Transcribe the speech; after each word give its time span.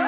All 0.00 0.06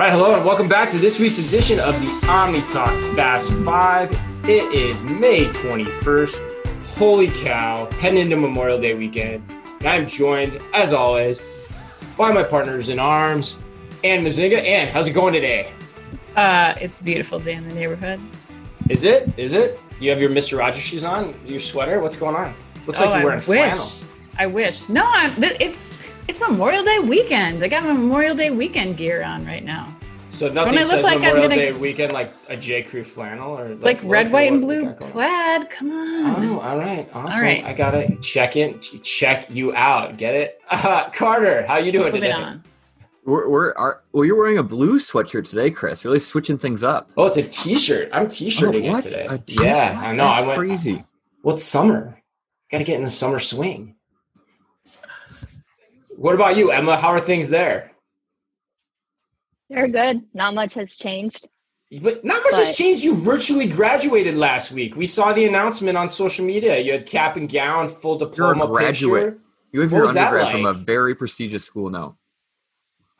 right, 0.00 0.10
hello, 0.10 0.34
and 0.34 0.44
welcome 0.44 0.66
back 0.66 0.90
to 0.90 0.98
this 0.98 1.20
week's 1.20 1.38
edition 1.38 1.78
of 1.78 1.94
the 2.00 2.26
Omni 2.28 2.62
Talk 2.62 2.90
Fast 3.14 3.52
Five. 3.64 4.10
It 4.42 4.74
is 4.74 5.00
May 5.02 5.44
21st. 5.44 6.86
Holy 6.96 7.28
cow, 7.28 7.88
heading 8.00 8.18
into 8.18 8.36
Memorial 8.36 8.80
Day 8.80 8.94
weekend. 8.94 9.48
And 9.78 9.86
I'm 9.86 10.08
joined, 10.08 10.60
as 10.72 10.92
always, 10.92 11.40
by 12.16 12.32
my 12.32 12.42
partners 12.42 12.88
in 12.88 12.98
arms, 12.98 13.60
Anne 14.02 14.24
Mezzenga. 14.24 14.58
Ann, 14.60 14.88
how's 14.88 15.06
it 15.06 15.12
going 15.12 15.32
today? 15.32 15.70
Uh, 16.34 16.74
it's 16.80 17.00
a 17.00 17.04
beautiful 17.04 17.38
day 17.38 17.52
in 17.52 17.68
the 17.68 17.74
neighborhood. 17.76 18.18
Is 18.90 19.04
it? 19.04 19.32
Is 19.38 19.52
it? 19.52 19.78
You 20.00 20.10
have 20.10 20.20
your 20.20 20.30
Mr. 20.30 20.58
Rogers 20.58 20.82
shoes 20.82 21.04
on, 21.04 21.34
your 21.46 21.60
sweater? 21.60 22.00
What's 22.00 22.16
going 22.16 22.34
on? 22.36 22.54
Looks 22.86 23.00
like 23.00 23.10
Oh, 23.10 23.14
you're 23.16 23.24
wearing 23.24 23.32
I 23.32 23.36
wish. 23.36 23.44
flannel. 23.44 24.10
I 24.38 24.46
wish. 24.46 24.88
No, 24.88 25.04
I'm, 25.06 25.42
it's 25.42 26.10
it's 26.28 26.40
Memorial 26.40 26.82
Day 26.82 26.98
weekend. 26.98 27.62
I 27.62 27.68
got 27.68 27.84
my 27.84 27.92
Memorial 27.92 28.34
Day 28.34 28.50
weekend 28.50 28.96
gear 28.96 29.22
on 29.22 29.46
right 29.46 29.64
now. 29.64 29.94
So 30.30 30.48
nothing 30.48 30.74
says 30.78 30.90
look 30.90 31.02
like 31.04 31.14
I'm 31.18 31.20
Memorial 31.22 31.42
gonna- 31.48 31.54
Day 31.54 31.72
weekend 31.72 32.12
like 32.12 32.32
a 32.48 32.56
J. 32.56 32.82
Crew 32.82 33.04
flannel 33.04 33.56
or 33.56 33.68
Like, 33.76 34.00
what- 34.02 34.10
red, 34.10 34.32
white, 34.32 34.50
and 34.50 34.60
blue 34.60 34.92
plaid. 34.94 35.70
Come 35.70 35.92
on. 35.92 36.44
Oh, 36.46 36.58
all 36.58 36.76
right, 36.76 37.08
awesome. 37.14 37.40
right. 37.42 37.64
I 37.64 37.72
gotta 37.72 38.16
check 38.16 38.56
in, 38.56 38.80
check 38.80 39.48
you 39.50 39.72
out. 39.76 40.16
Get 40.16 40.34
it, 40.34 40.60
uh, 40.70 41.08
Carter? 41.14 41.64
How 41.66 41.76
you 41.78 41.92
doing 41.92 42.12
today? 42.12 42.34
On. 43.26 43.32
We're, 43.32 43.48
we're 43.48 43.72
are, 43.74 44.02
well, 44.12 44.24
you're 44.24 44.36
wearing 44.36 44.58
a 44.58 44.62
blue 44.62 44.98
sweatshirt 44.98 45.48
today, 45.48 45.70
Chris. 45.70 46.04
Really 46.04 46.20
switching 46.20 46.58
things 46.58 46.82
up. 46.82 47.10
Oh, 47.16 47.26
it's 47.26 47.36
a 47.36 47.42
T-shirt. 47.42 48.08
I'm 48.12 48.28
T-shirting 48.28 48.88
Oh, 48.88 48.96
it 48.96 49.02
today. 49.02 49.26
A 49.28 49.38
t-shirt? 49.38 49.64
yeah, 49.66 50.00
I 50.02 50.12
know. 50.12 50.24
That's 50.24 50.38
I 50.38 50.42
went. 50.46 50.58
crazy. 50.58 51.04
Well, 51.42 51.56
summer. 51.56 52.20
Got 52.70 52.78
to 52.78 52.84
get 52.84 52.96
in 52.96 53.04
the 53.04 53.10
summer 53.10 53.38
swing. 53.38 53.96
What 56.16 56.34
about 56.34 56.56
you, 56.56 56.70
Emma? 56.70 56.96
How 56.96 57.08
are 57.08 57.20
things 57.20 57.48
there? 57.50 57.90
They're 59.68 59.88
good. 59.88 60.22
Not 60.32 60.54
much 60.54 60.72
has 60.74 60.88
changed. 61.02 61.48
But 62.00 62.24
not 62.24 62.42
much 62.44 62.54
has 62.54 62.76
changed. 62.76 63.04
You 63.04 63.14
virtually 63.16 63.66
graduated 63.66 64.36
last 64.36 64.72
week. 64.72 64.96
We 64.96 65.06
saw 65.06 65.32
the 65.32 65.44
announcement 65.44 65.96
on 65.98 66.08
social 66.08 66.44
media. 66.44 66.78
You 66.78 66.92
had 66.92 67.06
cap 67.06 67.36
and 67.36 67.50
gown, 67.50 67.88
full 67.88 68.18
diploma 68.18 68.64
You're 68.64 68.64
a 68.64 68.68
graduate. 68.72 69.24
picture. 69.24 69.40
You 69.72 69.80
have 69.80 69.92
What 69.92 69.96
your 69.98 70.06
was 70.06 70.14
that 70.14 70.28
undergrad 70.28 70.52
from 70.52 70.66
a 70.66 70.72
very 70.72 70.84
very 70.84 71.14
prestigious 71.14 71.64
school 71.64 71.90
now. 71.90 72.16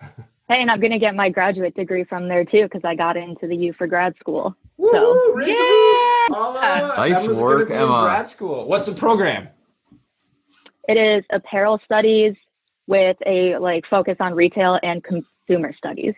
Hey, 0.01 0.61
and 0.61 0.71
I'm 0.71 0.79
going 0.81 0.93
to 0.93 0.99
get 0.99 1.15
my 1.15 1.31
graduate 1.31 1.75
degree 1.75 2.05
from 2.05 2.29
there 2.29 2.45
too 2.45 2.65
because 2.65 2.83
I 2.85 2.95
got 2.95 3.17
into 3.17 3.47
the 3.47 3.57
U 3.57 3.73
for 3.73 3.87
grad 3.87 4.15
school. 4.21 4.55
Woo, 4.77 4.91
So- 4.93 5.33
raise 5.35 5.49
Yeah. 5.49 6.37
uh, 6.37 6.95
Nice 6.99 7.27
work, 7.29 7.61
gonna 7.61 7.65
be 7.67 7.73
in 7.75 7.79
Emma. 7.81 8.03
Grad 8.05 8.29
school. 8.29 8.67
What's 8.69 8.87
the 8.87 8.93
program? 8.93 9.49
It 10.89 10.97
is 10.99 11.25
apparel 11.31 11.81
studies 11.85 12.35
with 12.87 13.17
a 13.25 13.57
like 13.57 13.85
focus 13.89 14.17
on 14.21 14.35
retail 14.35 14.79
and 14.83 15.03
consumer 15.03 15.73
studies. 15.77 16.15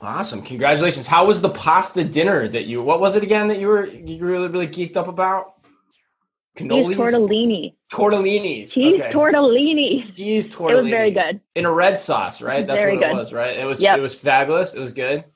Awesome! 0.00 0.42
Congratulations. 0.42 1.06
How 1.06 1.26
was 1.26 1.40
the 1.42 1.50
pasta 1.50 2.02
dinner 2.02 2.48
that 2.48 2.64
you? 2.64 2.82
What 2.82 3.00
was 3.00 3.16
it 3.16 3.22
again 3.22 3.48
that 3.48 3.58
you 3.58 3.68
were 3.68 3.86
you 3.86 4.24
were 4.24 4.30
really 4.30 4.48
really 4.48 4.66
geeked 4.66 4.96
up 4.96 5.06
about? 5.08 5.54
Cannolis, 6.56 6.96
tortellini. 6.96 7.74
tortellinis. 7.92 8.72
Cheese 8.72 9.00
okay. 9.00 9.12
tortellini. 9.12 10.14
Cheese 10.14 10.50
tortellini. 10.50 10.70
It 10.72 10.76
was 10.82 10.86
very 10.88 11.10
good. 11.10 11.40
in 11.54 11.64
a 11.64 11.72
red 11.72 11.98
sauce, 11.98 12.42
right? 12.42 12.66
That's 12.66 12.82
Very 12.82 12.96
what 12.96 13.10
it 13.10 13.14
was, 13.14 13.32
right? 13.32 13.56
It 13.56 13.64
was. 13.64 13.80
Yep. 13.80 13.98
It 13.98 14.00
was 14.00 14.14
fabulous. 14.14 14.74
It 14.74 14.80
was 14.80 14.92
good. 14.92 15.20
It 15.20 15.26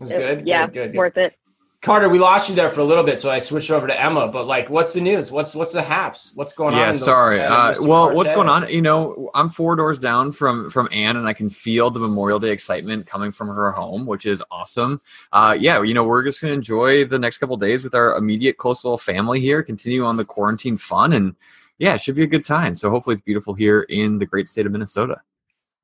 was 0.00 0.12
It- 0.12 0.16
good. 0.16 0.46
yeah, 0.46 0.66
good, 0.66 0.74
good, 0.74 0.92
good. 0.92 0.98
worth 0.98 1.16
it. 1.18 1.36
Carter, 1.84 2.08
we 2.08 2.18
lost 2.18 2.48
you 2.48 2.54
there 2.54 2.70
for 2.70 2.80
a 2.80 2.84
little 2.84 3.04
bit, 3.04 3.20
so 3.20 3.30
I 3.30 3.38
switched 3.38 3.70
over 3.70 3.86
to 3.86 4.02
Emma. 4.02 4.26
But 4.26 4.46
like, 4.46 4.70
what's 4.70 4.94
the 4.94 5.02
news? 5.02 5.30
What's 5.30 5.54
what's 5.54 5.74
the 5.74 5.82
haps? 5.82 6.32
What's 6.34 6.54
going 6.54 6.72
on? 6.72 6.80
yeah, 6.80 6.86
in 6.86 6.92
the- 6.94 6.98
sorry. 6.98 7.42
Uh, 7.42 7.74
well, 7.82 8.14
what's 8.14 8.30
going 8.30 8.48
on? 8.48 8.66
You 8.70 8.80
know, 8.80 9.30
I'm 9.34 9.50
four 9.50 9.76
doors 9.76 9.98
down 9.98 10.32
from 10.32 10.70
from 10.70 10.88
Anne, 10.92 11.18
and 11.18 11.28
I 11.28 11.34
can 11.34 11.50
feel 11.50 11.90
the 11.90 12.00
Memorial 12.00 12.38
Day 12.40 12.52
excitement 12.52 13.04
coming 13.04 13.30
from 13.30 13.48
her 13.48 13.70
home, 13.70 14.06
which 14.06 14.24
is 14.24 14.42
awesome. 14.50 14.98
Uh, 15.30 15.54
yeah, 15.60 15.82
you 15.82 15.92
know, 15.92 16.04
we're 16.04 16.22
just 16.24 16.40
gonna 16.40 16.54
enjoy 16.54 17.04
the 17.04 17.18
next 17.18 17.36
couple 17.36 17.58
days 17.58 17.84
with 17.84 17.94
our 17.94 18.16
immediate 18.16 18.56
close 18.56 18.82
little 18.82 18.96
family 18.96 19.38
here, 19.38 19.62
continue 19.62 20.06
on 20.06 20.16
the 20.16 20.24
quarantine 20.24 20.78
fun, 20.78 21.12
and 21.12 21.36
yeah, 21.76 21.92
it 21.96 22.00
should 22.00 22.14
be 22.14 22.22
a 22.22 22.26
good 22.26 22.44
time. 22.44 22.76
So 22.76 22.88
hopefully, 22.88 23.12
it's 23.12 23.22
beautiful 23.22 23.52
here 23.52 23.82
in 23.82 24.16
the 24.16 24.24
great 24.24 24.48
state 24.48 24.64
of 24.64 24.72
Minnesota. 24.72 25.20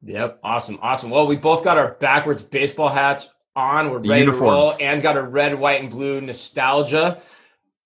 Yep, 0.03 0.41
awesome, 0.43 0.78
awesome. 0.81 1.10
Well, 1.10 1.27
we 1.27 1.37
both 1.37 1.62
got 1.62 1.77
our 1.77 1.93
backwards 2.00 2.43
baseball 2.43 2.89
hats 2.89 3.28
on. 3.56 3.91
We're 3.91 4.00
The 4.00 4.09
ready 4.09 4.21
uniform. 4.22 4.41
to 4.50 4.50
roll. 4.53 4.75
Anne's 4.81 5.03
got 5.03 5.16
a 5.16 5.22
red, 5.22 5.59
white, 5.59 5.81
and 5.81 5.91
blue 5.91 6.21
nostalgia, 6.21 7.21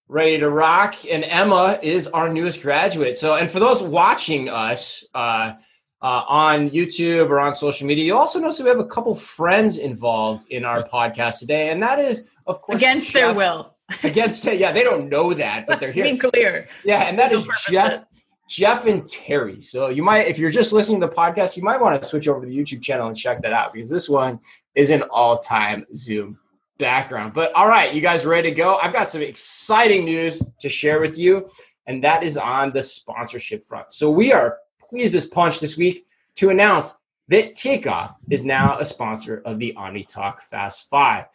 ready 0.08 0.38
to 0.38 0.50
rock. 0.50 0.94
And 1.10 1.24
Emma 1.24 1.78
is 1.82 2.06
our 2.08 2.28
newest 2.28 2.62
graduate. 2.62 3.16
So, 3.16 3.34
and 3.34 3.50
for 3.50 3.60
those 3.60 3.82
watching 3.82 4.48
us 4.48 5.04
uh, 5.14 5.52
uh, 6.02 6.22
on 6.28 6.70
YouTube 6.70 7.30
or 7.30 7.40
on 7.40 7.54
social 7.54 7.86
media, 7.86 8.04
you 8.04 8.16
also 8.16 8.38
notice 8.38 8.58
that 8.58 8.64
we 8.64 8.70
have 8.70 8.78
a 8.78 8.86
couple 8.86 9.14
friends 9.14 9.78
involved 9.78 10.46
in 10.50 10.64
our 10.64 10.82
podcast 10.84 11.38
today, 11.38 11.70
and 11.70 11.82
that 11.82 11.98
is, 11.98 12.28
of 12.46 12.60
course, 12.62 12.76
Against 12.80 13.12
their 13.12 13.32
will. 13.34 13.74
Against 14.02 14.46
it. 14.46 14.58
yeah, 14.58 14.72
they 14.72 14.82
don't 14.82 15.08
know 15.10 15.34
that, 15.34 15.66
but 15.66 15.78
they're 15.78 15.88
Let's 15.88 15.92
here. 15.94 16.04
be 16.12 16.18
clear. 16.18 16.66
Yeah, 16.84 17.02
and 17.02 17.18
that 17.18 17.32
No 17.32 17.38
is 17.38 17.44
purpose 17.44 17.66
Jeff, 17.70 17.92
is- 17.92 18.13
Jeff 18.48 18.86
and 18.86 19.06
Terry. 19.06 19.60
So 19.60 19.88
you 19.88 20.02
might, 20.02 20.26
if 20.26 20.38
you're 20.38 20.50
just 20.50 20.72
listening 20.72 21.00
to 21.00 21.06
the 21.06 21.12
podcast, 21.12 21.56
you 21.56 21.62
might 21.62 21.80
want 21.80 22.00
to 22.00 22.06
switch 22.06 22.28
over 22.28 22.40
to 22.40 22.46
the 22.46 22.56
YouTube 22.56 22.82
channel 22.82 23.06
and 23.06 23.16
check 23.16 23.42
that 23.42 23.52
out 23.52 23.72
because 23.72 23.88
this 23.90 24.08
one 24.08 24.38
is 24.74 24.90
an 24.90 25.02
all-time 25.10 25.86
Zoom 25.94 26.38
background. 26.78 27.32
But 27.32 27.52
all 27.54 27.68
right, 27.68 27.94
you 27.94 28.00
guys 28.00 28.26
ready 28.26 28.50
to 28.50 28.54
go? 28.54 28.78
I've 28.82 28.92
got 28.92 29.08
some 29.08 29.22
exciting 29.22 30.04
news 30.04 30.42
to 30.60 30.68
share 30.68 31.00
with 31.00 31.16
you, 31.16 31.48
and 31.86 32.02
that 32.04 32.22
is 32.22 32.36
on 32.36 32.72
the 32.72 32.82
sponsorship 32.82 33.62
front. 33.64 33.92
So 33.92 34.10
we 34.10 34.32
are 34.32 34.58
pleased 34.80 35.14
as 35.14 35.26
punch 35.26 35.60
this 35.60 35.76
week 35.76 36.06
to 36.36 36.50
announce 36.50 36.94
that 37.28 37.54
Takeoff 37.54 38.18
is 38.28 38.44
now 38.44 38.78
a 38.78 38.84
sponsor 38.84 39.42
of 39.46 39.58
the 39.58 39.74
Omni 39.76 40.04
Talk 40.04 40.42
Fast 40.42 40.90
Five. 40.90 41.26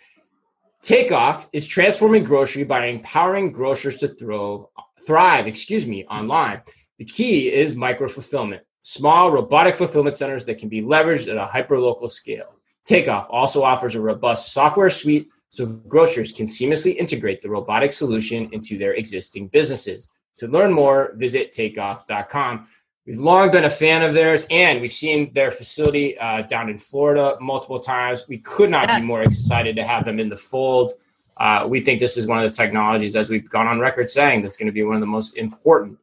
Takeoff 0.81 1.49
is 1.51 1.67
transforming 1.67 2.23
grocery 2.23 2.63
by 2.63 2.85
empowering 2.85 3.51
grocers 3.51 3.97
to 3.97 4.09
throw, 4.09 4.69
thrive, 5.05 5.47
excuse 5.47 5.85
me, 5.87 6.05
online. 6.05 6.61
The 6.99 7.05
key 7.05 7.51
is 7.51 7.75
micro 7.75 8.09
fulfillment, 8.09 8.61
small 8.81 9.31
robotic 9.31 9.75
fulfillment 9.75 10.17
centers 10.17 10.43
that 10.45 10.57
can 10.57 10.67
be 10.67 10.81
leveraged 10.81 11.29
at 11.31 11.37
a 11.37 11.49
hyperlocal 11.49 12.09
scale. 12.09 12.55
Takeoff 12.83 13.27
also 13.29 13.63
offers 13.63 13.95
a 13.95 14.01
robust 14.01 14.51
software 14.51 14.89
suite 14.89 15.29
so 15.49 15.65
grocers 15.65 16.33
can 16.33 16.45
seamlessly 16.45 16.97
integrate 16.97 17.41
the 17.41 17.49
robotic 17.49 17.93
solution 17.93 18.49
into 18.51 18.77
their 18.77 18.95
existing 18.95 19.47
businesses. 19.47 20.09
To 20.39 20.47
learn 20.47 20.73
more, 20.73 21.13
visit 21.15 21.53
takeoff.com. 21.53 22.67
We've 23.07 23.17
long 23.17 23.49
been 23.49 23.63
a 23.63 23.69
fan 23.69 24.03
of 24.03 24.13
theirs, 24.13 24.45
and 24.51 24.81
we've 24.81 24.91
seen 24.91 25.31
their 25.31 25.51
facility 25.51 26.17
uh, 26.17 26.41
down 26.43 26.69
in 26.69 26.77
Florida 26.77 27.37
multiple 27.39 27.79
times. 27.79 28.27
We 28.27 28.39
could 28.39 28.69
not 28.69 28.89
Yes. 28.89 29.01
be 29.01 29.07
more 29.07 29.23
excited 29.23 29.77
to 29.77 29.83
have 29.83 30.03
them 30.03 30.19
in 30.19 30.27
the 30.27 30.35
fold. 30.37 30.91
Uh, 31.37 31.65
we 31.67 31.79
think 31.79 32.01
this 32.01 32.17
is 32.17 32.27
one 32.27 32.39
of 32.39 32.43
the 32.43 32.55
technologies, 32.55 33.15
as 33.15 33.29
we've 33.29 33.49
gone 33.49 33.67
on 33.67 33.79
record 33.79 34.09
saying, 34.09 34.41
that's 34.41 34.57
going 34.57 34.67
to 34.67 34.73
be 34.73 34.83
one 34.83 34.95
of 34.95 35.01
the 35.01 35.07
most 35.07 35.37
important 35.37 35.97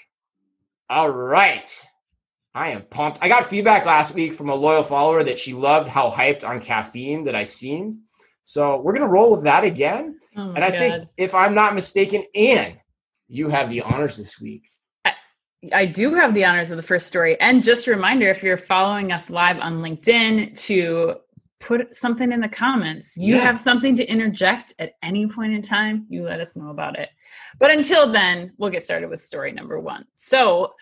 All 0.94 1.10
right. 1.10 1.88
I 2.54 2.70
am 2.70 2.84
pumped. 2.84 3.18
I 3.24 3.28
got 3.28 3.48
feedback 3.48 3.84
last 3.84 4.14
week 4.14 4.32
from 4.32 4.50
a 4.50 4.54
loyal 4.54 4.84
follower 4.84 5.24
that 5.24 5.40
she 5.40 5.56
loved 5.56 5.88
how 5.88 6.12
hyped 6.12 6.48
on 6.48 6.60
caffeine 6.60 7.24
that 7.24 7.34
I 7.34 7.46
seemed. 7.46 7.96
So 8.44 8.80
we're 8.80 8.92
going 8.92 9.02
to 9.02 9.08
roll 9.08 9.32
with 9.32 9.44
that 9.46 9.64
again. 9.64 10.20
Oh 10.38 10.52
And 10.52 10.64
I 10.64 10.70
think, 10.70 11.10
if 11.18 11.34
I'm 11.34 11.56
not 11.56 11.74
mistaken, 11.74 12.26
Anne, 12.36 12.80
you 13.28 13.48
have 13.48 13.72
the 13.72 13.82
honors 13.82 14.18
this 14.18 14.40
week. 14.40 14.70
I 15.74 15.88
do 15.88 16.14
have 16.14 16.36
the 16.36 16.46
honors 16.46 16.70
of 16.70 16.78
the 16.78 16.84
first 16.84 17.08
story. 17.08 17.40
And 17.40 17.64
just 17.64 17.88
a 17.88 17.92
reminder 17.92 18.30
if 18.30 18.44
you're 18.44 18.56
following 18.56 19.12
us 19.12 19.32
live 19.32 19.60
on 19.62 19.82
LinkedIn 19.82 20.56
to 20.68 21.16
put 21.68 21.96
something 21.96 22.32
in 22.32 22.42
the 22.42 22.50
comments. 22.50 23.16
You 23.18 23.36
Yeah. 23.36 23.42
have 23.42 23.60
something 23.60 23.96
to 23.96 24.06
interject 24.06 24.74
at 24.80 24.94
any 25.02 25.28
point 25.28 25.54
in 25.54 25.62
time, 25.62 26.06
you 26.10 26.24
let 26.24 26.40
us 26.40 26.56
know 26.56 26.70
about 26.70 26.98
it. 27.00 27.10
But 27.60 27.72
until 27.72 28.12
then, 28.12 28.52
we'll 28.58 28.70
get 28.72 28.84
started 28.84 29.10
with 29.10 29.22
story 29.24 29.52
number 29.52 29.80
one. 29.80 30.06
So, 30.16 30.74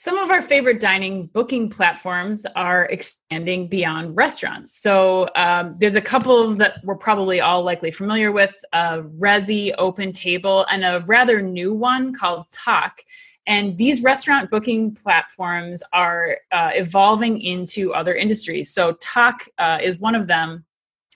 Some 0.00 0.16
of 0.16 0.30
our 0.30 0.40
favorite 0.40 0.78
dining 0.78 1.26
booking 1.26 1.68
platforms 1.68 2.46
are 2.54 2.84
expanding 2.84 3.66
beyond 3.68 4.14
restaurants. 4.16 4.78
So 4.80 5.28
um, 5.34 5.74
there's 5.80 5.96
a 5.96 6.00
couple 6.00 6.54
that 6.54 6.74
we're 6.84 6.94
probably 7.08 7.40
all 7.40 7.64
likely 7.64 7.90
familiar 7.90 8.30
with: 8.30 8.54
uh, 8.72 9.00
Resy, 9.26 9.74
Open 9.76 10.12
Table, 10.12 10.64
and 10.70 10.84
a 10.84 11.02
rather 11.08 11.42
new 11.42 11.74
one 11.74 12.14
called 12.14 12.44
Tock. 12.52 13.00
And 13.48 13.78
these 13.78 14.02
restaurant 14.02 14.50
booking 14.50 14.94
platforms 14.94 15.82
are 15.94 16.36
uh, 16.52 16.70
evolving 16.74 17.40
into 17.40 17.94
other 17.94 18.14
industries. 18.14 18.70
So 18.70 18.92
Tock 19.00 19.48
uh, 19.56 19.78
is 19.82 19.98
one 19.98 20.14
of 20.14 20.26
them. 20.26 20.66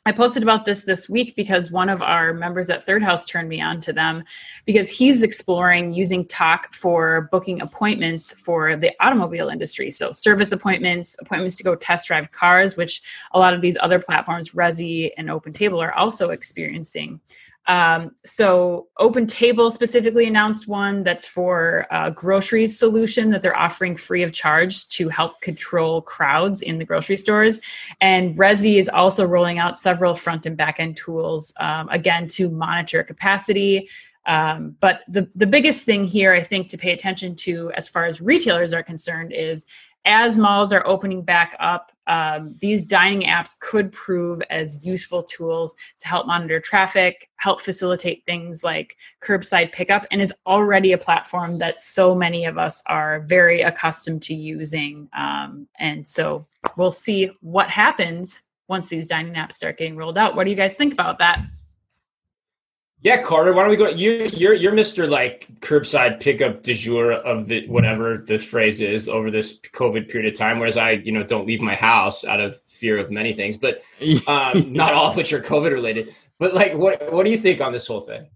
I 0.07 0.13
posted 0.13 0.43
about 0.43 0.65
this 0.65 0.83
this 0.83 1.11
week 1.11 1.37
because 1.37 1.71
one 1.71 1.91
of 1.91 2.03
our 2.03 2.33
members 2.33 2.71
at 2.71 2.85
Third 2.85 3.03
Haus 3.03 3.27
turned 3.27 3.51
me 3.51 3.61
on 3.61 3.81
to 3.83 3.93
them 3.93 4.25
because 4.65 4.91
he's 4.91 5.23
exploring 5.23 5.93
using 5.93 6.27
Tock 6.27 6.73
for 6.73 7.29
booking 7.31 7.61
appointments 7.61 8.33
for 8.33 8.77
the 8.77 8.91
automobile 8.99 9.49
industry. 9.49 9.93
So, 9.93 10.11
service 10.11 10.51
appointments, 10.51 11.17
appointments 11.21 11.57
to 11.59 11.63
go 11.63 11.77
test 11.77 12.09
drive 12.09 12.33
cars, 12.33 12.77
which 12.77 13.03
a 13.33 13.39
lot 13.39 13.55
of 13.55 13.61
these 13.61 13.79
other 13.81 14.01
platforms, 14.01 14.53
Resy 14.53 15.11
and 15.19 15.31
Open 15.31 15.53
Table, 15.53 15.81
are 15.81 15.93
also 15.93 16.31
experiencing. 16.31 17.21
Um, 17.69 18.17
so 18.25 18.89
Open 18.99 19.27
Table 19.27 19.71
specifically 19.71 20.27
announced 20.27 20.67
one 20.67 21.05
that's 21.05 21.27
for 21.27 21.87
a 21.91 22.11
groceries 22.11 22.77
solution 22.79 23.31
that 23.31 23.43
they're 23.43 23.57
offering 23.57 23.97
free 23.97 24.23
of 24.23 24.33
charge 24.33 24.89
to 24.91 25.09
help 25.09 25.41
control 25.41 26.03
crowds 26.03 26.61
in 26.61 26.79
the 26.79 26.85
grocery 26.85 27.17
stores. 27.17 27.61
And 28.01 28.37
Resy 28.37 28.79
is 28.79 28.89
also 28.89 29.25
rolling 29.25 29.59
out 29.59 29.77
several 29.77 30.15
front 30.15 30.45
and 30.45 30.57
back 30.57 30.81
end 30.81 30.97
tools, 30.97 31.55
um, 31.61 31.89
again, 31.91 32.27
to 32.29 32.51
monitor 32.51 33.03
capacity. 33.05 33.89
Um, 34.27 34.77
but 34.81 35.01
the, 35.09 35.29
the 35.35 35.47
biggest 35.47 35.85
thing 35.85 36.05
here, 36.05 36.33
I 36.33 36.43
think, 36.43 36.69
to 36.69 36.79
pay 36.79 36.93
attention 36.93 37.35
to 37.37 37.73
as 37.73 37.89
far 37.89 38.05
as 38.05 38.21
retailers 38.21 38.73
are 38.73 38.83
concerned 38.83 39.33
is 39.33 39.67
as 40.05 40.37
malls 40.37 40.73
are 40.73 40.87
opening 40.87 41.23
back 41.23 41.55
up, 41.61 41.93
um, 42.07 42.57
these 42.61 42.83
dining 42.83 43.23
apps 43.23 43.59
could 43.61 43.93
prove 43.93 44.43
as 44.51 44.85
useful 44.85 45.23
tools 45.23 45.75
to 46.01 46.09
help 46.09 46.27
monitor 46.27 46.61
traffic, 46.61 47.29
help 47.37 47.61
facilitate 47.61 48.25
things 48.27 48.65
like 48.65 48.97
curbside 49.23 49.73
pickup, 49.73 50.07
and 50.11 50.21
is 50.21 50.35
already 50.47 50.93
a 50.93 50.99
platform 50.99 51.59
that 51.59 51.79
so 51.79 52.15
many 52.15 52.45
of 52.45 52.59
us 52.59 52.83
are 52.87 53.21
very 53.29 53.63
accustomed 53.63 54.23
to 54.23 54.35
using. 54.35 55.09
Um, 55.17 55.69
and 55.79 56.07
so 56.07 56.47
we'll 56.77 56.93
see 56.93 57.31
what 57.41 57.71
happens 57.71 58.43
once 58.69 58.89
these 58.89 59.07
dining 59.07 59.35
apps 59.35 59.53
start 59.53 59.79
getting 59.79 59.97
rolled 59.97 60.19
out. 60.19 60.35
What 60.35 60.45
do 60.45 60.51
you 60.51 60.57
guys 60.57 60.77
think 60.77 60.93
about 60.93 61.19
that? 61.19 61.41
Yeah, 63.03 63.21
Carter, 63.21 63.53
why 63.53 63.63
don't 63.63 63.71
we 63.71 63.77
go? 63.77 63.89
You, 63.89 64.31
you're 64.33 64.55
you're 64.55 64.73
Mr. 64.73 65.09
like 65.09 65.49
curbside 65.59 66.21
pickup 66.21 66.63
de 66.63 66.73
jour 66.73 67.13
of 67.13 67.49
the 67.49 67.67
whatever 67.67 68.19
the 68.19 68.39
phrase 68.39 68.81
is 68.81 69.09
over 69.09 69.29
this 69.29 69.59
COVID 69.59 70.09
period 70.09 70.33
of 70.33 70.39
time. 70.39 70.61
Whereas 70.61 70.77
I, 70.77 70.93
you 70.93 71.11
know, 71.11 71.25
don't 71.25 71.45
leave 71.45 71.61
my 71.61 71.75
house 71.75 72.25
out 72.25 72.41
of 72.41 72.61
fear 72.67 72.99
of 72.99 73.11
many 73.11 73.33
things, 73.33 73.57
but 73.57 73.83
um, 74.29 74.73
not 74.73 74.95
all 74.95 75.11
of 75.11 75.17
which 75.17 75.33
are 75.33 75.41
COVID 75.41 75.73
related. 75.73 76.15
But 76.39 76.55
like, 76.55 76.75
what 76.75 77.13
what 77.13 77.25
do 77.25 77.33
you 77.33 77.39
think 77.39 77.61
on 77.61 77.73
this 77.73 77.89
whole 77.89 78.01
thing? 78.01 78.29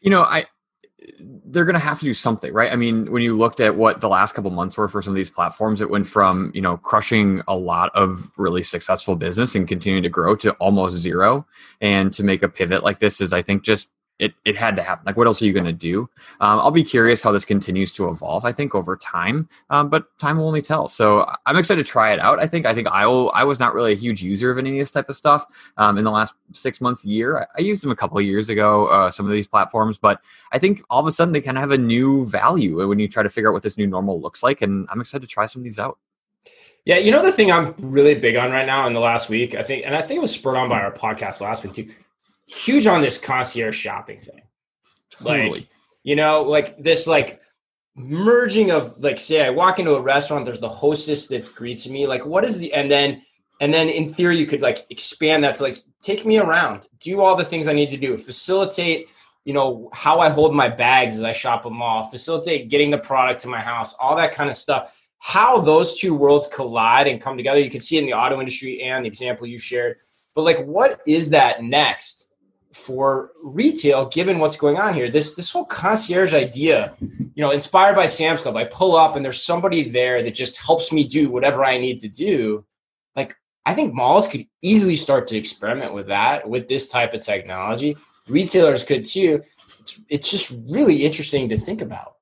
You 0.00 0.10
know, 0.10 0.22
I 0.22 0.44
they're 1.46 1.64
going 1.64 1.74
to 1.74 1.80
have 1.80 1.98
to 2.00 2.04
do 2.04 2.14
something, 2.14 2.52
right? 2.52 2.72
I 2.72 2.76
mean, 2.76 3.10
when 3.10 3.22
you 3.22 3.36
looked 3.36 3.60
at 3.60 3.76
what 3.76 4.00
the 4.00 4.08
last 4.08 4.32
couple 4.32 4.50
months 4.50 4.76
were 4.76 4.88
for 4.88 5.02
some 5.02 5.12
of 5.12 5.16
these 5.16 5.30
platforms, 5.30 5.80
it 5.80 5.90
went 5.90 6.06
from 6.06 6.50
you 6.54 6.60
know 6.60 6.76
crushing 6.76 7.42
a 7.46 7.56
lot 7.56 7.90
of 7.94 8.30
really 8.36 8.62
successful 8.62 9.16
business 9.16 9.54
and 9.54 9.68
continuing 9.68 10.02
to 10.02 10.08
grow 10.08 10.34
to 10.36 10.52
almost 10.54 10.96
zero. 10.96 11.46
And 11.80 12.12
to 12.14 12.22
make 12.22 12.42
a 12.42 12.48
pivot 12.48 12.82
like 12.82 13.00
this 13.00 13.20
is, 13.20 13.32
I 13.32 13.42
think, 13.42 13.62
just 13.62 13.88
it, 14.18 14.32
it 14.44 14.56
had 14.56 14.76
to 14.76 14.82
happen. 14.82 15.04
Like, 15.06 15.16
what 15.16 15.26
else 15.26 15.42
are 15.42 15.44
you 15.44 15.52
going 15.52 15.64
to 15.64 15.72
do? 15.72 16.02
Um, 16.40 16.60
I'll 16.60 16.70
be 16.70 16.84
curious 16.84 17.22
how 17.22 17.32
this 17.32 17.44
continues 17.44 17.92
to 17.94 18.08
evolve. 18.08 18.44
I 18.44 18.52
think 18.52 18.74
over 18.74 18.96
time, 18.96 19.48
um, 19.70 19.88
but 19.88 20.16
time 20.18 20.38
will 20.38 20.46
only 20.46 20.62
tell. 20.62 20.88
So 20.88 21.28
I'm 21.46 21.56
excited 21.56 21.84
to 21.84 21.90
try 21.90 22.12
it 22.12 22.20
out. 22.20 22.38
I 22.38 22.46
think 22.46 22.64
I 22.64 22.74
think 22.74 22.86
I 22.88 23.06
will. 23.06 23.32
I 23.34 23.44
was 23.44 23.58
not 23.58 23.74
really 23.74 23.92
a 23.92 23.96
huge 23.96 24.22
user 24.22 24.50
of 24.50 24.58
any 24.58 24.78
of 24.78 24.82
this 24.82 24.92
type 24.92 25.08
of 25.08 25.16
stuff 25.16 25.46
um, 25.78 25.98
in 25.98 26.04
the 26.04 26.10
last 26.10 26.34
six 26.52 26.80
months, 26.80 27.04
year. 27.04 27.40
I, 27.40 27.46
I 27.58 27.62
used 27.62 27.82
them 27.82 27.90
a 27.90 27.96
couple 27.96 28.20
years 28.20 28.48
ago, 28.48 28.86
uh, 28.86 29.10
some 29.10 29.26
of 29.26 29.32
these 29.32 29.48
platforms, 29.48 29.98
but 29.98 30.20
I 30.52 30.58
think 30.58 30.82
all 30.90 31.00
of 31.00 31.06
a 31.06 31.12
sudden 31.12 31.32
they 31.32 31.40
kind 31.40 31.56
of 31.56 31.62
have 31.62 31.72
a 31.72 31.78
new 31.78 32.24
value 32.26 32.86
when 32.86 33.00
you 33.00 33.08
try 33.08 33.22
to 33.22 33.28
figure 33.28 33.50
out 33.50 33.54
what 33.54 33.64
this 33.64 33.76
new 33.76 33.86
normal 33.86 34.20
looks 34.20 34.42
like. 34.42 34.62
And 34.62 34.86
I'm 34.90 35.00
excited 35.00 35.26
to 35.26 35.32
try 35.32 35.46
some 35.46 35.60
of 35.60 35.64
these 35.64 35.78
out. 35.78 35.98
Yeah, 36.84 36.98
you 36.98 37.10
know 37.10 37.22
the 37.22 37.32
thing 37.32 37.50
I'm 37.50 37.74
really 37.78 38.14
big 38.14 38.36
on 38.36 38.50
right 38.50 38.66
now 38.66 38.86
in 38.86 38.92
the 38.92 39.00
last 39.00 39.30
week, 39.30 39.54
I 39.54 39.62
think, 39.62 39.86
and 39.86 39.96
I 39.96 40.02
think 40.02 40.18
it 40.18 40.20
was 40.20 40.32
spurred 40.32 40.56
on 40.56 40.68
by 40.68 40.82
our 40.82 40.92
podcast 40.92 41.40
last 41.40 41.64
week 41.64 41.72
too 41.72 41.88
huge 42.46 42.86
on 42.86 43.02
this 43.02 43.18
concierge 43.18 43.76
shopping 43.76 44.18
thing. 44.18 44.42
Totally. 45.10 45.48
Like, 45.50 45.68
you 46.02 46.16
know, 46.16 46.42
like 46.42 46.76
this 46.78 47.06
like 47.06 47.40
merging 47.96 48.70
of 48.70 48.98
like 48.98 49.20
say 49.20 49.44
I 49.44 49.50
walk 49.50 49.78
into 49.78 49.94
a 49.94 50.00
restaurant, 50.00 50.44
there's 50.44 50.60
the 50.60 50.68
hostess 50.68 51.26
that 51.28 51.52
greets 51.54 51.88
me. 51.88 52.06
Like, 52.06 52.26
what 52.26 52.44
is 52.44 52.58
the 52.58 52.72
and 52.74 52.90
then 52.90 53.22
and 53.60 53.72
then 53.72 53.88
in 53.88 54.12
theory 54.12 54.36
you 54.36 54.46
could 54.46 54.60
like 54.60 54.86
expand 54.90 55.44
that 55.44 55.56
to 55.56 55.62
like 55.62 55.78
take 56.02 56.26
me 56.26 56.38
around, 56.38 56.86
do 57.00 57.20
all 57.20 57.36
the 57.36 57.44
things 57.44 57.66
I 57.66 57.72
need 57.72 57.90
to 57.90 57.96
do, 57.96 58.16
facilitate, 58.16 59.08
you 59.44 59.54
know, 59.54 59.88
how 59.92 60.20
I 60.20 60.28
hold 60.28 60.54
my 60.54 60.68
bags 60.68 61.16
as 61.16 61.22
I 61.22 61.32
shop 61.32 61.64
a 61.64 61.70
mall, 61.70 62.04
facilitate 62.04 62.68
getting 62.68 62.90
the 62.90 62.98
product 62.98 63.40
to 63.42 63.48
my 63.48 63.60
house, 63.60 63.94
all 63.94 64.16
that 64.16 64.32
kind 64.32 64.50
of 64.50 64.56
stuff. 64.56 64.94
How 65.18 65.58
those 65.58 65.98
two 65.98 66.14
worlds 66.14 66.46
collide 66.48 67.06
and 67.06 67.18
come 67.18 67.38
together, 67.38 67.58
you 67.58 67.70
can 67.70 67.80
see 67.80 67.96
in 67.96 68.04
the 68.04 68.12
auto 68.12 68.38
industry 68.38 68.82
and 68.82 69.04
the 69.04 69.08
example 69.08 69.46
you 69.46 69.58
shared. 69.58 69.96
But 70.34 70.42
like, 70.42 70.62
what 70.66 71.00
is 71.06 71.30
that 71.30 71.62
next? 71.62 72.26
For 72.74 73.30
retail 73.42 74.06
given 74.06 74.40
what's 74.40 74.56
going 74.56 74.76
on 74.76 74.94
here. 74.94 75.08
This 75.08 75.36
this 75.36 75.50
whole 75.50 75.64
concierge 75.64 76.34
idea 76.34 76.94
you 77.00 77.40
know 77.40 77.52
inspired 77.52 77.94
by 77.94 78.06
sam's 78.06 78.42
club. 78.42 78.56
I 78.56 78.64
pull 78.64 78.96
up 78.96 79.14
and 79.14 79.24
there's 79.24 79.42
somebody 79.42 79.88
there 79.88 80.22
that 80.22 80.34
just 80.34 80.56
helps 80.56 80.92
me 80.92 81.04
do 81.04 81.30
whatever 81.30 81.64
i 81.64 81.78
need 81.78 82.00
to 82.00 82.08
do. 82.08 82.64
Like 83.14 83.36
i 83.64 83.74
think 83.74 83.94
malls 83.94 84.26
could 84.26 84.46
easily 84.60 84.96
start 84.96 85.28
to 85.28 85.36
experiment 85.36 85.94
with 85.94 86.08
that 86.08 86.48
with 86.48 86.66
this 86.66 86.88
type 86.88 87.14
of 87.14 87.20
technology. 87.20 87.96
Retailers 88.28 88.82
could 88.82 89.04
too. 89.04 89.42
It's, 89.80 90.00
it's 90.08 90.30
just 90.30 90.58
really 90.68 91.04
interesting 91.04 91.48
to 91.50 91.56
think 91.56 91.80
about 91.80 92.13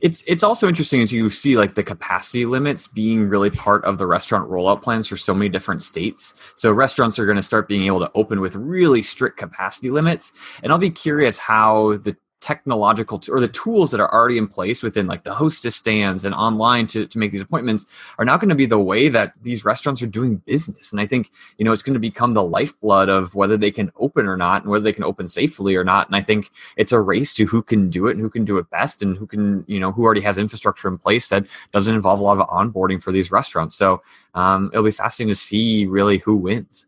it's 0.00 0.22
it's 0.26 0.42
also 0.42 0.68
interesting 0.68 1.00
as 1.00 1.12
you 1.12 1.30
see 1.30 1.56
like 1.56 1.74
the 1.74 1.82
capacity 1.82 2.46
limits 2.46 2.86
being 2.86 3.28
really 3.28 3.50
part 3.50 3.84
of 3.84 3.98
the 3.98 4.06
restaurant 4.06 4.48
rollout 4.50 4.82
plans 4.82 5.06
for 5.06 5.16
so 5.16 5.34
many 5.34 5.48
different 5.48 5.82
states. 5.82 6.34
So 6.56 6.72
restaurants 6.72 7.18
are 7.18 7.26
going 7.26 7.36
to 7.36 7.42
start 7.42 7.68
being 7.68 7.86
able 7.86 8.00
to 8.00 8.10
open 8.14 8.40
with 8.40 8.54
really 8.54 9.02
strict 9.02 9.36
capacity 9.36 9.90
limits, 9.90 10.32
and 10.62 10.72
I'll 10.72 10.78
be 10.78 10.90
curious 10.90 11.38
how 11.38 11.98
the 11.98 12.16
technological 12.40 13.18
t- 13.18 13.30
or 13.30 13.40
the 13.40 13.48
tools 13.48 13.90
that 13.90 14.00
are 14.00 14.12
already 14.12 14.38
in 14.38 14.48
place 14.48 14.82
within 14.82 15.06
like 15.06 15.24
the 15.24 15.34
hostess 15.34 15.76
stands 15.76 16.24
and 16.24 16.34
online 16.34 16.86
to, 16.86 17.06
to 17.06 17.18
make 17.18 17.32
these 17.32 17.40
appointments 17.40 17.86
are 18.18 18.24
now 18.24 18.36
going 18.36 18.48
to 18.48 18.54
be 18.54 18.66
the 18.66 18.78
way 18.78 19.08
that 19.08 19.32
these 19.42 19.64
restaurants 19.64 20.00
are 20.00 20.06
doing 20.06 20.36
business. 20.46 20.92
And 20.92 21.00
i 21.00 21.06
think 21.06 21.30
you 21.58 21.64
know 21.64 21.72
it's 21.72 21.82
going 21.82 21.94
to 21.94 22.00
become 22.00 22.34
the 22.34 22.42
lifeblood 22.42 23.08
of 23.08 23.34
whether 23.34 23.56
they 23.56 23.70
can 23.70 23.92
open 23.96 24.26
or 24.26 24.36
not 24.36 24.62
and 24.62 24.70
whether 24.70 24.82
they 24.84 24.92
can 24.92 25.04
open 25.04 25.28
safely 25.28 25.76
or 25.76 25.84
not. 25.84 26.06
And 26.06 26.16
i 26.16 26.22
think 26.22 26.50
it's 26.76 26.92
a 26.92 27.00
race 27.00 27.34
to 27.34 27.46
who 27.46 27.62
can 27.62 27.90
do 27.90 28.06
it 28.06 28.12
and 28.12 28.20
who 28.20 28.30
can 28.30 28.44
do 28.44 28.58
it 28.58 28.70
best 28.70 29.02
and 29.02 29.16
who 29.16 29.26
can 29.26 29.64
you 29.68 29.78
know 29.78 29.92
who 29.92 30.04
already 30.04 30.22
has 30.22 30.38
infrastructure 30.38 30.88
in 30.88 30.98
place 30.98 31.28
that 31.28 31.46
doesn't 31.72 31.94
involve 31.94 32.20
a 32.20 32.22
lot 32.22 32.38
of 32.38 32.48
onboarding 32.48 33.02
for 33.02 33.12
these 33.12 33.30
restaurants. 33.30 33.74
So 33.74 34.02
um, 34.34 34.70
it'll 34.72 34.84
be 34.84 34.90
fascinating 34.90 35.32
to 35.32 35.36
see 35.36 35.86
really 35.86 36.18
who 36.18 36.36
wins 36.36 36.86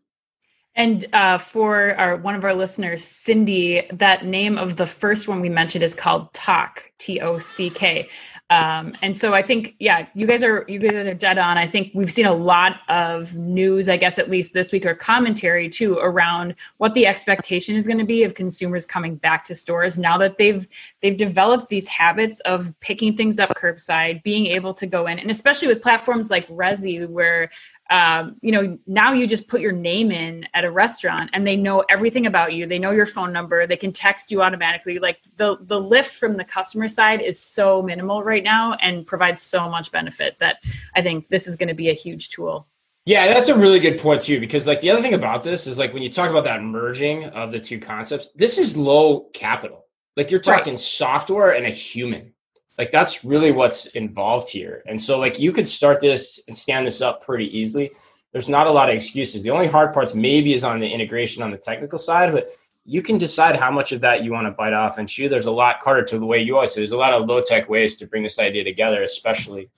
and 0.75 1.07
uh, 1.13 1.39
for 1.39 1.95
our 1.97 2.17
one 2.17 2.35
of 2.35 2.45
our 2.45 2.55
listeners, 2.55 3.03
Cindy, 3.03 3.87
that 3.93 4.25
name 4.25 4.59
of 4.59 4.77
the 4.77 4.87
first 4.87 5.29
one 5.29 5.41
we 5.41 5.49
mentioned 5.49 5.85
is 5.85 5.95
called 5.95 6.33
Tock 6.33 6.91
T 6.99 7.21
O 7.21 7.39
C 7.39 7.71
K. 7.71 8.09
Um, 8.51 8.93
and 9.03 9.17
so 9.17 9.33
I 9.33 9.41
think, 9.41 9.77
yeah, 9.79 10.07
you 10.15 10.27
guys 10.27 10.43
are 10.43 10.67
you 10.69 10.79
guys 10.79 10.93
are 10.93 11.15
dead 11.15 11.39
on. 11.39 11.57
I 11.57 11.67
think 11.67 11.91
we've 11.95 12.13
seen 12.13 12.27
a 12.27 12.35
lot 12.35 12.81
of 12.89 13.35
news, 13.35 13.89
I 13.89 13.97
guess 13.97 14.19
at 14.19 14.29
least 14.29 14.53
this 14.53 14.73
week, 14.73 14.85
or 14.85 14.95
commentary 14.95 15.71
too, 15.71 15.97
around 15.99 16.55
what 16.77 16.93
the 16.93 17.07
expectation 17.07 17.77
is 17.77 17.87
going 17.87 17.99
to 17.99 18.05
be 18.05 18.25
of 18.25 18.35
consumers 18.35 18.85
coming 18.85 19.17
back 19.17 19.45
to 19.45 19.55
stores 19.55 19.99
now 19.99 20.19
that 20.19 20.37
they've 20.37 20.69
they've 21.01 21.17
developed 21.17 21.71
these 21.71 21.89
habits 21.89 22.41
of 22.41 22.79
picking 22.81 23.17
things 23.17 23.39
up 23.39 23.57
curbside, 23.57 24.23
being 24.23 24.47
able 24.47 24.75
to 24.75 24.87
go 24.87 25.07
in, 25.07 25.19
and 25.19 25.31
especially 25.31 25.69
with 25.69 25.81
platforms 25.81 26.31
like 26.31 26.47
Resy, 26.49 27.09
where 27.09 27.49
um, 27.91 28.37
you 28.41 28.53
know, 28.53 28.79
now 28.87 29.13
you 29.13 29.27
just 29.27 29.49
put 29.49 29.61
your 29.61 29.73
name 29.73 30.11
in 30.11 30.47
at 30.55 30.65
a 30.65 30.71
restaurant 30.71 31.31
and 31.33 31.47
they 31.47 31.57
know 31.57 31.81
everything 31.91 32.27
about 32.27 32.55
you. 32.55 32.67
They 32.67 32.79
know 32.79 32.91
your 32.91 33.07
phone 33.07 33.33
number. 33.33 33.67
They 33.67 33.77
can 33.77 33.93
text 33.93 34.31
you 34.31 34.41
automatically. 34.41 34.99
Like 34.99 35.19
the 35.37 35.59
the 35.61 35.81
lift 35.81 36.15
from 36.15 36.37
the 36.37 36.45
customer 36.45 36.89
side 36.89 37.21
is 37.21 37.39
so 37.39 37.83
minimal 37.83 38.23
right 38.23 38.43
now 38.43 38.75
and 38.75 39.07
provides 39.07 39.43
so 39.43 39.69
much 39.69 39.91
benefit 39.91 40.39
that 40.39 40.59
I 40.95 41.03
think 41.03 41.29
this 41.29 41.47
is 41.47 41.57
going 41.57 41.69
to 41.69 41.75
be 41.75 41.91
a 41.91 41.95
huge 41.95 42.31
tool. 42.31 42.67
Yeah, 43.05 43.27
that's 43.27 43.49
a 43.49 43.59
really 43.59 43.81
good 43.81 43.99
point 43.99 44.23
too, 44.23 44.39
because 44.39 44.67
like 44.67 44.81
the 44.81 44.91
other 44.91 45.03
thing 45.03 45.15
about 45.15 45.43
this 45.43 45.67
is 45.67 45.77
like 45.77 45.93
when 45.93 46.03
you 46.03 46.09
talk 46.09 46.31
about 46.31 46.45
that 46.45 46.63
merging 46.63 47.25
of 47.25 47.51
the 47.51 47.59
two 47.59 47.81
concepts, 47.81 48.29
this 48.37 48.59
is 48.59 48.77
low 48.77 49.29
capital. 49.35 49.87
Like 50.17 50.31
you're 50.31 50.41
talking 50.41 50.75
right. 50.75 50.81
software 50.81 51.53
and 51.53 51.67
a 51.67 51.71
human. 51.71 52.33
Like 52.79 52.91
that's 52.91 53.25
really 53.25 53.53
what's 53.53 53.87
involved 53.87 54.51
here. 54.51 54.83
And 54.87 55.01
so 55.01 55.19
like 55.19 55.39
you 55.39 55.53
could 55.53 55.69
start 55.69 56.01
this 56.01 56.41
and 56.47 56.57
stand 56.57 56.87
this 56.87 57.01
up 57.01 57.23
pretty 57.23 57.57
easily. 57.57 57.93
There's 58.33 58.49
not 58.49 58.67
a 58.67 58.71
lot 58.71 58.89
of 58.89 58.95
excuses. 58.95 59.43
The 59.43 59.51
only 59.51 59.69
hard 59.69 59.93
parts 59.93 60.15
maybe 60.15 60.55
is 60.55 60.65
on 60.65 60.81
the 60.81 60.89
integration 60.89 61.43
on 61.43 61.51
the 61.51 61.59
technical 61.59 61.99
side, 61.99 62.33
but 62.33 62.49
you 62.85 63.03
can 63.03 63.19
decide 63.19 63.57
how 63.57 63.71
much 63.71 63.93
of 63.93 64.01
that 64.01 64.25
you 64.25 64.33
want 64.33 64.47
to 64.47 64.51
bite 64.53 64.73
off 64.73 64.99
and 64.99 65.09
chew. 65.09 65.29
There's 65.29 65.47
a 65.47 65.53
lot, 65.53 65.81
Carter, 65.81 66.03
to 66.05 66.19
the 66.19 66.27
way 66.27 66.41
you 66.41 66.57
always 66.57 66.73
say, 66.73 66.81
there's 66.81 66.93
a 66.93 66.97
lot 66.97 67.13
of 67.13 67.29
low 67.29 67.41
tech 67.41 67.69
ways 67.69 67.95
to 67.97 68.07
bring 68.07 68.23
this 68.23 68.39
idea 68.39 68.65
together, 68.65 69.03
especially 69.03 69.71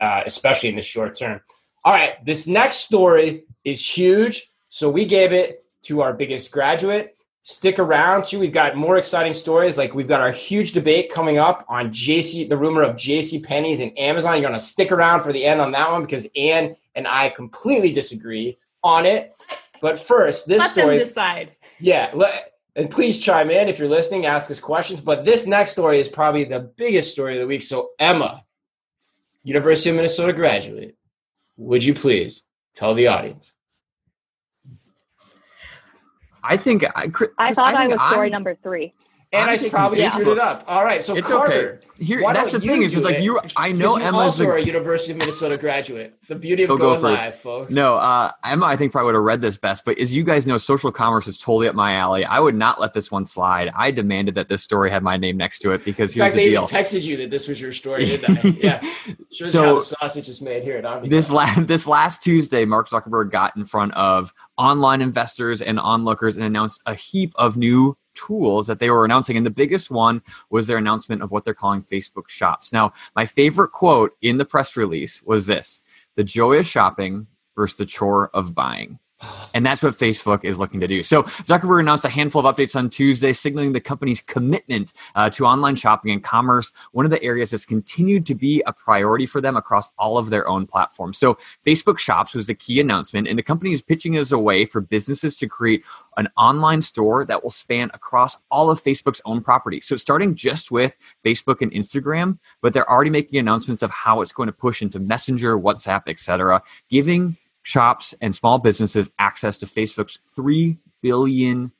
uh, 0.00 0.22
especially 0.26 0.68
in 0.68 0.76
the 0.76 0.82
short 0.82 1.14
term. 1.18 1.40
All 1.84 1.92
right, 1.92 2.24
this 2.24 2.46
next 2.46 2.78
story 2.78 3.44
is 3.64 3.86
huge. 3.86 4.52
So 4.68 4.90
we 4.90 5.04
gave 5.04 5.32
it 5.32 5.64
to 5.82 6.00
our 6.00 6.12
biggest 6.12 6.50
graduate. 6.50 7.15
Stick 7.48 7.78
around 7.78 8.24
too. 8.24 8.40
We've 8.40 8.50
got 8.50 8.74
more 8.74 8.96
exciting 8.96 9.32
stories. 9.32 9.78
Like 9.78 9.94
we've 9.94 10.08
got 10.08 10.20
our 10.20 10.32
huge 10.32 10.72
debate 10.72 11.12
coming 11.12 11.38
up 11.38 11.64
on 11.68 11.90
JC, 11.90 12.48
the 12.48 12.56
rumor 12.56 12.82
of 12.82 12.96
JC 12.96 13.40
Penney's 13.40 13.78
and 13.78 13.96
Amazon. 13.96 14.40
You're 14.40 14.48
gonna 14.48 14.58
stick 14.58 14.90
around 14.90 15.20
for 15.20 15.32
the 15.32 15.44
end 15.44 15.60
on 15.60 15.70
that 15.70 15.88
one 15.88 16.02
because 16.02 16.26
Ann 16.34 16.74
and 16.96 17.06
I 17.06 17.28
completely 17.28 17.92
disagree 17.92 18.58
on 18.82 19.06
it. 19.06 19.38
But 19.80 19.96
first, 19.96 20.48
this 20.48 20.58
Let 20.58 20.70
story. 20.72 20.96
them 20.96 20.98
decide. 20.98 21.52
Yeah, 21.78 22.10
let, 22.14 22.54
and 22.74 22.90
please 22.90 23.16
chime 23.16 23.52
in 23.52 23.68
if 23.68 23.78
you're 23.78 23.86
listening, 23.86 24.26
ask 24.26 24.50
us 24.50 24.58
questions. 24.58 25.00
But 25.00 25.24
this 25.24 25.46
next 25.46 25.70
story 25.70 26.00
is 26.00 26.08
probably 26.08 26.42
the 26.42 26.58
biggest 26.58 27.12
story 27.12 27.34
of 27.34 27.42
the 27.42 27.46
week. 27.46 27.62
So, 27.62 27.90
Emma, 28.00 28.42
University 29.44 29.90
of 29.90 29.94
Minnesota 29.94 30.32
graduate, 30.32 30.96
would 31.56 31.84
you 31.84 31.94
please 31.94 32.44
tell 32.74 32.92
the 32.92 33.06
audience? 33.06 33.52
I 36.48 36.56
think 36.56 36.84
uh, 36.84 36.92
I, 36.94 37.08
Chris, 37.08 37.30
I 37.38 37.52
thought 37.54 37.74
I, 37.74 37.86
think 37.86 37.98
was 38.00 38.10
story 38.10 38.26
I'm- 38.28 38.32
number 38.32 38.54
three. 38.62 38.92
And 39.32 39.50
I'm 39.50 39.58
I 39.58 39.68
probably 39.68 39.98
Facebook. 39.98 40.10
screwed 40.12 40.28
it 40.28 40.38
up. 40.38 40.64
All 40.68 40.84
right, 40.84 41.02
so 41.02 41.16
It's 41.16 41.26
Carter, 41.26 41.80
okay. 41.98 42.04
Here, 42.04 42.22
that's 42.32 42.52
the 42.52 42.60
thing 42.60 42.82
is, 42.82 42.94
it's 42.94 43.04
like 43.04 43.20
you. 43.20 43.40
I 43.56 43.72
know 43.72 43.96
you 43.96 44.04
Emma's 44.04 44.14
also 44.40 44.50
a 44.52 44.60
University 44.60 45.12
of 45.12 45.18
Minnesota 45.18 45.56
graduate. 45.58 46.14
The 46.28 46.36
beauty 46.36 46.62
of 46.62 46.68
go 46.68 46.76
going 46.76 47.00
first. 47.00 47.22
live, 47.24 47.34
folks. 47.34 47.72
No, 47.72 47.96
uh, 47.96 48.30
Emma, 48.44 48.66
I 48.66 48.76
think 48.76 48.92
probably 48.92 49.06
would 49.06 49.14
have 49.16 49.24
read 49.24 49.40
this 49.40 49.58
best. 49.58 49.84
But 49.84 49.98
as 49.98 50.14
you 50.14 50.22
guys 50.22 50.46
know, 50.46 50.58
social 50.58 50.92
commerce 50.92 51.26
is 51.26 51.38
totally 51.38 51.68
up 51.68 51.74
my 51.74 51.94
alley. 51.94 52.24
I 52.24 52.38
would 52.38 52.54
not 52.54 52.80
let 52.80 52.92
this 52.94 53.10
one 53.10 53.24
slide. 53.24 53.70
I 53.74 53.90
demanded 53.90 54.34
that 54.36 54.48
this 54.48 54.62
story 54.62 54.90
had 54.90 55.02
my 55.02 55.16
name 55.16 55.36
next 55.36 55.58
to 55.60 55.72
it 55.72 55.84
because 55.84 56.12
In 56.14 56.20
here's 56.20 56.32
fact, 56.32 56.36
the 56.36 56.44
they 56.44 56.50
deal. 56.50 56.62
even 56.64 56.76
texted 56.76 57.02
you 57.02 57.16
that 57.16 57.30
this 57.30 57.48
was 57.48 57.60
your 57.60 57.72
story, 57.72 58.04
didn't 58.04 58.38
I? 58.44 58.48
Yeah. 58.60 58.80
Shows 59.32 59.50
So- 59.52 59.62
how 59.64 59.74
the 59.76 59.80
sausage 59.82 60.28
is 60.28 60.40
made 60.40 60.62
here 60.62 60.76
at 60.78 61.10
this 61.10 61.30
last 61.30 61.66
this 61.66 61.86
last 61.86 62.22
Tuesday, 62.22 62.64
Mark 62.64 62.88
Zuckerberg 62.88 63.32
got 63.32 63.56
in 63.56 63.64
front 63.64 63.92
of 63.94 64.32
online 64.58 65.02
investors 65.02 65.60
and 65.62 65.80
onlookers 65.80 66.36
and 66.36 66.44
announced 66.46 66.80
a 66.86 66.94
heap 66.94 67.32
of 67.36 67.56
new 67.56 67.96
tools 68.16 68.66
that 68.66 68.78
they 68.78 68.90
were 68.90 69.04
announcing. 69.04 69.36
And 69.36 69.46
the 69.46 69.50
biggest 69.50 69.90
one 69.90 70.22
was 70.50 70.66
their 70.66 70.78
announcement 70.78 71.22
of 71.22 71.30
what 71.30 71.44
they're 71.44 71.54
calling 71.54 71.82
Facebook 71.82 72.28
Shops. 72.28 72.72
Now, 72.72 72.92
my 73.14 73.24
favorite 73.24 73.70
quote 73.70 74.16
in 74.22 74.38
the 74.38 74.44
press 74.44 74.76
release 74.76 75.22
was 75.22 75.46
this: 75.46 75.84
"The 76.16 76.24
joy 76.24 76.56
of 76.56 76.66
shopping 76.66 77.26
versus 77.54 77.76
the 77.76 77.86
chore 77.86 78.30
of 78.34 78.54
buying." 78.54 78.98
And 79.54 79.64
that's 79.64 79.82
what 79.82 79.96
Facebook 79.96 80.44
is 80.44 80.58
looking 80.58 80.80
to 80.80 80.86
do. 80.86 81.02
So 81.02 81.22
Zuckerberg 81.22 81.80
announced 81.80 82.04
a 82.04 82.10
handful 82.10 82.46
of 82.46 82.54
updates 82.54 82.76
on 82.76 82.90
Tuesday, 82.90 83.32
signaling 83.32 83.72
the 83.72 83.80
company's 83.80 84.20
commitment 84.20 84.92
uh, 85.14 85.30
to 85.30 85.46
online 85.46 85.76
shopping 85.76 86.12
and 86.12 86.22
commerce, 86.22 86.72
one 86.92 87.06
of 87.06 87.10
the 87.10 87.22
areas 87.22 87.50
that's 87.50 87.64
continued 87.64 88.26
to 88.26 88.34
be 88.34 88.62
a 88.66 88.72
priority 88.72 89.24
for 89.24 89.40
them 89.40 89.56
across 89.56 89.88
all 89.98 90.18
of 90.18 90.28
their 90.28 90.46
own 90.46 90.66
platforms. 90.66 91.16
So 91.16 91.38
Facebook 91.64 91.98
Shops 91.98 92.34
was 92.34 92.46
the 92.46 92.54
key 92.54 92.80
announcement, 92.80 93.28
and 93.28 93.38
the 93.38 93.42
company 93.42 93.72
is 93.72 93.80
pitching 93.80 94.14
it 94.14 94.18
as 94.18 94.32
a 94.32 94.38
way 94.38 94.66
for 94.66 94.82
businesses 94.82 95.38
to 95.38 95.48
create 95.48 95.82
an 96.18 96.28
online 96.36 96.82
store 96.82 97.24
that 97.24 97.42
will 97.42 97.50
span 97.50 97.90
across 97.94 98.36
all 98.50 98.70
of 98.70 98.82
Facebook's 98.82 99.22
own 99.24 99.40
property. 99.40 99.80
So 99.80 99.96
starting 99.96 100.34
just 100.34 100.70
with 100.70 100.94
Facebook 101.24 101.62
and 101.62 101.72
Instagram, 101.72 102.38
but 102.60 102.72
they're 102.72 102.90
already 102.90 103.10
making 103.10 103.38
announcements 103.38 103.82
of 103.82 103.90
how 103.90 104.20
it's 104.20 104.32
going 104.32 104.48
to 104.48 104.52
push 104.52 104.82
into 104.82 104.98
Messenger, 104.98 105.58
WhatsApp, 105.58 106.02
etc., 106.06 106.62
giving 106.90 107.36
shops 107.66 108.14
and 108.20 108.32
small 108.32 108.58
businesses 108.60 109.10
access 109.18 109.56
to 109.58 109.66
Facebook's 109.66 110.20
3 110.36 110.78
billion 111.02 111.72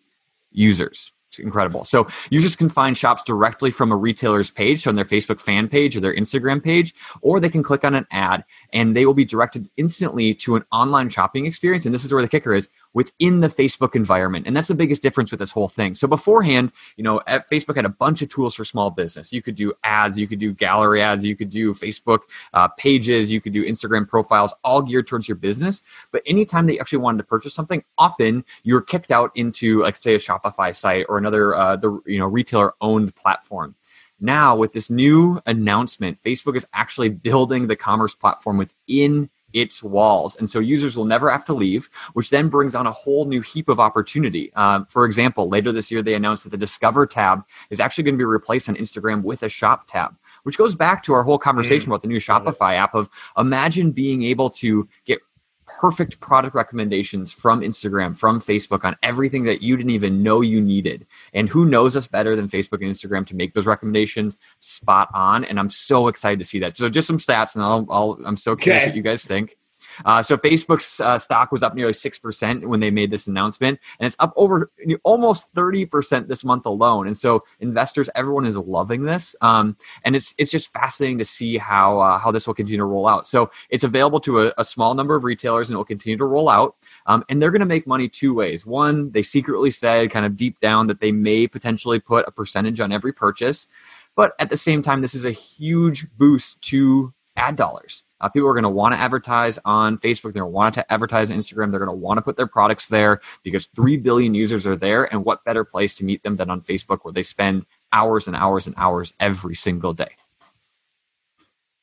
users. 0.50 1.12
It's 1.28 1.38
incredible. 1.38 1.85
So 1.85 2.09
users 2.28 2.57
can 2.57 2.69
find 2.69 2.99
shops 2.99 3.23
directly 3.23 3.71
from 3.71 3.93
a 3.93 3.97
retailer's 3.97 4.50
page, 4.50 4.83
so 4.83 4.90
on 4.90 4.97
their 4.97 5.05
Facebook 5.05 5.40
fan 5.40 5.69
page 5.69 5.97
or 5.97 6.00
their 6.00 6.14
Instagram 6.14 6.62
page, 6.62 6.93
or 7.21 7.38
they 7.38 7.49
can 7.49 7.62
click 7.62 7.85
on 7.85 7.95
an 7.95 8.05
ad 8.11 8.45
and 8.73 8.97
they 8.97 9.07
will 9.07 9.14
be 9.14 9.25
directed 9.25 9.71
instantly 9.76 10.35
to 10.35 10.57
an 10.57 10.64
online 10.73 11.09
shopping 11.09 11.47
experience. 11.47 11.87
And 11.87 11.95
this 11.95 12.05
is 12.05 12.12
where 12.12 12.23
the 12.23 12.28
kicker 12.28 12.52
is 12.52 12.69
within 12.97 13.41
the 13.41 13.49
Facebook 13.49 13.95
environment. 13.95 14.47
And 14.47 14.57
that's 14.57 14.69
the 14.69 14.75
biggest 14.75 15.03
difference 15.03 15.31
with 15.31 15.38
this 15.38 15.50
whole 15.50 15.69
thing. 15.69 15.95
So 15.95 16.09
beforehand, 16.09 16.73
you 16.97 17.05
know, 17.05 17.21
Facebook 17.53 17.76
had 17.76 17.85
a 17.85 17.91
bunch 17.91 18.23
of 18.23 18.31
tools 18.31 18.55
for 18.55 18.65
small 18.65 18.91
business. 18.91 19.35
You 19.35 19.43
could 19.43 19.55
do 19.55 19.75
ads, 19.85 20.19
you 20.19 20.26
could 20.26 20.38
do 20.38 20.55
gallery 20.55 21.03
ads, 21.03 21.23
you 21.23 21.37
could 21.37 21.50
do 21.50 21.75
Facebook 21.75 22.21
uh, 22.55 22.69
pages, 22.69 23.31
you 23.31 23.38
could 23.38 23.53
do 23.53 23.62
Instagram 23.62 24.09
profiles, 24.09 24.55
all 24.65 24.81
geared 24.81 25.07
towards 25.07 25.29
your 25.29 25.37
business. 25.37 25.83
But 26.11 26.23
anytime 26.25 26.67
you 26.71 26.79
actually 26.79 27.00
wanted 27.00 27.19
to 27.19 27.25
purchase 27.25 27.53
something, 27.53 27.85
often 27.99 28.43
you're 28.62 28.81
kicked 28.81 29.11
out 29.11 29.31
into, 29.35 29.83
like, 29.83 29.99
say, 29.99 30.15
a 30.15 30.19
Shopify 30.19 30.75
site 30.75 31.05
or 31.11 31.19
another, 31.19 31.55
uh, 31.55 31.76
the 31.76 32.00
you 32.07 32.19
know, 32.19 32.26
retailer 32.26 32.73
owned 32.81 33.15
platform. 33.15 33.75
Now, 34.21 34.57
with 34.57 34.73
this 34.73 34.88
new 34.88 35.43
announcement, 35.45 36.23
Facebook 36.23 36.57
is 36.57 36.67
actually 36.73 37.11
building 37.11 37.67
the 37.67 37.76
commerce 37.76 38.15
platform 38.15 38.57
within 38.57 39.29
its 39.53 39.83
walls. 39.83 40.37
And 40.37 40.49
so 40.49 40.59
users 40.59 40.97
will 40.97 41.05
never 41.05 41.31
have 41.31 41.45
to 41.47 41.55
leave, 41.55 41.88
which 42.12 42.31
then 42.31 42.49
brings 42.49 42.75
on 42.75 42.87
a 42.87 42.93
whole 42.93 43.25
new 43.25 43.41
heap 43.41 43.69
of 43.69 43.81
opportunity. 43.81 44.53
Um, 44.55 44.87
for 44.87 45.05
example, 45.05 45.49
later 45.49 45.73
this 45.73 45.91
year, 45.91 46.03
they 46.03 46.15
announced 46.15 46.45
that 46.45 46.50
the 46.50 46.57
Discover 46.57 47.07
tab 47.07 47.45
is 47.71 47.81
actually 47.81 48.05
going 48.05 48.15
to 48.15 48.19
be 48.19 48.25
replaced 48.25 48.69
on 48.69 48.76
Instagram 48.76 49.23
with 49.23 49.43
a 49.43 49.49
Shop 49.49 49.87
tab, 49.88 50.15
which 50.43 50.59
goes 50.59 50.75
back 50.75 51.03
to 51.05 51.15
our 51.15 51.23
whole 51.23 51.38
conversation 51.38 51.91
about 51.91 52.03
the 52.03 52.09
new 52.09 52.19
Shopify 52.21 52.75
app 52.75 52.95
of 52.95 53.09
imagine 53.38 53.93
being 53.93 54.23
able 54.25 54.50
to 54.50 54.88
get 55.07 55.21
perfect 55.66 56.20
product 56.20 56.54
recommendations 56.54 57.32
from 57.32 57.61
Instagram, 57.61 58.16
from 58.16 58.40
Facebook 58.40 58.85
on 58.85 58.96
everything 59.02 59.44
that 59.44 59.62
you 59.62 59.76
didn't 59.76 59.90
even 59.90 60.23
know 60.23 60.40
you 60.40 60.61
needed. 60.61 61.06
And 61.35 61.49
who 61.49 61.64
knows 61.64 61.96
us 61.96 62.06
better 62.06 62.37
than 62.37 62.49
Facebook 62.49 62.82
and 62.82 62.90
Instagram 62.90 63.26
to 63.26 63.37
make 63.37 63.52
those 63.54 63.66
recommendations 63.66 64.37
spot 64.61 65.08
on? 65.12 65.44
And 65.44 65.58
I'm 65.58 65.70
so 65.70 66.08
excited 66.08 66.38
to 66.38 66.44
see 66.44 66.58
that. 66.61 66.76
So 66.76 66.88
just 66.88 67.06
some 67.06 67.18
stats, 67.18 67.54
and 67.54 67.64
I'll, 67.64 67.87
I'll 67.90 68.18
I'm 68.25 68.37
so 68.37 68.56
curious 68.56 68.82
Okay. 68.82 68.90
what 68.90 68.96
you 68.96 69.02
guys 69.02 69.25
think. 69.25 69.56
Uh, 70.05 70.23
so 70.23 70.37
Facebook's 70.37 71.00
uh, 71.00 71.19
stock 71.19 71.53
was 71.53 71.62
up 71.62 71.75
nearly 71.75 71.93
six 71.93 72.19
percent 72.19 72.69
when 72.69 72.81
they 72.81 72.91
made 72.91 73.11
this 73.11 73.26
announcement, 73.26 73.79
and 73.99 74.07
it's 74.07 74.17
up 74.19 74.33
over 74.37 74.71
almost 75.05 75.49
thirty 75.55 75.87
percent 75.87 76.29
this 76.29 76.45
month 76.45 76.67
alone. 76.67 77.07
And 77.07 77.17
so 77.17 77.45
investors, 77.61 78.11
everyone 78.15 78.47
is 78.47 78.57
loving 78.57 79.05
this, 79.05 79.35
um, 79.41 79.76
and 80.05 80.15
it's 80.15 80.35
it's 80.38 80.50
just 80.50 80.73
fascinating 80.73 81.19
to 81.19 81.25
see 81.25 81.59
how 81.59 82.00
uh, 82.00 82.19
how 82.19 82.31
this 82.31 82.47
will 82.47 82.55
continue 82.55 82.79
to 82.79 82.85
roll 82.85 83.09
out. 83.09 83.26
So 83.26 83.50
it's 83.71 83.85
available 83.85 84.21
to 84.21 84.43
a, 84.43 84.53
a 84.59 84.65
small 84.65 84.95
number 84.95 85.15
of 85.15 85.25
retailers, 85.25 85.69
and 85.69 85.75
it 85.75 85.79
will 85.79 85.85
continue 85.85 86.17
to 86.19 86.25
roll 86.25 86.49
out. 86.49 86.76
Um, 87.07 87.25
and 87.29 87.41
they're 87.41 87.50
going 87.50 87.61
to 87.61 87.67
make 87.67 87.87
money 87.87 88.09
two 88.09 88.35
ways. 88.35 88.67
One, 88.67 89.11
they 89.12 89.23
secretly 89.23 89.71
said, 89.71 90.11
kind 90.11 90.26
of 90.26 90.37
deep 90.37 90.61
down, 90.61 90.87
that 90.88 91.00
they 91.00 91.12
may 91.12 91.47
potentially 91.47 92.00
put 92.00 92.26
a 92.26 92.31
percentage 92.31 92.81
on 92.81 92.93
every 92.93 93.12
purchase, 93.12 93.67
but 94.15 94.33
at 94.38 94.50
the 94.50 94.57
same 94.57 94.83
time, 94.83 95.00
this 95.00 95.15
is 95.15 95.25
a 95.25 95.31
huge 95.31 96.07
boost 96.17 96.61
to 96.62 97.12
ad 97.37 97.57
dollars. 97.57 98.05
Uh, 98.20 98.28
people 98.28 98.49
are 98.49 98.54
going 98.54 98.62
to 98.62 98.68
want 98.68 98.94
to 98.94 98.99
advertise 98.99 99.58
on 99.64 99.99
Facebook. 99.99 100.23
They're 100.23 100.42
going 100.42 100.44
to 100.44 100.54
want 100.54 100.75
to 100.75 100.92
advertise 100.92 101.30
on 101.30 101.37
Instagram. 101.37 101.70
They're 101.70 101.80
going 101.80 101.88
to 101.88 101.92
want 101.92 102.18
to 102.18 102.23
put 102.23 102.37
their 102.37 102.46
products 102.46 102.88
there 102.88 103.20
because 103.42 103.66
3 103.76 103.99
billion 103.99 104.35
users 104.35 104.66
are 104.66 104.76
there. 104.76 105.04
And 105.12 105.25
what 105.25 105.44
better 105.44 105.64
place 105.64 105.94
to 105.96 106.04
meet 106.04 106.23
them 106.23 106.37
than 106.37 106.50
on 106.50 106.62
Facebook 106.62 107.00
where 107.02 107.12
they 107.12 107.23
spend 107.23 107.66
hours 107.92 108.26
and 108.26 108.37
hours 108.37 108.66
and 108.66 108.75
hours 108.78 109.12
every 109.20 109.54
single 109.54 109.92
day? 109.92 110.11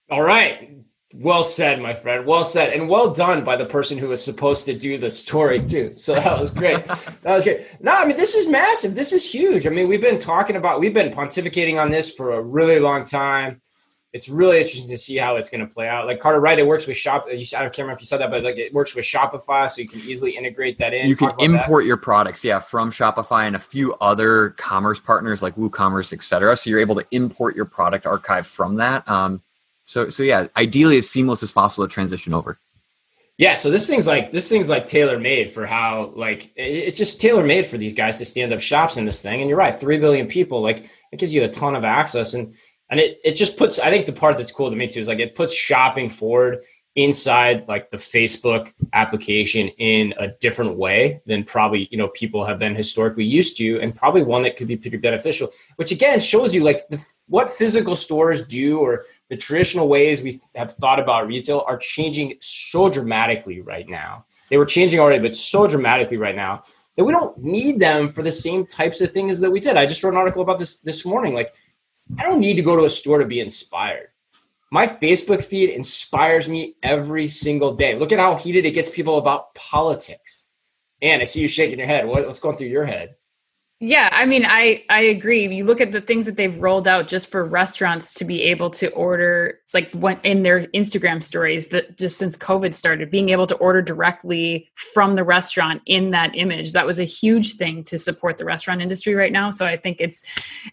All 0.10 0.24
right. 0.24 0.70
Well 1.16 1.44
said, 1.44 1.80
my 1.80 1.94
friend. 1.94 2.26
Well 2.26 2.44
said. 2.44 2.74
And 2.74 2.90
well 2.90 3.14
done 3.14 3.44
by 3.44 3.56
the 3.56 3.66
person 3.66 4.00
who 4.00 4.08
was 4.08 4.24
supposed 4.24 4.66
to 4.66 4.74
do 4.74 4.98
the 4.98 5.12
story, 5.12 5.64
too. 5.64 5.94
So 5.96 6.16
that 6.16 6.40
was 6.40 6.50
great. 6.50 6.84
that 6.86 7.24
was 7.36 7.44
great. 7.44 7.62
No, 7.80 7.94
I 7.94 8.06
mean, 8.06 8.18
this 8.18 8.34
is 8.34 8.48
massive. 8.48 8.96
This 8.96 9.14
is 9.14 9.32
huge. 9.32 9.68
I 9.68 9.70
mean, 9.70 9.88
we've 9.88 10.02
been 10.02 10.18
talking 10.18 10.56
about, 10.56 10.80
we've 10.80 10.94
been 10.94 11.14
pontificating 11.14 11.80
on 11.80 11.92
this 11.92 12.12
for 12.12 12.32
a 12.32 12.42
really 12.42 12.80
long 12.80 13.06
time. 13.06 13.62
It's 14.14 14.30
really 14.30 14.58
interesting 14.60 14.90
to 14.90 14.98
see 14.98 15.18
how 15.18 15.38
it's 15.38 15.50
going 15.50 15.68
to 15.68 15.74
play 15.74 15.88
out. 15.88 16.06
Like 16.06 16.20
Carter, 16.20 16.40
right? 16.40 16.58
It 16.58 16.68
works 16.68 16.86
with 16.86 16.96
Shop. 16.96 17.26
I 17.28 17.36
can't 17.36 17.78
remember 17.78 17.94
if 17.94 18.00
you 18.00 18.06
said 18.06 18.20
that, 18.20 18.30
but 18.30 18.44
like 18.44 18.58
it 18.58 18.72
works 18.72 18.96
with 18.96 19.06
Shopify, 19.06 19.68
so 19.68 19.82
you 19.82 19.88
can 19.88 20.02
easily 20.02 20.38
integrate 20.38 20.78
that 20.78 20.94
in. 20.94 21.08
You 21.10 21.16
can 21.16 21.30
about 21.30 21.40
that. 21.40 21.46
import 21.46 21.86
your 21.86 21.98
products, 21.98 22.46
yeah, 22.46 22.60
from 22.60 22.92
Shopify 22.92 23.48
and 23.48 23.56
a 23.56 23.60
few 23.60 23.96
other 23.96 24.52
commerce 24.52 25.00
partners 25.00 25.42
like 25.42 25.56
WooCommerce, 25.56 26.14
etc. 26.14 26.56
So 26.56 26.70
you're 26.70 26.80
able 26.80 26.96
to 26.96 27.06
import 27.10 27.56
your 27.56 27.66
product 27.66 28.06
archive 28.06 28.46
from 28.46 28.76
that. 28.76 29.08
Um, 29.10 29.42
so, 29.86 30.10
so 30.10 30.22
yeah, 30.24 30.48
ideally 30.56 30.98
as 30.98 31.10
seamless 31.10 31.42
as 31.42 31.52
possible 31.52 31.88
to 31.88 31.92
transition 31.92 32.34
over. 32.34 32.60
Yeah, 33.38 33.56
so 33.56 33.72
this 33.72 33.88
thing's 33.88 34.06
like 34.06 34.32
this 34.32 34.48
thing's 34.48 34.70
like 34.70 34.86
tailor 34.86 35.20
made 35.20 35.50
for 35.50 35.66
how 35.66 36.14
like 36.16 36.52
it's 36.56 37.00
just 37.00 37.20
tailor 37.20 37.44
made 37.44 37.66
for 37.66 37.80
these 37.80 37.96
guys 37.96 38.20
to 38.20 38.26
stand 38.26 38.54
up 38.54 38.62
shops 38.62 38.98
in 38.98 39.06
this 39.06 39.24
thing. 39.24 39.42
And 39.42 39.50
you're 39.50 39.58
right, 39.58 39.78
three 39.78 39.98
billion 39.98 40.28
people, 40.28 40.62
like 40.62 40.86
it 41.12 41.18
gives 41.18 41.34
you 41.34 41.44
a 41.44 41.48
ton 41.48 41.76
of 41.76 41.84
access, 41.84 42.36
and 42.36 42.54
and 42.90 43.00
it 43.00 43.20
it 43.24 43.34
just 43.34 43.58
puts. 43.58 43.80
I 43.80 43.90
think 43.90 44.06
the 44.06 44.14
part 44.14 44.38
that's 44.38 44.52
cool 44.52 44.70
to 44.70 44.76
me 44.76 44.88
too 44.88 45.00
is 45.00 45.08
like 45.08 45.20
it 45.20 45.36
puts 45.36 45.54
shopping 45.54 46.10
forward 46.10 46.60
inside 46.96 47.68
like 47.68 47.90
the 47.90 47.98
Facebook 47.98 48.72
application 48.94 49.68
in 49.80 50.14
a 50.20 50.28
different 50.40 50.78
way 50.78 51.20
than 51.26 51.44
probably 51.44 51.88
you 51.92 51.98
know 51.98 52.10
people 52.10 52.46
have 52.46 52.60
been 52.60 52.76
historically 52.76 53.26
used 53.26 53.58
to, 53.58 53.80
and 53.82 53.96
probably 53.96 54.22
one 54.22 54.44
that 54.44 54.56
could 54.56 54.68
be 54.68 54.78
pretty 54.78 54.98
beneficial. 54.98 55.50
Which 55.78 55.92
again 55.92 56.20
shows 56.20 56.54
you 56.54 56.64
like 56.64 56.88
the, 56.90 57.04
what 57.28 57.50
physical 57.50 57.96
stores 57.96 58.46
do 58.46 58.80
or 58.80 59.06
the 59.30 59.38
traditional 59.38 59.88
ways 59.88 60.22
we 60.22 60.40
have 60.56 60.74
thought 60.74 61.00
about 61.00 61.28
retail 61.28 61.64
are 61.68 61.78
changing 61.78 62.36
so 62.42 62.90
dramatically 62.90 63.62
right 63.62 63.88
now. 63.90 64.26
They 64.50 64.58
were 64.58 64.66
changing 64.66 65.00
already, 65.00 65.22
but 65.22 65.36
so 65.36 65.66
dramatically 65.68 66.18
right 66.18 66.36
now 66.36 66.64
that 66.96 67.04
we 67.04 67.12
don't 67.12 67.38
need 67.40 67.80
them 67.80 68.10
for 68.10 68.22
the 68.22 68.32
same 68.32 68.66
types 68.66 69.02
of 69.02 69.12
things 69.12 69.40
that 69.40 69.50
we 69.50 69.60
did. 69.60 69.78
I 69.78 69.86
just 69.86 70.04
wrote 70.04 70.14
an 70.14 70.18
article 70.18 70.42
about 70.42 70.60
this 70.60 70.78
this 70.78 71.06
morning. 71.06 71.34
Like, 71.34 71.56
I 72.18 72.24
don't 72.24 72.40
need 72.40 72.58
to 72.58 72.62
go 72.62 72.76
to 72.76 72.86
a 72.86 72.90
store 72.90 73.20
to 73.20 73.26
be 73.26 73.40
inspired. 73.40 74.10
My 74.72 74.88
Facebook 74.88 75.44
feed 75.44 75.70
inspires 75.70 76.48
me 76.48 76.76
every 76.82 77.28
single 77.28 77.76
day. 77.76 77.96
Look 77.96 78.12
at 78.12 78.20
how 78.20 78.36
heated 78.36 78.66
it 78.66 78.72
gets 78.72 78.90
people 78.90 79.18
about 79.18 79.54
politics. 79.56 80.46
And 81.02 81.22
I 81.22 81.26
see 81.26 81.42
you 81.42 81.48
shaking 81.48 81.78
your 81.78 81.88
head. 81.88 82.08
What, 82.08 82.26
what's 82.26 82.40
going 82.40 82.58
through 82.58 82.68
your 82.68 82.86
head? 82.86 83.16
Yeah, 83.86 84.08
I 84.14 84.26
mean, 84.26 84.46
I 84.46 84.82
I 84.90 85.02
agree. 85.02 85.54
You 85.54 85.66
look 85.66 85.82
at 85.82 85.92
the 85.92 86.00
things 86.00 86.26
that 86.26 86.38
they've 86.38 86.58
rolled 86.58 86.88
out 86.88 87.10
just 87.10 87.30
for 87.30 87.44
restaurants 87.44 88.14
to 88.14 88.24
be 88.24 88.42
able 88.44 88.70
to 88.70 88.90
order, 88.92 89.60
like 89.74 89.92
when 89.92 90.18
in 90.24 90.44
their 90.44 90.62
Instagram 90.62 91.22
stories, 91.22 91.68
that 91.68 91.98
just 91.98 92.18
since 92.18 92.38
COVID 92.38 92.74
started, 92.76 93.12
being 93.12 93.28
able 93.28 93.46
to 93.46 93.56
order 93.56 93.82
directly 93.82 94.70
from 94.76 95.16
the 95.16 95.26
restaurant 95.26 95.82
in 95.86 96.12
that 96.12 96.34
image, 96.34 96.72
that 96.72 96.86
was 96.86 96.98
a 96.98 97.04
huge 97.04 97.56
thing 97.56 97.84
to 97.84 97.98
support 97.98 98.38
the 98.38 98.46
restaurant 98.46 98.82
industry 98.82 99.16
right 99.16 99.34
now. 99.34 99.52
So 99.52 99.66
I 99.66 99.76
think 99.76 99.98
it's 100.00 100.24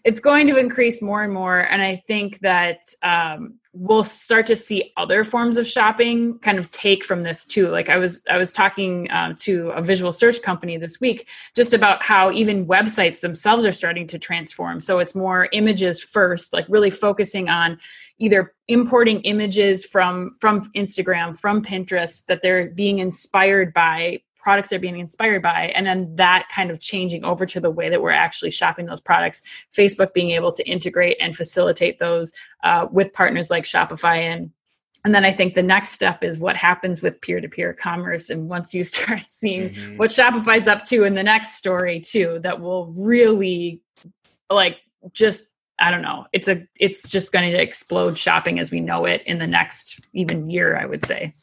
it's 0.05 0.21
going 0.21 0.47
to 0.47 0.55
increase 0.55 1.01
more 1.01 1.21
and 1.21 1.33
more, 1.33 1.59
and 1.69 1.81
I 1.81 1.97
think 2.07 2.39
that 2.39 2.77
um, 3.03 3.59
we'll 3.73 4.03
start 4.03 4.45
to 4.45 4.55
see 4.55 4.91
other 4.97 5.23
forms 5.23 5.57
of 5.57 5.65
shopping 5.65 6.37
kind 6.39 6.57
of 6.57 6.69
take 6.71 7.05
from 7.05 7.23
this 7.23 7.45
too. 7.45 7.69
Like 7.69 7.89
i 7.89 7.97
was 7.97 8.21
i 8.29 8.37
was 8.37 8.51
talking 8.51 9.07
um, 9.11 9.35
to 9.37 9.69
a 9.69 9.81
visual 9.81 10.11
search 10.11 10.41
company 10.41 10.77
this 10.77 10.99
week 10.99 11.29
just 11.55 11.73
about 11.73 12.03
how 12.03 12.31
even 12.31 12.67
websites 12.67 13.21
themselves 13.21 13.65
are 13.65 13.71
starting 13.71 14.07
to 14.07 14.19
transform. 14.19 14.81
So 14.81 14.99
it's 14.99 15.15
more 15.15 15.47
images 15.53 16.03
first 16.03 16.53
like 16.53 16.65
really 16.67 16.89
focusing 16.89 17.47
on 17.49 17.79
either 18.17 18.53
importing 18.67 19.21
images 19.21 19.85
from 19.85 20.31
from 20.39 20.61
instagram 20.75 21.37
from 21.37 21.61
pinterest 21.61 22.25
that 22.27 22.41
they're 22.41 22.69
being 22.69 22.99
inspired 22.99 23.73
by 23.73 24.19
products 24.41 24.69
they're 24.69 24.79
being 24.79 24.99
inspired 24.99 25.41
by 25.41 25.71
and 25.75 25.85
then 25.85 26.15
that 26.15 26.47
kind 26.53 26.71
of 26.71 26.79
changing 26.79 27.23
over 27.23 27.45
to 27.45 27.59
the 27.59 27.71
way 27.71 27.89
that 27.89 28.01
we're 28.01 28.11
actually 28.11 28.51
shopping 28.51 28.85
those 28.85 29.01
products 29.01 29.41
facebook 29.75 30.13
being 30.13 30.31
able 30.31 30.51
to 30.51 30.67
integrate 30.67 31.17
and 31.21 31.35
facilitate 31.35 31.99
those 31.99 32.31
uh, 32.63 32.87
with 32.91 33.13
partners 33.13 33.49
like 33.49 33.63
shopify 33.63 34.17
and 34.17 34.51
and 35.03 35.15
then 35.15 35.25
I 35.25 35.31
think 35.31 35.55
the 35.55 35.63
next 35.63 35.89
step 35.89 36.23
is 36.23 36.37
what 36.37 36.55
happens 36.55 37.01
with 37.01 37.19
peer 37.21 37.41
to 37.41 37.49
peer 37.49 37.73
commerce. 37.73 38.29
And 38.29 38.49
once 38.49 38.73
you 38.73 38.83
start 38.83 39.21
seeing 39.29 39.69
mm-hmm. 39.69 39.97
what 39.97 40.11
Shopify's 40.11 40.67
up 40.67 40.83
to 40.85 41.03
in 41.03 41.15
the 41.15 41.23
next 41.23 41.55
story, 41.55 41.99
too, 41.99 42.39
that 42.43 42.59
will 42.59 42.93
really 42.97 43.81
like 44.49 44.77
just, 45.13 45.45
I 45.79 45.89
don't 45.89 46.03
know, 46.03 46.27
it's 46.33 46.47
a, 46.47 46.67
it's 46.79 47.09
just 47.09 47.31
going 47.31 47.51
to 47.51 47.59
explode 47.59 48.17
shopping 48.17 48.59
as 48.59 48.69
we 48.69 48.79
know 48.79 49.05
it 49.05 49.23
in 49.25 49.39
the 49.39 49.47
next 49.47 50.05
even 50.13 50.49
year, 50.49 50.77
I 50.77 50.85
would 50.85 51.03
say. 51.05 51.33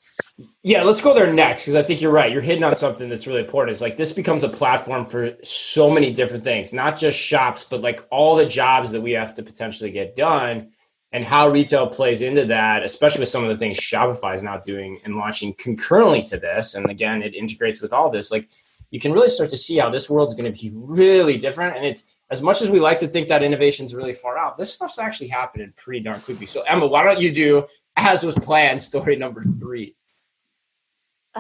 Yeah, 0.62 0.82
let's 0.82 1.00
go 1.00 1.14
there 1.14 1.32
next 1.32 1.62
because 1.62 1.74
I 1.74 1.82
think 1.82 2.00
you're 2.00 2.12
right. 2.12 2.30
You're 2.30 2.42
hitting 2.42 2.62
on 2.62 2.74
something 2.76 3.08
that's 3.08 3.26
really 3.26 3.40
important. 3.40 3.72
It's 3.72 3.80
like 3.80 3.96
this 3.96 4.12
becomes 4.12 4.44
a 4.44 4.48
platform 4.48 5.06
for 5.06 5.36
so 5.42 5.90
many 5.90 6.12
different 6.12 6.44
things, 6.44 6.72
not 6.72 6.96
just 6.96 7.18
shops, 7.18 7.64
but 7.64 7.80
like 7.80 8.06
all 8.10 8.36
the 8.36 8.46
jobs 8.46 8.90
that 8.92 9.00
we 9.00 9.12
have 9.12 9.34
to 9.34 9.42
potentially 9.42 9.90
get 9.90 10.14
done 10.14 10.72
and 11.12 11.24
how 11.24 11.48
retail 11.48 11.86
plays 11.86 12.22
into 12.22 12.44
that, 12.46 12.82
especially 12.82 13.20
with 13.20 13.30
some 13.30 13.42
of 13.42 13.50
the 13.50 13.56
things 13.56 13.78
Shopify 13.78 14.34
is 14.34 14.42
now 14.42 14.58
doing 14.58 15.00
and 15.04 15.16
launching 15.16 15.54
concurrently 15.54 16.22
to 16.24 16.38
this. 16.38 16.74
And 16.74 16.90
again, 16.90 17.22
it 17.22 17.34
integrates 17.34 17.80
with 17.80 17.92
all 17.92 18.10
this. 18.10 18.30
Like 18.30 18.48
you 18.90 19.00
can 19.00 19.12
really 19.12 19.30
start 19.30 19.50
to 19.50 19.58
see 19.58 19.78
how 19.78 19.90
this 19.90 20.10
world's 20.10 20.34
going 20.34 20.52
to 20.52 20.60
be 20.60 20.70
really 20.74 21.38
different. 21.38 21.76
And 21.76 21.86
it's 21.86 22.04
as 22.30 22.42
much 22.42 22.60
as 22.60 22.68
we 22.68 22.78
like 22.78 22.98
to 22.98 23.08
think 23.08 23.28
that 23.28 23.42
innovation 23.42 23.86
is 23.86 23.94
really 23.94 24.12
far 24.12 24.36
out, 24.36 24.58
this 24.58 24.72
stuff's 24.72 24.98
actually 24.98 25.28
happening 25.28 25.72
pretty 25.76 26.00
darn 26.00 26.20
quickly. 26.20 26.46
So 26.46 26.62
Emma, 26.62 26.86
why 26.86 27.04
don't 27.04 27.20
you 27.20 27.32
do 27.32 27.66
as 27.96 28.22
was 28.22 28.34
planned, 28.34 28.82
story 28.82 29.16
number 29.16 29.42
three? 29.58 29.94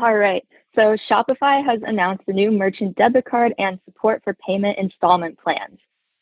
All 0.00 0.16
right. 0.16 0.46
So 0.76 0.96
Shopify 1.10 1.64
has 1.64 1.80
announced 1.84 2.22
a 2.28 2.32
new 2.32 2.52
merchant 2.52 2.94
debit 2.94 3.24
card 3.24 3.52
and 3.58 3.80
support 3.84 4.22
for 4.22 4.32
payment 4.34 4.78
installment 4.78 5.36
plans. 5.40 5.76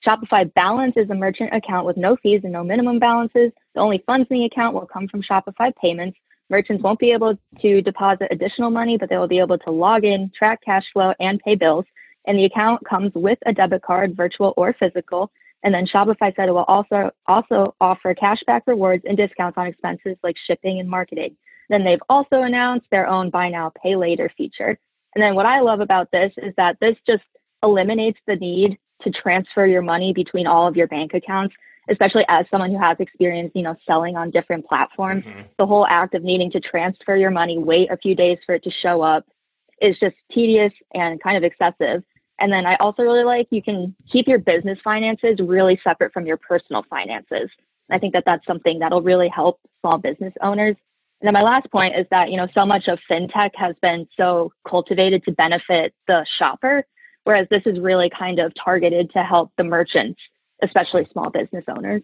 Shopify 0.07 0.53
Balance 0.55 0.95
is 0.97 1.11
a 1.11 1.15
merchant 1.15 1.53
account 1.53 1.85
with 1.85 1.99
no 1.99 2.17
fees 2.23 2.41
and 2.43 2.55
no 2.55 2.65
minimum 2.65 2.99
balances. 2.99 3.53
The 3.75 3.81
only 3.81 4.03
funds 4.07 4.29
in 4.31 4.39
the 4.39 4.45
account 4.47 4.75
will 4.75 4.87
come 4.87 5.09
from 5.09 5.23
Shopify 5.23 5.75
payments. 5.77 6.17
Merchants 6.49 6.83
won't 6.83 6.99
be 6.99 7.11
able 7.11 7.37
to 7.61 7.83
deposit 7.83 8.29
additional 8.31 8.71
money, 8.71 8.97
but 8.97 9.11
they 9.11 9.19
will 9.19 9.29
be 9.29 9.41
able 9.41 9.59
to 9.59 9.71
log 9.71 10.05
in, 10.05 10.31
track 10.39 10.61
cash 10.65 10.85
flow, 10.95 11.13
and 11.21 11.39
pay 11.41 11.55
bills. 11.55 11.85
And 12.27 12.39
the 12.39 12.47
account 12.47 12.83
comes 12.89 13.13
with 13.15 13.39
a 13.45 13.53
debit 13.53 13.83
card, 13.83 14.17
virtual 14.17 14.55
or 14.57 14.75
physical. 14.79 15.31
And 15.65 15.75
then 15.75 15.87
Shopify 15.87 16.35
said 16.35 16.49
it 16.49 16.53
will 16.53 16.65
also 16.65 17.11
also 17.27 17.75
offer 17.79 18.15
cashback 18.15 18.63
rewards 18.67 19.05
and 19.07 19.19
discounts 19.19 19.59
on 19.59 19.67
expenses 19.67 20.17
like 20.23 20.37
shipping 20.47 20.81
and 20.81 20.89
marketing. 20.89 21.37
Then 21.69 21.85
they've 21.85 22.03
also 22.09 22.43
announced 22.43 22.87
their 22.91 23.07
own 23.07 23.31
buy 23.31 23.49
now, 23.49 23.73
pay 23.83 23.97
later 23.97 24.31
feature. 24.37 24.79
And 25.15 25.23
then 25.23 25.35
what 25.35 25.47
I 25.47 25.61
love 25.61 25.81
about 25.81 26.11
this 26.13 26.33
is 26.37 26.55
that 26.57 26.77
this 26.81 26.97
just 27.07 27.25
eliminates 27.63 28.19
the 28.27 28.37
need 28.37 28.79
to 29.03 29.11
transfer 29.11 29.67
your 29.67 29.83
money 29.83 30.13
between 30.13 30.47
all 30.47 30.67
of 30.67 30.77
your 30.77 30.87
bank 30.87 31.15
accounts, 31.15 31.55
especially 31.91 32.25
as 32.29 32.47
someone 32.51 32.71
who 32.71 32.79
has 32.79 32.97
experience, 33.01 33.53
you 33.55 33.63
know, 33.63 33.77
selling 33.87 34.17
on 34.17 34.31
different 34.31 34.67
platforms. 34.67 35.25
Mm-hmm. 35.25 35.43
The 35.59 35.67
whole 35.67 35.87
act 35.87 36.15
of 36.15 36.23
needing 36.23 36.51
to 36.53 36.61
transfer 36.61 37.17
your 37.17 37.31
money, 37.31 37.59
wait 37.59 37.91
a 37.91 37.97
few 37.97 38.15
days 38.15 38.39
for 38.45 38.55
it 38.55 38.65
to 38.65 38.71
show 38.83 39.03
up 39.03 39.27
is 39.81 39.97
just 39.99 40.17
tedious 40.33 40.73
and 40.95 41.23
kind 41.23 41.37
of 41.37 41.45
excessive. 41.45 42.03
And 42.39 42.53
then 42.53 42.67
I 42.67 42.77
also 42.77 43.03
really 43.03 43.25
like 43.25 43.49
you 43.51 43.63
can 43.63 43.95
keep 44.11 44.29
your 44.29 44.39
business 44.39 44.79
finances 44.85 45.39
really 45.41 45.81
separate 45.83 46.13
from 46.13 46.27
your 46.27 46.37
personal 46.37 46.85
finances. 46.89 47.51
I 47.91 47.99
think 47.99 48.13
that 48.15 48.25
that's 48.27 48.47
something 48.47 48.79
that'll 48.79 49.03
really 49.03 49.29
help 49.29 49.61
small 49.81 49.99
business 49.99 50.35
owners 50.43 50.77
and 51.21 51.27
then 51.27 51.33
my 51.33 51.43
last 51.43 51.71
point 51.71 51.95
is 51.97 52.07
that, 52.11 52.31
you 52.31 52.37
know, 52.37 52.47
so 52.53 52.67
much 52.67 52.89
of 52.89 52.99
fintech 53.11 53.51
has 53.55 53.75
been 53.81 54.07
so 54.17 54.53
cultivated 54.69 55.25
to 55.25 55.33
benefit 55.33 55.95
the 56.07 56.27
shopper, 56.39 56.85
whereas 57.25 57.47
this 57.51 57.63
is 57.65 57.81
really 57.81 58.11
kind 58.11 58.39
of 58.39 58.53
targeted 58.63 59.11
to 59.13 59.23
help 59.23 59.51
the 59.57 59.65
merchants, 59.65 60.21
especially 60.63 61.09
small 61.13 61.31
business 61.31 61.65
owners. 61.69 62.03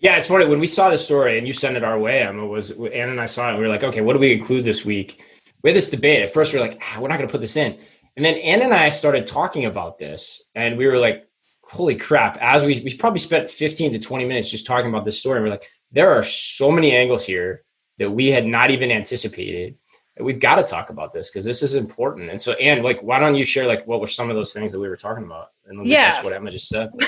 Yeah, 0.00 0.16
it's 0.16 0.26
funny 0.28 0.46
when 0.46 0.60
we 0.60 0.66
saw 0.66 0.90
the 0.90 0.98
story 0.98 1.38
and 1.38 1.46
you 1.46 1.52
sent 1.52 1.76
it 1.76 1.84
our 1.84 1.98
way. 1.98 2.20
Emma 2.22 2.46
was 2.46 2.70
Anna 2.70 3.12
and 3.12 3.20
I 3.20 3.26
saw 3.26 3.52
it. 3.52 3.56
We 3.56 3.62
were 3.62 3.68
like, 3.68 3.84
okay, 3.84 4.00
what 4.00 4.12
do 4.12 4.18
we 4.18 4.32
include 4.32 4.64
this 4.64 4.84
week? 4.84 5.24
We 5.62 5.70
had 5.70 5.76
this 5.76 5.90
debate. 5.90 6.22
At 6.22 6.32
first, 6.32 6.52
we 6.52 6.60
were 6.60 6.66
like, 6.66 6.80
ah, 6.82 6.98
we're 7.00 7.08
not 7.08 7.16
going 7.16 7.28
to 7.28 7.32
put 7.32 7.40
this 7.40 7.56
in, 7.56 7.78
and 8.16 8.24
then 8.24 8.34
Anna 8.36 8.64
and 8.64 8.74
I 8.74 8.88
started 8.90 9.26
talking 9.26 9.64
about 9.64 9.98
this, 9.98 10.42
and 10.54 10.76
we 10.78 10.86
were 10.86 10.98
like, 10.98 11.28
holy 11.62 11.96
crap! 11.96 12.38
As 12.40 12.64
we 12.64 12.80
we 12.80 12.96
probably 12.96 13.18
spent 13.18 13.50
fifteen 13.50 13.92
to 13.92 13.98
twenty 13.98 14.24
minutes 14.24 14.50
just 14.50 14.66
talking 14.66 14.88
about 14.88 15.04
this 15.04 15.18
story, 15.18 15.38
and 15.38 15.44
we're 15.44 15.50
like, 15.50 15.68
there 15.90 16.12
are 16.12 16.22
so 16.22 16.70
many 16.70 16.92
angles 16.92 17.24
here 17.24 17.64
that 17.98 18.10
we 18.10 18.28
had 18.28 18.46
not 18.46 18.70
even 18.70 18.90
anticipated. 18.90 19.76
We've 20.20 20.40
got 20.40 20.56
to 20.56 20.64
talk 20.64 20.90
about 20.90 21.12
this 21.12 21.30
because 21.30 21.44
this 21.44 21.62
is 21.62 21.74
important. 21.74 22.30
And 22.30 22.40
so, 22.40 22.52
and 22.52 22.82
like, 22.82 23.00
why 23.02 23.20
don't 23.20 23.36
you 23.36 23.44
share 23.44 23.66
like 23.66 23.86
what 23.86 24.00
were 24.00 24.06
some 24.06 24.30
of 24.30 24.36
those 24.36 24.52
things 24.52 24.72
that 24.72 24.80
we 24.80 24.88
were 24.88 24.96
talking 24.96 25.24
about? 25.24 25.50
And 25.66 25.86
yeah, 25.86 26.22
what 26.22 26.32
Emma 26.32 26.50
just 26.50 26.68
said. 26.68 26.90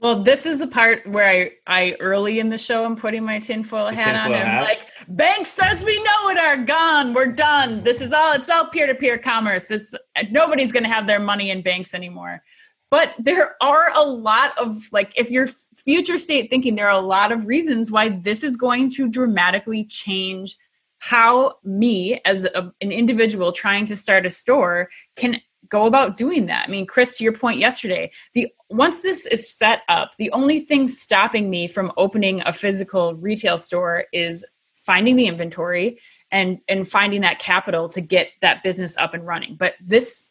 Well, 0.00 0.22
this 0.22 0.46
is 0.46 0.60
the 0.60 0.66
part 0.66 1.06
where 1.06 1.28
I, 1.28 1.52
I 1.66 1.96
early 2.00 2.40
in 2.40 2.48
the 2.48 2.56
show 2.56 2.86
I'm 2.86 2.96
putting 2.96 3.22
my 3.22 3.38
tinfoil 3.38 3.88
hat 3.88 4.04
tinfoil 4.04 4.22
on 4.22 4.32
and 4.32 4.48
hat. 4.48 4.64
like 4.64 4.88
banks 5.08 5.58
as 5.62 5.84
we 5.84 6.02
know 6.02 6.30
it 6.30 6.38
are 6.38 6.56
gone. 6.56 7.12
We're 7.12 7.32
done. 7.32 7.82
This 7.82 8.00
is 8.00 8.10
all 8.10 8.32
it's 8.32 8.48
all 8.48 8.66
peer 8.68 8.86
to 8.86 8.94
peer 8.94 9.18
commerce. 9.18 9.70
It's 9.70 9.94
nobody's 10.30 10.72
going 10.72 10.84
to 10.84 10.88
have 10.88 11.06
their 11.06 11.20
money 11.20 11.50
in 11.50 11.60
banks 11.60 11.92
anymore. 11.92 12.42
But 12.90 13.14
there 13.18 13.54
are 13.62 13.90
a 13.94 14.02
lot 14.02 14.58
of 14.58 14.88
like 14.92 15.12
if 15.16 15.30
you're 15.30 15.48
future 15.76 16.18
state 16.18 16.50
thinking, 16.50 16.74
there 16.74 16.88
are 16.88 16.98
a 16.98 17.06
lot 17.06 17.32
of 17.32 17.46
reasons 17.46 17.90
why 17.90 18.08
this 18.08 18.42
is 18.42 18.56
going 18.56 18.90
to 18.90 19.08
dramatically 19.08 19.84
change 19.84 20.56
how 20.98 21.54
me 21.64 22.20
as 22.24 22.44
a, 22.44 22.72
an 22.80 22.92
individual 22.92 23.52
trying 23.52 23.86
to 23.86 23.96
start 23.96 24.26
a 24.26 24.30
store 24.30 24.90
can 25.16 25.40
go 25.68 25.86
about 25.86 26.16
doing 26.16 26.46
that. 26.46 26.68
I 26.68 26.70
mean, 26.70 26.86
Chris, 26.86 27.16
to 27.16 27.24
your 27.24 27.32
point 27.32 27.58
yesterday, 27.58 28.10
the 28.34 28.48
once 28.68 29.00
this 29.00 29.26
is 29.26 29.48
set 29.48 29.82
up, 29.88 30.16
the 30.18 30.30
only 30.32 30.60
thing 30.60 30.88
stopping 30.88 31.48
me 31.48 31.68
from 31.68 31.92
opening 31.96 32.42
a 32.44 32.52
physical 32.52 33.14
retail 33.14 33.58
store 33.58 34.04
is 34.12 34.44
finding 34.74 35.16
the 35.16 35.26
inventory 35.26 35.98
and 36.30 36.58
and 36.68 36.88
finding 36.88 37.22
that 37.22 37.38
capital 37.38 37.88
to 37.88 38.00
get 38.00 38.28
that 38.40 38.62
business 38.62 38.96
up 38.96 39.14
and 39.14 39.26
running. 39.26 39.56
But 39.56 39.74
this 39.80 40.26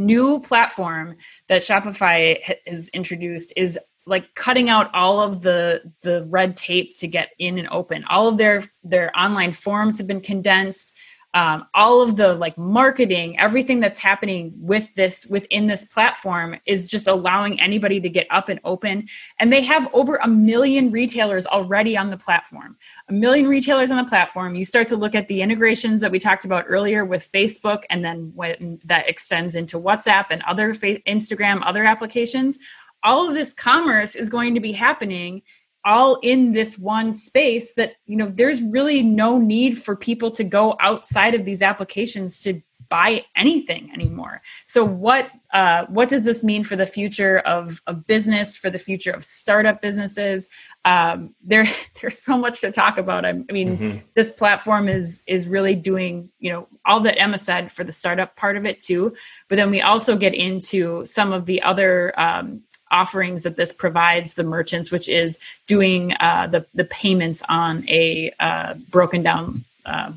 new 0.00 0.40
platform 0.40 1.16
that 1.48 1.62
Shopify 1.62 2.40
has 2.66 2.88
introduced 2.88 3.52
is 3.56 3.78
like 4.06 4.34
cutting 4.34 4.68
out 4.68 4.92
all 4.94 5.20
of 5.20 5.42
the 5.42 5.82
the 6.02 6.24
red 6.24 6.56
tape 6.56 6.96
to 6.96 7.06
get 7.06 7.30
in 7.38 7.58
and 7.58 7.68
open. 7.68 8.04
All 8.04 8.26
of 8.26 8.38
their 8.38 8.62
their 8.82 9.16
online 9.16 9.52
forms 9.52 9.98
have 9.98 10.06
been 10.06 10.20
condensed 10.20 10.96
um, 11.34 11.66
all 11.74 12.02
of 12.02 12.16
the 12.16 12.34
like 12.34 12.58
marketing 12.58 13.38
everything 13.38 13.78
that's 13.78 14.00
happening 14.00 14.52
with 14.56 14.92
this 14.96 15.26
within 15.26 15.68
this 15.68 15.84
platform 15.84 16.56
is 16.66 16.88
just 16.88 17.06
allowing 17.06 17.60
anybody 17.60 18.00
to 18.00 18.08
get 18.08 18.26
up 18.30 18.48
and 18.48 18.58
open. 18.64 19.06
And 19.38 19.52
they 19.52 19.62
have 19.62 19.88
over 19.92 20.16
a 20.16 20.28
million 20.28 20.90
retailers 20.90 21.46
already 21.46 21.96
on 21.96 22.10
the 22.10 22.16
platform. 22.16 22.76
A 23.08 23.12
million 23.12 23.48
retailers 23.48 23.90
on 23.90 23.96
the 23.96 24.08
platform. 24.08 24.56
You 24.56 24.64
start 24.64 24.88
to 24.88 24.96
look 24.96 25.14
at 25.14 25.28
the 25.28 25.40
integrations 25.40 26.00
that 26.00 26.10
we 26.10 26.18
talked 26.18 26.44
about 26.44 26.64
earlier 26.66 27.04
with 27.04 27.30
facebook 27.30 27.84
and 27.90 28.04
then 28.04 28.32
when 28.34 28.80
that 28.84 29.08
extends 29.08 29.54
into 29.54 29.78
whatsapp 29.78 30.26
and 30.30 30.42
other 30.42 30.74
fa- 30.74 31.00
instagram 31.00 31.60
other 31.64 31.84
applications. 31.84 32.58
All 33.02 33.28
of 33.28 33.34
this 33.34 33.54
commerce 33.54 34.14
is 34.14 34.28
going 34.28 34.54
to 34.54 34.60
be 34.60 34.72
happening 34.72 35.42
all 35.84 36.18
in 36.22 36.52
this 36.52 36.78
one 36.78 37.14
space 37.14 37.74
that 37.74 37.94
you 38.06 38.16
know 38.16 38.26
there's 38.26 38.62
really 38.62 39.02
no 39.02 39.38
need 39.38 39.78
for 39.78 39.96
people 39.96 40.30
to 40.32 40.44
go 40.44 40.76
outside 40.80 41.34
of 41.34 41.44
these 41.44 41.62
applications 41.62 42.42
to 42.42 42.62
buy 42.90 43.24
anything 43.36 43.90
anymore. 43.94 44.42
So 44.66 44.84
what 44.84 45.30
uh, 45.52 45.86
what 45.86 46.08
does 46.08 46.24
this 46.24 46.44
mean 46.44 46.62
for 46.62 46.76
the 46.76 46.86
future 46.86 47.38
of, 47.38 47.80
of 47.86 48.06
business, 48.06 48.56
for 48.56 48.68
the 48.68 48.78
future 48.78 49.10
of 49.10 49.24
startup 49.24 49.80
businesses? 49.80 50.48
Um, 50.84 51.34
there 51.42 51.64
there's 52.00 52.18
so 52.18 52.36
much 52.36 52.60
to 52.60 52.70
talk 52.70 52.98
about. 52.98 53.24
I, 53.24 53.30
I 53.30 53.52
mean, 53.52 53.78
mm-hmm. 53.78 53.98
this 54.14 54.30
platform 54.30 54.88
is 54.88 55.22
is 55.26 55.48
really 55.48 55.74
doing 55.74 56.28
you 56.38 56.52
know 56.52 56.68
all 56.84 57.00
that 57.00 57.18
Emma 57.18 57.38
said 57.38 57.72
for 57.72 57.84
the 57.84 57.92
startup 57.92 58.36
part 58.36 58.58
of 58.58 58.66
it 58.66 58.80
too. 58.80 59.14
But 59.48 59.56
then 59.56 59.70
we 59.70 59.80
also 59.80 60.16
get 60.16 60.34
into 60.34 61.06
some 61.06 61.32
of 61.32 61.46
the 61.46 61.62
other 61.62 62.12
um, 62.20 62.62
offerings 62.90 63.42
that 63.42 63.56
this 63.56 63.72
provides 63.72 64.34
the 64.34 64.44
merchants, 64.44 64.90
which 64.90 65.08
is 65.08 65.38
doing 65.66 66.14
uh, 66.20 66.46
the 66.46 66.66
the 66.74 66.84
payments 66.84 67.42
on 67.48 67.88
a 67.88 68.32
uh, 68.40 68.74
broken 68.90 69.22
down. 69.22 69.64
Uh, 69.84 70.12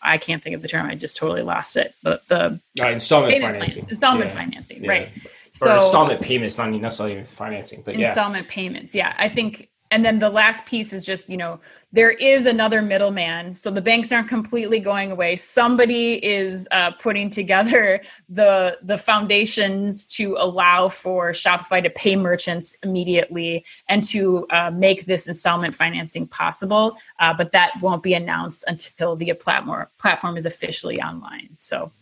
I 0.00 0.16
can't 0.16 0.42
think 0.42 0.56
of 0.56 0.62
the 0.62 0.68
term. 0.68 0.86
I 0.86 0.94
just 0.94 1.16
totally 1.16 1.42
lost 1.42 1.76
it. 1.76 1.94
But 2.02 2.26
the 2.28 2.58
uh, 2.82 2.88
installment 2.88 3.40
financing, 3.40 3.86
installment 3.88 4.30
yeah. 4.30 4.36
financing, 4.36 4.84
yeah. 4.84 4.90
right? 4.90 5.08
Or 5.08 5.30
so 5.52 5.76
installment 5.78 6.20
payments, 6.20 6.58
not 6.58 6.70
necessarily 6.70 7.22
financing, 7.24 7.82
but 7.84 7.94
installment 7.94 8.46
yeah. 8.46 8.52
payments. 8.52 8.94
Yeah, 8.94 9.14
I 9.18 9.28
think 9.28 9.68
and 9.90 10.04
then 10.04 10.18
the 10.18 10.30
last 10.30 10.66
piece 10.66 10.92
is 10.92 11.04
just 11.04 11.28
you 11.28 11.36
know 11.36 11.60
there 11.92 12.10
is 12.10 12.46
another 12.46 12.82
middleman. 12.82 13.54
So 13.54 13.70
the 13.70 13.80
banks 13.80 14.12
aren't 14.12 14.28
completely 14.28 14.78
going 14.78 15.10
away. 15.10 15.34
Somebody 15.34 16.24
is 16.24 16.68
uh, 16.70 16.92
putting 16.92 17.30
together 17.30 18.00
the 18.28 18.78
the 18.82 18.98
foundations 18.98 20.06
to 20.16 20.36
allow 20.38 20.88
for 20.88 21.32
shopify 21.32 21.82
to 21.82 21.90
pay 21.90 22.16
merchants 22.16 22.76
immediately 22.82 23.64
and 23.88 24.04
to 24.04 24.46
uh, 24.50 24.70
make 24.70 25.06
this 25.06 25.26
installment 25.26 25.74
financing 25.74 26.26
possible. 26.26 26.96
Uh, 27.18 27.34
but 27.34 27.52
that 27.52 27.72
won't 27.80 28.02
be 28.02 28.14
announced 28.14 28.64
until 28.68 29.16
the 29.16 29.32
platform 29.34 29.86
platform 29.98 30.36
is 30.36 30.46
officially 30.46 31.00
online. 31.00 31.56
So 31.60 31.92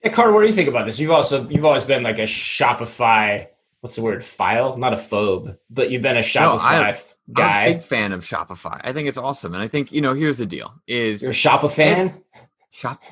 hey 0.00 0.10
carter 0.10 0.32
what 0.32 0.42
do 0.42 0.46
you 0.46 0.52
think 0.52 0.68
about 0.68 0.84
this? 0.84 1.00
You've 1.00 1.10
also 1.10 1.48
you've 1.48 1.64
always 1.64 1.84
been 1.84 2.02
like 2.02 2.18
a 2.18 2.22
shopify 2.22 3.48
what's 3.84 3.96
the 3.96 4.02
word 4.02 4.24
file 4.24 4.76
not 4.78 4.94
a 4.94 4.96
phobe 4.96 5.58
but 5.68 5.90
you've 5.90 6.00
been 6.00 6.16
a 6.16 6.20
shopify 6.20 6.80
no, 6.90 7.04
guy. 7.32 7.64
I'm 7.64 7.70
a 7.70 7.74
big 7.74 7.82
fan 7.82 8.12
of 8.12 8.24
Shopify. 8.24 8.80
I 8.84 8.92
think 8.92 9.08
it's 9.08 9.16
awesome, 9.16 9.54
and 9.54 9.62
I 9.62 9.68
think 9.68 9.92
you 9.92 10.00
know. 10.00 10.14
Here's 10.14 10.38
the 10.38 10.46
deal: 10.46 10.72
is 10.86 11.22
you're 11.22 11.30
a 11.30 11.34
Shopify 11.34 11.70
fan? 11.70 12.14
Shop. 12.70 13.02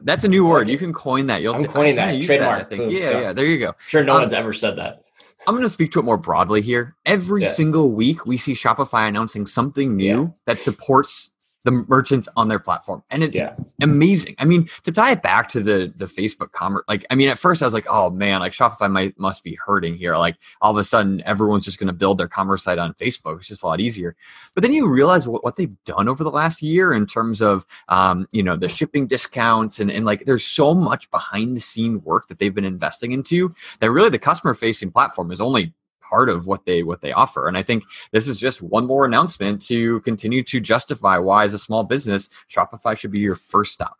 That's 0.00 0.24
a 0.24 0.28
new 0.28 0.46
word. 0.46 0.68
You 0.68 0.78
can 0.78 0.92
coin 0.92 1.26
that. 1.26 1.42
You'll 1.42 1.54
I'm 1.54 1.64
coining 1.64 1.96
that. 1.96 2.22
Trademark. 2.22 2.70
That, 2.70 2.78
yeah, 2.78 3.10
yeah, 3.10 3.20
yeah. 3.20 3.32
There 3.32 3.44
you 3.44 3.58
go. 3.58 3.74
sure, 3.86 4.04
no 4.04 4.14
um, 4.14 4.20
one's 4.20 4.32
ever 4.32 4.52
said 4.52 4.76
that. 4.76 5.02
I'm 5.46 5.54
going 5.54 5.66
to 5.66 5.72
speak 5.72 5.92
to 5.92 6.00
it 6.00 6.04
more 6.04 6.16
broadly 6.16 6.62
here. 6.62 6.94
Every 7.06 7.42
yeah. 7.42 7.48
single 7.48 7.92
week, 7.92 8.26
we 8.26 8.38
see 8.38 8.54
Shopify 8.54 9.08
announcing 9.08 9.46
something 9.46 9.96
new 9.96 10.22
yeah. 10.22 10.28
that 10.46 10.58
supports 10.58 11.30
the 11.64 11.70
merchants 11.70 12.28
on 12.36 12.48
their 12.48 12.58
platform. 12.58 13.02
And 13.10 13.22
it's 13.22 13.36
yeah. 13.36 13.54
amazing. 13.82 14.34
I 14.38 14.44
mean 14.44 14.68
to 14.84 14.92
tie 14.92 15.12
it 15.12 15.22
back 15.22 15.48
to 15.50 15.60
the 15.60 15.92
the 15.96 16.06
facebook 16.06 16.52
commerce 16.52 16.84
like 16.88 17.04
i 17.10 17.14
mean 17.14 17.28
at 17.28 17.38
first 17.38 17.62
i 17.62 17.64
was 17.64 17.74
like 17.74 17.86
oh 17.88 18.10
man 18.10 18.40
like 18.40 18.52
shopify 18.52 18.90
might 18.90 19.18
must 19.18 19.42
be 19.42 19.58
hurting 19.64 19.96
here. 19.96 20.16
Like 20.16 20.36
all 20.60 20.70
of 20.70 20.76
a 20.76 20.84
sudden 20.84 21.22
everyone's 21.24 21.64
just 21.64 21.78
going 21.78 21.88
to 21.88 21.92
build 21.92 22.18
their 22.18 22.28
commerce 22.28 22.64
site 22.64 22.78
on 22.78 22.94
facebook. 22.94 23.38
It's 23.38 23.48
just 23.48 23.62
a 23.62 23.66
lot 23.66 23.80
easier. 23.80 24.16
But 24.54 24.62
then 24.62 24.72
you 24.72 24.86
realize 24.86 25.26
what, 25.26 25.44
what 25.44 25.56
they've 25.56 25.74
done 25.84 26.08
over 26.08 26.24
the 26.24 26.30
last 26.30 26.62
year 26.62 26.92
in 26.92 27.06
terms 27.06 27.40
of 27.40 27.66
um, 27.88 28.26
you 28.32 28.42
know 28.42 28.56
the 28.56 28.68
shipping 28.68 29.06
discounts 29.06 29.80
and, 29.80 29.90
and 29.90 30.04
like 30.06 30.24
there's 30.24 30.44
so 30.44 30.74
much 30.74 31.10
behind 31.10 31.56
the 31.56 31.60
scene 31.60 32.02
work 32.02 32.28
that 32.28 32.38
they've 32.38 32.54
been 32.54 32.64
investing 32.64 33.12
into 33.12 33.52
that 33.80 33.90
really 33.90 34.10
the 34.10 34.18
customer 34.18 34.54
facing 34.54 34.90
platform 34.90 35.30
is 35.30 35.40
only 35.40 35.72
part 36.08 36.28
of 36.28 36.46
what 36.46 36.64
they 36.64 36.82
what 36.82 37.00
they 37.00 37.12
offer 37.12 37.48
and 37.48 37.56
i 37.56 37.62
think 37.62 37.84
this 38.12 38.28
is 38.28 38.36
just 38.36 38.62
one 38.62 38.86
more 38.86 39.04
announcement 39.04 39.60
to 39.60 40.00
continue 40.00 40.42
to 40.42 40.60
justify 40.60 41.18
why 41.18 41.44
as 41.44 41.54
a 41.54 41.58
small 41.58 41.84
business 41.84 42.28
shopify 42.50 42.96
should 42.96 43.10
be 43.10 43.18
your 43.18 43.36
first 43.36 43.72
stop 43.72 43.96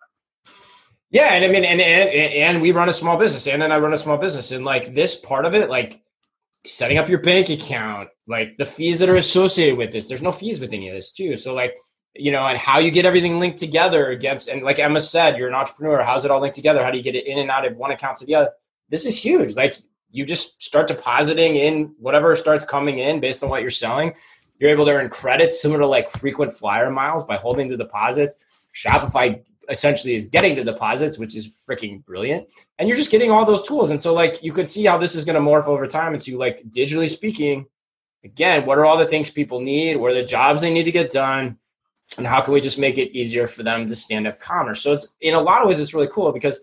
yeah 1.11 1.35
and 1.35 1.45
i 1.45 1.49
mean 1.49 1.65
and 1.65 1.81
and, 1.81 2.11
and 2.11 2.63
we 2.63 2.73
run 2.73 2.89
a 2.89 2.93
small 2.93 3.17
business 3.17 3.47
and 3.47 3.63
and 3.63 3.73
i 3.73 3.79
run 3.79 3.95
a 3.95 3.99
small 3.99 4.19
business 4.19 4.53
and 4.53 4.65
like 4.65 4.95
this 4.95 5.17
part 5.17 5.45
of 5.45 5.55
it 5.55 5.69
like 5.69 6.01
setting 6.65 6.99
up 6.99 7.09
your 7.09 7.21
bank 7.21 7.49
account 7.49 8.09
like 8.27 8.57
the 8.59 8.67
fees 8.67 8.99
that 8.99 9.09
are 9.09 9.17
associated 9.17 9.79
with 9.79 9.93
this 9.93 10.09
there's 10.09 10.23
no 10.23 10.33
fees 10.33 10.61
with 10.61 10.73
any 10.73 10.89
of 10.89 10.95
this 10.95 11.13
too 11.13 11.37
so 11.37 11.55
like 11.55 11.75
you 12.19 12.33
know, 12.33 12.47
and 12.47 12.59
how 12.59 12.79
you 12.79 12.91
get 12.91 13.07
everything 13.07 13.39
linked 13.39 13.59
together 13.59 14.11
against, 14.11 14.49
and 14.49 14.63
like 14.63 14.79
Emma 14.79 15.01
said, 15.01 15.39
you're 15.39 15.49
an 15.49 15.55
entrepreneur. 15.55 16.03
How's 16.03 16.25
it 16.25 16.31
all 16.31 16.41
linked 16.41 16.57
together? 16.57 16.83
How 16.83 16.91
do 16.91 16.97
you 16.97 17.05
get 17.05 17.15
it 17.15 17.27
in 17.27 17.39
and 17.39 17.51
out 17.51 17.67
of 17.67 17.77
one 17.77 17.91
account 17.91 18.19
to 18.19 18.27
the 18.27 18.35
other? 18.35 18.51
This 18.89 19.07
is 19.07 19.17
huge. 19.17 19.55
Like 19.55 19.75
you 20.11 20.25
just 20.25 20.63
start 20.63 20.89
depositing 20.89 21.57
in 21.57 21.95
whatever 21.99 22.35
starts 22.37 22.65
coming 22.65 22.99
in 22.99 23.21
based 23.21 23.43
on 23.43 23.51
what 23.51 23.61
you're 23.61 23.71
selling. 23.71 24.15
You're 24.59 24.71
able 24.71 24.87
to 24.87 24.93
earn 24.93 25.11
credits 25.11 25.61
similar 25.61 25.81
to 25.81 25.87
like 25.87 26.11
frequent 26.11 26.53
flyer 26.53 26.91
miles 26.91 27.25
by 27.25 27.37
holding 27.37 27.69
the 27.69 27.77
deposits. 27.77 28.45
Shopify 28.75 29.43
essentially 29.69 30.15
is 30.15 30.25
getting 30.25 30.57
the 30.57 30.65
deposits, 30.65 31.19
which 31.19 31.37
is 31.37 31.49
freaking 31.49 32.05
brilliant. 32.05 32.49
And 32.79 32.89
you're 32.89 32.97
just 32.97 33.11
getting 33.11 33.31
all 33.31 33.45
those 33.45 33.67
tools. 33.67 33.91
And 33.91 34.01
so 34.01 34.15
like 34.15 34.43
you 34.43 34.53
could 34.53 34.69
see 34.69 34.85
how 34.85 34.99
this 34.99 35.15
is 35.15 35.25
going 35.25 35.35
to 35.35 35.41
morph 35.41 35.67
over 35.67 35.87
time 35.87 36.15
into 36.15 36.39
like 36.39 36.63
digitally 36.71 37.11
speaking, 37.11 37.67
again, 38.25 38.65
what 38.67 38.79
are 38.79 38.87
all 38.87 38.97
the 38.97 39.07
things 39.07 39.31
people 39.31 39.61
need? 39.61 39.97
What 39.97 40.11
are 40.11 40.15
the 40.15 40.25
jobs 40.25 40.63
they 40.63 40.73
need 40.73 40.85
to 40.85 40.93
get 40.93 41.11
done? 41.11 41.59
And 42.17 42.27
how 42.27 42.41
can 42.41 42.55
we 42.55 42.61
just 42.61 42.79
make 42.79 42.97
it 42.97 43.17
easier 43.17 43.47
for 43.47 43.63
them 43.63 43.87
to 43.87 43.95
stand 43.95 44.27
up 44.27 44.41
commerce? 44.41 44.81
So 44.81 44.93
it's 44.93 45.09
in 45.21 45.35
a 45.35 45.41
lot 45.41 45.61
of 45.61 45.69
ways 45.69 45.79
it's 45.79 45.95
really 45.95 46.09
cool 46.09 46.33
because 46.33 46.61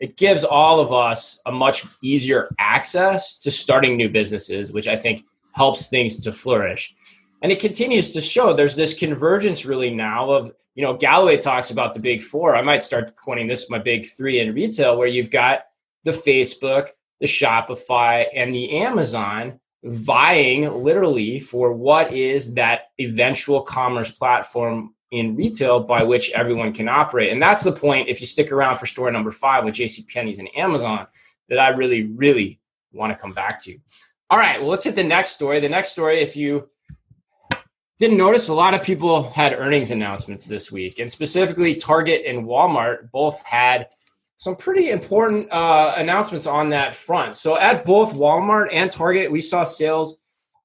it 0.00 0.16
gives 0.16 0.44
all 0.44 0.80
of 0.80 0.92
us 0.92 1.40
a 1.46 1.52
much 1.52 1.84
easier 2.02 2.48
access 2.58 3.36
to 3.38 3.50
starting 3.50 3.96
new 3.96 4.08
businesses, 4.08 4.72
which 4.72 4.88
I 4.88 4.96
think 4.96 5.24
helps 5.52 5.88
things 5.88 6.18
to 6.20 6.32
flourish. 6.32 6.94
And 7.42 7.52
it 7.52 7.60
continues 7.60 8.12
to 8.14 8.20
show 8.20 8.52
there's 8.52 8.76
this 8.76 8.98
convergence 8.98 9.64
really 9.64 9.90
now 9.90 10.30
of, 10.30 10.52
you 10.74 10.82
know, 10.82 10.96
Galloway 10.96 11.36
talks 11.36 11.70
about 11.70 11.94
the 11.94 12.00
big 12.00 12.22
four. 12.22 12.56
I 12.56 12.62
might 12.62 12.82
start 12.82 13.14
coining 13.16 13.46
this 13.46 13.68
my 13.68 13.78
big 13.78 14.06
three 14.06 14.40
in 14.40 14.54
retail, 14.54 14.96
where 14.96 15.08
you've 15.08 15.30
got 15.30 15.64
the 16.04 16.12
Facebook, 16.12 16.88
the 17.20 17.26
Shopify, 17.26 18.26
and 18.34 18.54
the 18.54 18.78
Amazon 18.78 19.60
vying 19.84 20.70
literally 20.82 21.40
for 21.40 21.72
what 21.72 22.12
is 22.12 22.54
that 22.54 22.88
eventual 22.98 23.62
commerce 23.62 24.10
platform 24.10 24.94
in 25.10 25.34
retail 25.36 25.80
by 25.80 26.02
which 26.02 26.30
everyone 26.32 26.72
can 26.72 26.88
operate. 26.88 27.32
And 27.32 27.42
that's 27.42 27.64
the 27.64 27.72
point, 27.72 28.08
if 28.08 28.20
you 28.20 28.26
stick 28.26 28.52
around 28.52 28.78
for 28.78 28.86
store 28.86 29.10
number 29.10 29.30
five 29.30 29.64
with 29.64 29.74
JC 29.74 30.06
Penney's 30.08 30.38
and 30.38 30.48
Amazon, 30.56 31.06
that 31.48 31.58
I 31.58 31.70
really, 31.70 32.04
really 32.04 32.60
want 32.92 33.12
to 33.12 33.18
come 33.18 33.32
back 33.32 33.62
to. 33.64 33.76
All 34.30 34.38
right, 34.38 34.60
well, 34.60 34.70
let's 34.70 34.84
hit 34.84 34.94
the 34.94 35.02
next 35.02 35.30
story. 35.30 35.58
The 35.58 35.68
next 35.68 35.90
story, 35.90 36.20
if 36.20 36.36
you 36.36 36.68
didn't 37.98 38.16
notice, 38.16 38.48
a 38.48 38.54
lot 38.54 38.74
of 38.74 38.82
people 38.82 39.30
had 39.30 39.52
earnings 39.52 39.90
announcements 39.90 40.46
this 40.46 40.70
week, 40.70 41.00
and 41.00 41.10
specifically 41.10 41.74
Target 41.74 42.22
and 42.24 42.46
Walmart 42.46 43.10
both 43.10 43.44
had 43.44 43.88
some 44.36 44.56
pretty 44.56 44.88
important 44.88 45.50
uh, 45.52 45.92
announcements 45.98 46.46
on 46.46 46.70
that 46.70 46.94
front. 46.94 47.36
So 47.36 47.58
at 47.58 47.84
both 47.84 48.14
Walmart 48.14 48.68
and 48.72 48.90
Target, 48.90 49.30
we 49.30 49.42
saw 49.42 49.64
sales 49.64 50.16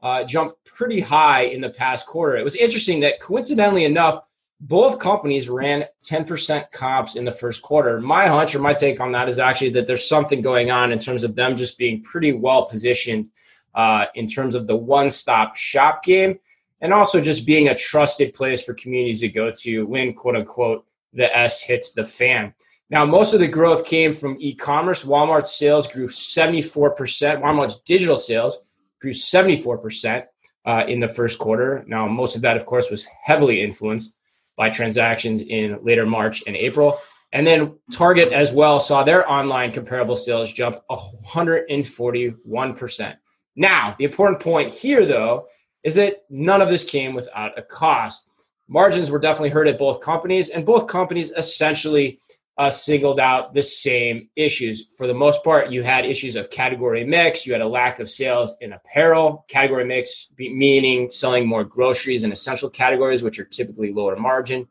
uh, 0.02 0.24
jump 0.24 0.54
pretty 0.64 1.02
high 1.02 1.42
in 1.42 1.60
the 1.60 1.72
past 1.72 2.06
quarter. 2.06 2.38
It 2.38 2.44
was 2.44 2.56
interesting 2.56 3.02
that 3.02 3.20
coincidentally 3.20 3.84
enough, 3.84 4.22
both 4.62 5.00
companies 5.00 5.50
ran 5.50 5.86
10% 6.02 6.72
comps 6.72 7.16
in 7.16 7.26
the 7.26 7.32
first 7.32 7.62
quarter. 7.62 8.00
My 8.00 8.28
hunch 8.28 8.56
or 8.56 8.60
my 8.60 8.74
take 8.74 9.00
on 9.00 9.12
that 9.12 9.28
is 9.28 9.38
actually 9.38 9.72
that 9.72 9.86
there's 9.86 10.08
something 10.08 10.42
going 10.42 10.72
on 10.72 10.92
in 10.92 11.00
terms 11.00 11.24
of 11.24 11.36
them 11.36 11.56
just 11.56 11.78
being 11.78 12.02
pretty 12.02 12.32
well 12.32 12.66
positioned 12.66 13.30
uh, 13.74 14.06
in 14.16 14.28
terms 14.28 14.56
of 14.56 14.68
the 14.68 14.76
one 14.76 15.10
stop 15.10 15.56
shop 15.56 16.04
game 16.04 16.40
and 16.82 16.94
also 16.94 17.20
just 17.20 17.46
being 17.46 17.68
a 17.68 17.76
trusted 17.76 18.34
place 18.34 18.64
for 18.64 18.74
communities 18.74 19.20
to 19.22 19.30
go 19.30 19.52
to 19.52 19.86
when, 19.86 20.14
quote 20.14 20.36
unquote, 20.36 20.86
the 21.14 21.36
S 21.36 21.62
hits 21.62 21.92
the 21.92 22.06
fan. 22.06 22.54
Now, 22.90 23.06
most 23.06 23.34
of 23.34 23.40
the 23.40 23.48
growth 23.48 23.86
came 23.86 24.14
from 24.14 24.38
e 24.40 24.54
commerce. 24.54 25.04
Walmart's 25.04 25.58
sales 25.58 25.92
grew 25.92 26.08
74%. 26.08 27.42
Walmart's 27.42 27.80
digital 27.80 28.18
sales 28.18 28.60
grew 29.02 29.12
74% 29.12 30.24
uh, 30.66 30.84
in 30.88 31.00
the 31.00 31.08
first 31.08 31.40
quarter. 31.40 31.84
Now, 31.88 32.08
most 32.08 32.36
of 32.36 32.42
that, 32.44 32.58
of 32.58 32.66
course, 32.66 32.92
was 32.92 33.08
heavily 33.24 33.62
influenced 33.62 34.16
by 34.58 34.70
transactions 34.70 35.42
in 35.42 35.84
later 35.84 36.06
March 36.06 36.44
and 36.48 36.56
April. 36.56 36.98
And 37.34 37.46
then 37.46 37.78
Target 37.92 38.32
as 38.32 38.54
well 38.54 38.80
saw 38.80 39.04
their 39.04 39.30
online 39.30 39.74
comparable 39.74 40.16
sales 40.16 40.54
jump 40.54 40.80
141%. 40.90 43.18
Now, 43.58 43.96
the 43.98 44.06
important 44.06 44.40
point 44.40 44.72
here, 44.72 45.06
though, 45.06 45.48
is 45.84 45.96
that 45.96 46.24
none 46.30 46.62
of 46.62 46.70
this 46.70 46.84
came 46.84 47.14
without 47.14 47.58
a 47.58 47.62
cost. 47.62 48.28
Margins 48.68 49.12
were 49.12 49.20
definitely 49.20 49.50
hurt 49.50 49.68
at 49.68 49.78
both 49.78 50.02
companies, 50.02 50.50
and 50.50 50.66
both 50.66 50.88
companies 50.88 51.32
essentially 51.32 52.20
uh, 52.58 52.70
singled 52.70 53.20
out 53.20 53.54
the 53.54 53.62
same 53.62 54.30
issues. 54.36 54.86
For 54.98 55.08
the 55.08 55.14
most 55.14 55.44
part, 55.44 55.72
you 55.72 55.84
had 55.84 56.06
issues 56.06 56.36
of 56.36 56.50
category 56.50 57.04
mix. 57.04 57.46
You 57.46 57.54
had 57.54 57.62
a 57.62 57.68
lack 57.68 58.00
of 58.00 58.10
sales 58.10 58.56
in 58.62 58.74
apparel. 58.74 59.46
Category 59.50 59.86
mix 59.86 60.30
meaning 60.38 61.10
selling 61.10 61.48
more 61.48 61.66
groceries 61.66 62.24
and 62.24 62.32
essential 62.32 62.70
categories, 62.70 63.24
which 63.24 63.40
are 63.40 63.46
typically 63.46 63.92
lower 63.92 64.16
margin. 64.16 64.68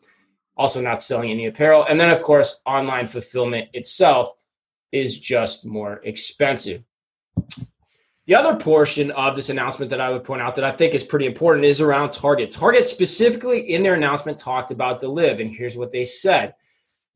Also, 0.57 0.81
not 0.81 1.01
selling 1.01 1.31
any 1.31 1.47
apparel. 1.47 1.85
And 1.85 2.01
then, 2.01 2.11
of 2.11 2.23
course, 2.23 2.61
online 2.64 3.07
fulfillment 3.07 3.68
itself 3.75 4.33
is 4.92 5.18
just 5.18 5.66
more 5.66 6.01
expensive. 6.05 6.87
The 8.27 8.37
other 8.37 8.57
portion 8.57 9.11
of 9.11 9.37
this 9.37 9.51
announcement 9.51 9.90
that 9.90 10.01
I 10.01 10.09
would 10.09 10.25
point 10.25 10.40
out 10.40 10.55
that 10.55 10.64
I 10.64 10.73
think 10.73 10.94
is 10.94 11.05
pretty 11.05 11.27
important 11.27 11.66
is 11.66 11.83
around 11.83 12.12
Target. 12.12 12.53
Target 12.53 12.87
specifically 12.87 13.73
in 13.73 13.83
their 13.83 13.94
announcement 13.94 14.38
talked 14.38 14.70
about 14.70 15.03
Deliv, 15.03 15.42
and 15.42 15.55
here's 15.55 15.77
what 15.77 15.90
they 15.90 16.05
said 16.05 16.55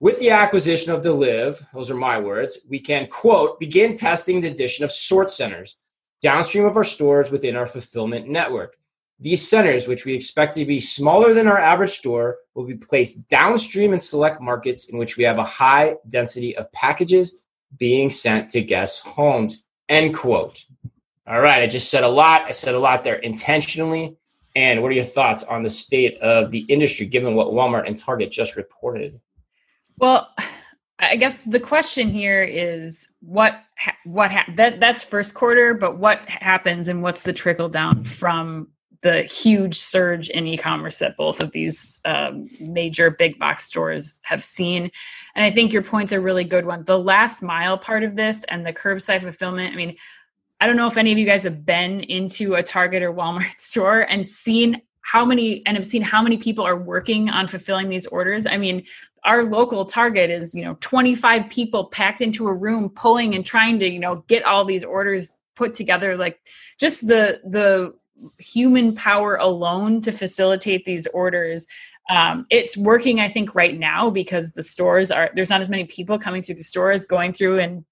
With 0.01 0.21
the 0.21 0.31
acquisition 0.31 0.93
of 0.93 1.01
Deliv, 1.01 1.61
those 1.75 1.91
are 1.91 1.97
my 1.97 2.21
words, 2.21 2.59
we 2.69 2.79
can, 2.79 3.09
quote, 3.09 3.59
begin 3.59 3.95
testing 3.95 4.41
the 4.41 4.49
addition 4.49 4.85
of 4.85 4.93
sort 4.93 5.29
centers 5.29 5.77
downstream 6.21 6.65
of 6.65 6.77
our 6.77 6.85
stores 6.85 7.31
within 7.31 7.57
our 7.57 7.67
fulfillment 7.67 8.29
network. 8.29 8.77
These 9.21 9.49
centers, 9.49 9.89
which 9.89 10.05
we 10.05 10.15
expect 10.15 10.55
to 10.55 10.65
be 10.65 10.79
smaller 10.79 11.35
than 11.35 11.49
our 11.49 11.59
average 11.59 11.91
store, 11.91 12.39
will 12.55 12.65
be 12.65 12.77
placed 12.77 13.29
downstream 13.29 13.93
in 13.93 14.01
select 14.01 14.41
markets 14.41 14.85
in 14.85 14.99
which 14.99 15.17
we 15.17 15.25
have 15.25 15.39
a 15.39 15.45
high 15.45 15.97
density 16.07 16.57
of 16.57 16.71
packages 16.71 17.43
being 17.77 18.11
sent 18.11 18.51
to 18.51 18.61
guests' 18.61 19.01
homes. 19.01 19.65
End 19.89 20.15
quote. 20.15 20.65
All 21.27 21.41
right, 21.41 21.63
I 21.63 21.67
just 21.67 21.91
said 21.91 22.05
a 22.05 22.09
lot. 22.09 22.43
I 22.43 22.53
said 22.53 22.77
a 22.77 22.79
lot 22.79 23.03
there 23.03 23.17
intentionally. 23.17 24.17
And 24.55 24.81
what 24.81 24.93
are 24.93 24.95
your 24.95 25.05
thoughts 25.05 25.43
on 25.43 25.65
the 25.65 25.71
state 25.71 26.19
of 26.19 26.53
the 26.53 26.61
industry 26.69 27.07
given 27.07 27.35
what 27.35 27.49
Walmart 27.49 27.89
and 27.89 27.99
Target 27.99 28.31
just 28.31 28.57
reported? 28.57 29.21
Well, 29.99 30.29
I 31.01 31.17
guess 31.17 31.43
the 31.43 31.61
question 31.61 32.11
here 32.11 32.43
is 32.43 33.09
what 33.21 33.63
what 34.05 34.31
ha- 34.33 34.53
that 34.57 34.81
that's 34.81 35.05
first 35.05 35.35
quarter, 35.35 35.75
but 35.75 35.99
what 35.99 36.21
happens 36.29 36.89
and 36.89 37.03
what's 37.03 37.23
the 37.23 37.33
trickle 37.33 37.69
down 37.69 38.03
from 38.05 38.69
the 39.03 39.23
huge 39.23 39.77
surge 39.77 40.29
in 40.31 40.47
e-commerce 40.49 40.99
that 40.99 41.17
both 41.17 41.41
of 41.41 41.53
these 41.53 42.01
um, 42.05 42.47
major 42.61 43.11
big 43.11 43.39
box 43.39 43.65
stores 43.65 44.19
have 44.23 44.43
seen. 44.43 44.91
And 45.37 45.45
i 45.45 45.51
think 45.51 45.73
your 45.73 45.83
point's 45.83 46.13
a 46.13 46.21
really 46.21 46.45
good 46.45 46.67
one. 46.67 46.85
The 46.85 46.99
last 46.99 47.43
mile 47.43 47.79
part 47.79 48.03
of 48.03 48.17
this 48.17 48.45
and 48.45 48.67
the 48.67 48.73
curbside 48.73 49.23
fulfillment 49.23 49.73
i 49.73 49.77
mean 49.77 49.95
i 50.61 50.67
don't 50.67 50.77
know 50.77 50.89
if 50.89 50.97
any 50.97 51.13
of 51.13 51.19
you 51.19 51.27
guys 51.27 51.45
have 51.45 51.65
been 51.65 52.01
into 52.01 52.57
a 52.57 52.63
target 52.63 53.03
or 53.03 53.13
walmart 53.13 53.55
store 53.57 54.01
and 54.01 54.27
seen 54.27 54.83
how 55.11 55.25
many 55.25 55.65
and 55.65 55.77
i've 55.77 55.87
seen 55.87 56.03
how 56.03 56.23
many 56.23 56.37
people 56.37 56.65
are 56.65 56.77
working 56.77 57.31
on 57.31 57.47
fulfilling 57.47 57.89
these 57.89 58.07
orders. 58.07 58.47
I 58.47 58.57
mean 58.59 58.85
our 59.25 59.43
local 59.43 59.85
target 59.85 60.31
is 60.31 60.55
you 60.55 60.65
know 60.65 60.77
25 60.81 61.49
people 61.49 61.87
packed 61.87 62.21
into 62.21 62.47
a 62.47 62.53
room 62.53 62.91
pulling 62.91 63.35
and 63.35 63.45
trying 63.45 63.79
to 63.79 63.89
you 63.89 63.99
know 63.99 64.17
get 64.29 64.45
all 64.45 64.65
these 64.65 64.85
orders 64.85 65.33
put 65.57 65.73
together. 65.73 66.17
Like 66.17 66.39
just 66.79 67.07
the 67.07 67.41
the 67.45 67.95
human 68.39 68.95
power 68.95 69.37
alone 69.37 70.01
to 70.03 70.13
facilitate 70.13 70.85
these 70.85 71.07
orders 71.09 71.67
um, 72.11 72.47
it's 72.51 72.77
working 72.77 73.21
i 73.21 73.29
think 73.29 73.55
right 73.55 73.79
now 73.79 74.11
because 74.11 74.53
the 74.53 74.63
stores 74.63 75.11
are 75.11 75.31
there's 75.35 75.51
not 75.51 75.61
as 75.61 75.69
many 75.69 75.85
people 75.85 76.19
coming 76.19 76.43
through 76.43 76.57
the 76.57 76.65
stores 76.65 77.07
going 77.07 77.33
through 77.33 77.61
and 77.61 77.85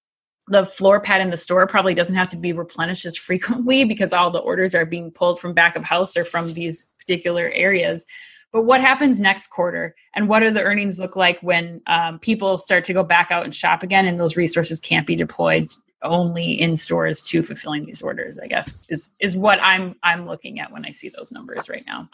the 0.49 0.65
floor 0.65 0.99
pad 0.99 1.21
in 1.21 1.29
the 1.29 1.37
store 1.37 1.65
probably 1.65 1.93
doesn't 1.93 2.15
have 2.15 2.27
to 2.27 2.37
be 2.37 2.51
replenished 2.51 3.05
as 3.05 3.15
frequently 3.29 3.85
because 3.85 4.11
all 4.11 4.29
the 4.29 4.39
orders 4.39 4.75
are 4.75 4.85
being 4.85 5.11
pulled 5.11 5.39
from 5.39 5.53
back 5.53 5.77
of 5.77 5.83
house 5.85 6.17
or 6.17 6.25
from 6.25 6.53
these 6.53 6.91
particular 7.07 7.49
areas. 7.53 8.05
But 8.51 8.63
what 8.63 8.81
happens 8.81 9.21
next 9.21 9.47
quarter 9.47 9.95
and 10.13 10.27
what 10.27 10.39
do 10.39 10.51
the 10.51 10.61
earnings 10.61 10.99
look 10.99 11.15
like 11.15 11.39
when 11.41 11.81
um, 11.87 12.19
people 12.19 12.57
start 12.57 12.83
to 12.85 12.93
go 12.93 13.03
back 13.03 13.31
out 13.31 13.43
and 13.43 13.53
shop 13.53 13.83
again 13.83 14.05
and 14.05 14.19
those 14.19 14.37
resources 14.37 14.79
can't 14.79 15.07
be 15.07 15.15
deployed 15.15 15.69
only 16.03 16.51
in 16.61 16.77
stores 16.77 17.21
to 17.23 17.41
fulfilling 17.41 17.83
these 17.83 18.03
orders 18.03 18.37
i 18.37 18.45
guess 18.45 18.85
is 18.87 19.09
is 19.19 19.35
what 19.35 19.59
i'm 19.63 19.95
i'm 20.03 20.27
looking 20.27 20.59
at 20.59 20.71
when 20.71 20.85
i 20.85 20.91
see 20.91 21.09
those 21.09 21.31
numbers 21.31 21.67
right 21.69 21.83
now. 21.87 22.07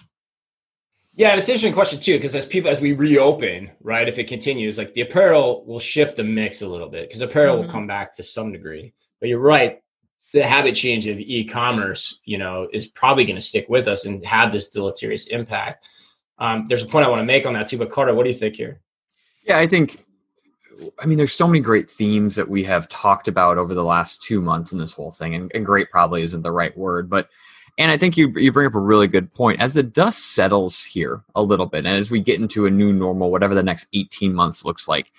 Yeah 1.15 1.31
and 1.31 1.39
it's 1.39 1.49
an 1.49 1.53
interesting 1.55 1.73
question 1.73 1.99
too 1.99 2.13
because 2.13 2.33
as 2.33 2.45
people 2.45 2.71
as 2.71 2.79
we 2.79 2.93
reopen 2.93 3.69
right 3.81 4.07
if 4.07 4.17
it 4.17 4.29
continues 4.29 4.77
like 4.77 4.93
the 4.93 5.01
apparel 5.01 5.65
will 5.65 5.79
shift 5.79 6.15
the 6.15 6.23
mix 6.23 6.61
a 6.61 6.67
little 6.67 6.87
bit 6.87 7.09
because 7.09 7.19
apparel 7.19 7.55
mm-hmm. 7.55 7.65
will 7.65 7.71
come 7.71 7.85
back 7.85 8.13
to 8.13 8.23
some 8.23 8.53
degree. 8.53 8.93
But 9.19 9.27
you're 9.27 9.39
right 9.39 9.82
the 10.33 10.43
habit 10.43 10.75
change 10.75 11.07
of 11.07 11.19
e-commerce 11.19 12.19
you 12.25 12.37
know 12.37 12.67
is 12.73 12.87
probably 12.87 13.23
going 13.25 13.35
to 13.35 13.41
stick 13.41 13.67
with 13.69 13.87
us 13.87 14.05
and 14.05 14.25
have 14.25 14.51
this 14.51 14.69
deleterious 14.69 15.27
impact 15.27 15.85
um, 16.39 16.65
there's 16.67 16.83
a 16.83 16.87
point 16.87 17.05
i 17.05 17.09
want 17.09 17.19
to 17.19 17.25
make 17.25 17.45
on 17.45 17.53
that 17.53 17.67
too 17.67 17.77
but 17.77 17.89
carter 17.89 18.13
what 18.13 18.23
do 18.23 18.29
you 18.29 18.35
think 18.35 18.55
here 18.55 18.81
yeah 19.43 19.57
i 19.57 19.67
think 19.67 20.05
I 20.99 21.05
mean, 21.05 21.17
there's 21.17 21.33
so 21.33 21.47
many 21.47 21.59
great 21.59 21.89
themes 21.89 22.35
that 22.35 22.49
we 22.49 22.63
have 22.63 22.87
talked 22.89 23.27
about 23.27 23.57
over 23.57 23.73
the 23.73 23.83
last 23.83 24.21
two 24.21 24.41
months 24.41 24.71
in 24.71 24.79
this 24.79 24.91
whole 24.91 25.11
thing, 25.11 25.35
and, 25.35 25.51
and 25.53 25.65
great 25.65 25.89
probably 25.91 26.23
isn't 26.23 26.41
the 26.41 26.51
right 26.51 26.75
word, 26.77 27.09
but 27.09 27.29
and 27.77 27.89
I 27.89 27.97
think 27.97 28.17
you 28.17 28.29
you 28.37 28.51
bring 28.51 28.67
up 28.67 28.75
a 28.75 28.79
really 28.79 29.07
good 29.07 29.33
point. 29.33 29.59
As 29.59 29.73
the 29.73 29.83
dust 29.83 30.33
settles 30.35 30.83
here 30.83 31.23
a 31.35 31.41
little 31.41 31.65
bit, 31.65 31.79
and 31.79 31.87
as 31.87 32.11
we 32.11 32.19
get 32.19 32.39
into 32.39 32.65
a 32.65 32.71
new 32.71 32.93
normal, 32.93 33.31
whatever 33.31 33.55
the 33.55 33.63
next 33.63 33.87
18 33.93 34.33
months 34.33 34.63
looks 34.63 34.87
like, 34.87 35.11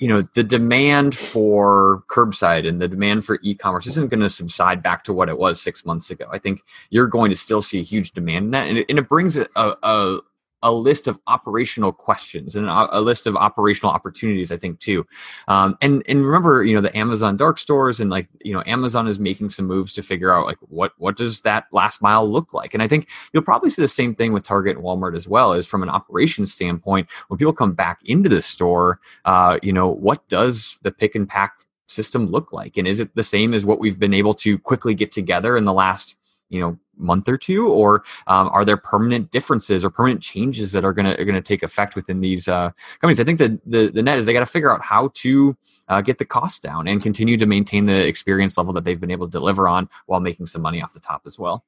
you 0.00 0.08
know, 0.08 0.26
the 0.32 0.42
demand 0.42 1.14
for 1.14 2.02
curbside 2.08 2.66
and 2.66 2.80
the 2.80 2.88
demand 2.88 3.26
for 3.26 3.38
e-commerce 3.42 3.86
isn't 3.86 4.08
going 4.08 4.20
to 4.20 4.30
subside 4.30 4.82
back 4.82 5.04
to 5.04 5.12
what 5.12 5.28
it 5.28 5.38
was 5.38 5.60
six 5.60 5.84
months 5.84 6.10
ago. 6.10 6.26
I 6.32 6.38
think 6.38 6.64
you're 6.88 7.06
going 7.06 7.30
to 7.30 7.36
still 7.36 7.60
see 7.60 7.80
a 7.80 7.82
huge 7.82 8.12
demand 8.12 8.46
in 8.46 8.50
that, 8.52 8.66
and 8.66 8.78
it, 8.78 8.86
and 8.88 8.98
it 8.98 9.10
brings 9.10 9.36
a, 9.36 9.46
a, 9.54 10.20
a 10.62 10.72
list 10.72 11.08
of 11.08 11.18
operational 11.26 11.92
questions 11.92 12.54
and 12.54 12.66
a, 12.66 13.00
list 13.00 13.26
of 13.26 13.34
operational 13.36 13.92
opportunities 13.92 14.52
i 14.52 14.56
think 14.56 14.78
too. 14.78 15.06
Um, 15.48 15.76
and 15.80 16.02
and 16.06 16.24
remember 16.24 16.64
you 16.64 16.74
know 16.74 16.80
the 16.80 16.96
amazon 16.96 17.36
dark 17.36 17.58
stores 17.58 18.00
and 18.00 18.10
like 18.10 18.28
you 18.44 18.52
know 18.52 18.62
amazon 18.66 19.06
is 19.08 19.18
making 19.18 19.50
some 19.50 19.66
moves 19.66 19.94
to 19.94 20.02
figure 20.02 20.32
out 20.32 20.46
like 20.46 20.58
what 20.60 20.92
what 20.98 21.16
does 21.16 21.40
that 21.42 21.66
last 21.72 22.02
mile 22.02 22.28
look 22.28 22.52
like? 22.52 22.74
And 22.74 22.82
i 22.82 22.88
think 22.88 23.08
you'll 23.32 23.42
probably 23.42 23.70
see 23.70 23.82
the 23.82 23.88
same 23.88 24.14
thing 24.14 24.32
with 24.32 24.44
target 24.44 24.76
and 24.76 24.84
walmart 24.84 25.16
as 25.16 25.26
well 25.26 25.52
Is 25.52 25.66
from 25.66 25.82
an 25.82 25.88
operations 25.88 26.52
standpoint 26.52 27.08
when 27.28 27.38
people 27.38 27.52
come 27.52 27.72
back 27.72 28.00
into 28.04 28.28
the 28.28 28.42
store 28.42 29.00
uh, 29.24 29.58
you 29.62 29.72
know 29.72 29.88
what 29.88 30.28
does 30.28 30.78
the 30.82 30.90
pick 30.90 31.14
and 31.14 31.28
pack 31.28 31.66
system 31.90 32.26
look 32.26 32.52
like? 32.52 32.76
And 32.76 32.86
is 32.86 33.00
it 33.00 33.14
the 33.14 33.24
same 33.24 33.52
as 33.52 33.66
what 33.66 33.80
we've 33.80 33.98
been 33.98 34.14
able 34.14 34.34
to 34.34 34.58
quickly 34.58 34.94
get 34.94 35.12
together 35.12 35.56
in 35.56 35.64
the 35.64 35.72
last 35.72 36.16
you 36.48 36.60
know 36.60 36.78
month 37.00 37.28
or 37.28 37.36
two, 37.36 37.68
or 37.68 38.04
um, 38.26 38.48
are 38.52 38.64
there 38.64 38.76
permanent 38.76 39.30
differences 39.30 39.84
or 39.84 39.90
permanent 39.90 40.22
changes 40.22 40.72
that 40.72 40.84
are 40.84 40.92
going 40.92 41.06
to 41.06 41.24
going 41.24 41.34
to 41.34 41.40
take 41.40 41.62
effect 41.62 41.96
within 41.96 42.20
these 42.20 42.48
uh, 42.48 42.70
companies? 43.00 43.20
I 43.20 43.24
think 43.24 43.38
that 43.38 43.60
the 43.64 43.88
the 43.88 44.02
net 44.02 44.18
is 44.18 44.26
they 44.26 44.32
got 44.32 44.40
to 44.40 44.46
figure 44.46 44.72
out 44.72 44.82
how 44.82 45.10
to 45.14 45.56
uh, 45.88 46.00
get 46.00 46.18
the 46.18 46.24
cost 46.24 46.62
down 46.62 46.88
and 46.88 47.02
continue 47.02 47.36
to 47.36 47.46
maintain 47.46 47.86
the 47.86 48.06
experience 48.06 48.56
level 48.56 48.72
that 48.74 48.84
they've 48.84 49.00
been 49.00 49.10
able 49.10 49.26
to 49.26 49.32
deliver 49.32 49.68
on 49.68 49.88
while 50.06 50.20
making 50.20 50.46
some 50.46 50.62
money 50.62 50.82
off 50.82 50.94
the 50.94 51.00
top 51.00 51.22
as 51.26 51.38
well. 51.38 51.64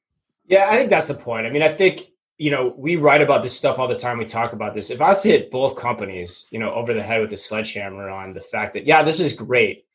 Yeah, 0.47 0.69
I 0.71 0.77
think 0.77 0.91
that's 0.91 1.09
the 1.09 1.15
point. 1.15 1.47
I 1.47 1.51
mean, 1.51 1.63
I 1.63 1.69
think 1.69 2.09
you 2.39 2.51
know 2.51 2.75
we 2.77 2.97
write 2.97 3.23
about 3.23 3.43
this 3.43 3.57
stuff 3.57 3.79
all 3.79 3.89
the 3.89 3.97
time. 3.97 4.19
We 4.19 4.25
talk 4.25 4.53
about 4.53 4.75
this. 4.75 4.91
If 4.91 5.01
I 5.01 5.09
was 5.09 5.23
to 5.23 5.29
hit 5.29 5.51
both 5.51 5.77
companies, 5.77 6.47
you 6.51 6.59
know, 6.59 6.73
over 6.73 6.93
the 6.93 7.03
head 7.03 7.21
with 7.21 7.33
a 7.33 7.37
sledgehammer 7.37 8.09
on 8.09 8.33
the 8.33 8.41
fact 8.41 8.75
that 8.75 8.87
yeah, 8.87 9.03
this 9.03 9.21
is 9.21 9.33
great 9.33 9.87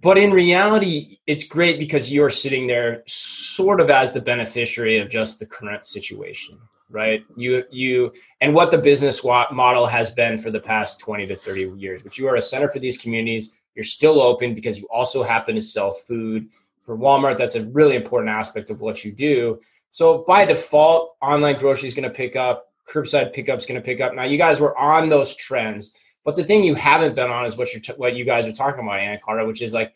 but 0.00 0.18
in 0.18 0.32
reality, 0.32 1.18
it's 1.26 1.44
great 1.44 1.78
because 1.78 2.12
you're 2.12 2.30
sitting 2.30 2.66
there 2.66 3.02
sort 3.06 3.80
of 3.80 3.90
as 3.90 4.12
the 4.12 4.20
beneficiary 4.20 4.98
of 4.98 5.08
just 5.08 5.38
the 5.38 5.46
current 5.46 5.84
situation, 5.84 6.58
right? 6.90 7.22
You 7.36 7.64
you 7.70 8.12
and 8.40 8.54
what 8.54 8.70
the 8.70 8.78
business 8.78 9.22
model 9.24 9.86
has 9.86 10.10
been 10.10 10.36
for 10.36 10.50
the 10.50 10.60
past 10.60 10.98
20 11.00 11.26
to 11.28 11.36
30 11.36 11.74
years, 11.78 12.02
which 12.02 12.18
you 12.18 12.28
are 12.28 12.36
a 12.36 12.42
center 12.42 12.68
for 12.68 12.80
these 12.80 12.98
communities. 12.98 13.56
You're 13.76 13.84
still 13.84 14.20
open 14.20 14.54
because 14.54 14.78
you 14.78 14.86
also 14.90 15.22
happen 15.22 15.54
to 15.54 15.60
sell 15.60 15.92
food. 15.92 16.48
For 16.82 16.98
Walmart, 16.98 17.38
that's 17.38 17.54
a 17.54 17.64
really 17.66 17.96
important 17.96 18.30
aspect 18.30 18.70
of 18.70 18.80
what 18.80 19.04
you 19.04 19.12
do. 19.12 19.60
So 19.90 20.24
by 20.26 20.44
default, 20.44 21.16
online 21.22 21.56
grocery 21.56 21.88
is 21.88 21.94
going 21.94 22.08
to 22.08 22.10
pick 22.10 22.36
up, 22.36 22.72
curbside 22.86 23.32
pickup 23.32 23.58
is 23.58 23.66
going 23.66 23.80
to 23.80 23.84
pick 23.84 24.00
up. 24.00 24.14
Now 24.14 24.24
you 24.24 24.38
guys 24.38 24.60
were 24.60 24.76
on 24.76 25.08
those 25.08 25.34
trends 25.36 25.94
but 26.24 26.36
the 26.36 26.44
thing 26.44 26.64
you 26.64 26.74
haven't 26.74 27.14
been 27.14 27.30
on 27.30 27.44
is 27.44 27.56
what 27.56 27.72
you're 27.72 27.82
t- 27.82 27.92
what 27.96 28.16
you 28.16 28.24
guys 28.24 28.46
are 28.46 28.52
talking 28.52 28.82
about, 28.82 28.98
Anna 28.98 29.18
Carter, 29.20 29.46
which 29.46 29.62
is 29.62 29.74
like, 29.74 29.94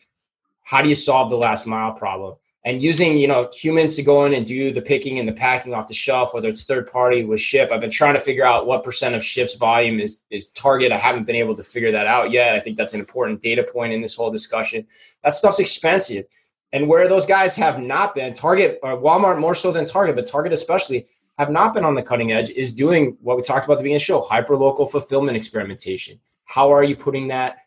how 0.63 0.81
do 0.81 0.89
you 0.89 0.95
solve 0.95 1.29
the 1.29 1.37
last 1.37 1.65
mile 1.65 1.93
problem? 1.93 2.35
And 2.65 2.81
using 2.81 3.17
you 3.17 3.27
know 3.27 3.49
humans 3.53 3.95
to 3.95 4.03
go 4.03 4.25
in 4.25 4.33
and 4.33 4.45
do 4.45 4.71
the 4.71 4.81
picking 4.81 5.17
and 5.17 5.27
the 5.27 5.33
packing 5.33 5.73
off 5.73 5.87
the 5.87 5.93
shelf, 5.93 6.33
whether 6.33 6.49
it's 6.49 6.65
third 6.65 6.91
party 6.91 7.25
with 7.25 7.39
Shipt. 7.39 7.71
I've 7.71 7.81
been 7.81 7.89
trying 7.89 8.13
to 8.13 8.19
figure 8.19 8.45
out 8.45 8.67
what 8.67 8.83
percent 8.83 9.15
of 9.15 9.23
Shipt's 9.23 9.55
volume 9.55 9.99
is 9.99 10.21
is 10.29 10.49
Target. 10.49 10.91
I 10.91 10.97
haven't 10.97 11.25
been 11.25 11.35
able 11.35 11.55
to 11.55 11.63
figure 11.63 11.91
that 11.91 12.05
out 12.05 12.31
yet. 12.31 12.55
I 12.55 12.59
think 12.59 12.77
that's 12.77 12.93
an 12.93 12.99
important 12.99 13.41
data 13.41 13.63
point 13.63 13.93
in 13.93 14.01
this 14.01 14.15
whole 14.15 14.29
discussion. 14.29 14.85
That 15.23 15.35
stuff's 15.35 15.59
expensive. 15.59 16.25
And 16.71 16.87
where 16.87 17.07
those 17.07 17.25
guys 17.25 17.55
have 17.55 17.79
not 17.79 18.13
been, 18.13 18.33
Target 18.35 18.79
or 18.83 18.95
Walmart 18.95 19.39
more 19.39 19.55
so 19.55 19.71
than 19.71 19.87
Target, 19.87 20.15
but 20.15 20.27
Target 20.27 20.53
especially, 20.53 21.07
have 21.39 21.49
not 21.49 21.73
been 21.73 21.85
on 21.85 21.95
the 21.95 22.03
cutting 22.03 22.33
edge 22.33 22.49
is 22.49 22.73
doing 22.73 23.17
what 23.21 23.37
we 23.37 23.43
talked 23.43 23.63
about 23.63 23.75
at 23.75 23.77
the 23.77 23.83
beginning 23.83 23.95
of 23.95 24.01
the 24.01 24.05
show 24.05 24.19
hyper 24.19 24.57
local 24.57 24.85
fulfillment 24.85 25.37
experimentation. 25.37 26.19
How 26.43 26.69
are 26.69 26.83
you 26.83 26.97
putting 26.97 27.29
that? 27.29 27.59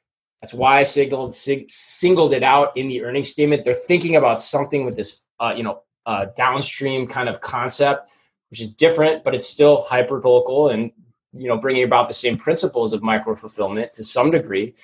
That's 0.43 0.53
why 0.53 0.81
I 0.81 0.83
signaled, 0.83 1.35
sig- 1.35 1.71
singled 1.71 2.35
it 2.35 2.43
out 2.43 2.77
in 2.77 2.89
the 2.89 3.03
earnings 3.03 3.31
statement. 3.31 3.65
They're 3.65 3.73
thinking 3.73 4.17
about 4.17 4.41
something 4.41 4.85
with 4.85 4.95
this, 4.95 5.23
uh, 5.41 5.55
you 5.57 5.63
know, 5.63 5.85
uh, 6.05 6.27
downstream 6.37 7.07
kind 7.07 7.31
of 7.31 7.41
concept, 7.41 8.11
which 8.51 8.61
is 8.61 8.69
different, 8.69 9.25
but 9.25 9.35
it's 9.35 9.49
still 9.49 9.81
hyper 9.83 10.21
local 10.21 10.69
and 10.69 10.93
you 11.33 11.49
know 11.49 11.57
bringing 11.57 11.85
about 11.85 12.09
the 12.09 12.15
same 12.15 12.37
principles 12.37 12.93
of 12.93 13.03
micro 13.03 13.35
fulfillment 13.35 13.95
to 13.95 14.05
some 14.05 14.31
degree. 14.31 14.75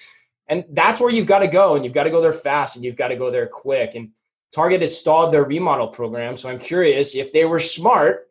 And 0.46 0.64
that's 0.70 0.98
where 0.98 1.11
you've 1.11 1.27
got 1.27 1.40
to 1.40 1.48
go, 1.48 1.74
and 1.74 1.85
you've 1.85 1.92
got 1.92 2.05
to 2.05 2.11
go 2.11 2.22
there 2.22 2.33
fast, 2.33 2.77
and 2.77 2.85
you've 2.85 2.96
got 2.96 3.09
to 3.09 3.16
go 3.16 3.31
there 3.31 3.46
quick. 3.46 3.96
And 3.96 4.12
Target 4.55 4.81
has 4.81 4.98
stalled 4.98 5.31
their 5.31 5.44
remodel 5.44 5.88
program, 5.88 6.37
so 6.37 6.48
I'm 6.48 6.59
curious 6.59 7.14
if 7.14 7.35
they 7.35 7.44
were 7.44 7.61
smart 7.61 8.28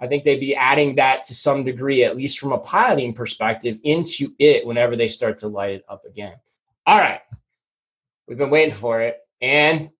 I 0.00 0.06
think 0.06 0.24
they'd 0.24 0.38
be 0.40 0.54
adding 0.54 0.96
that 0.96 1.24
to 1.24 1.34
some 1.34 1.64
degree, 1.64 2.04
at 2.04 2.16
least 2.16 2.38
from 2.38 2.52
a 2.52 2.58
piloting 2.58 3.14
perspective, 3.14 3.78
into 3.82 4.32
it 4.38 4.64
whenever 4.66 4.94
they 4.96 5.08
start 5.08 5.38
to 5.38 5.48
light 5.48 5.70
it 5.74 5.84
up 5.88 6.04
again. 6.04 6.34
All 6.86 6.98
right. 6.98 7.20
We've 8.28 8.38
been 8.38 8.50
waiting 8.50 8.74
for 8.74 9.00
it. 9.02 9.18
And 9.40 9.90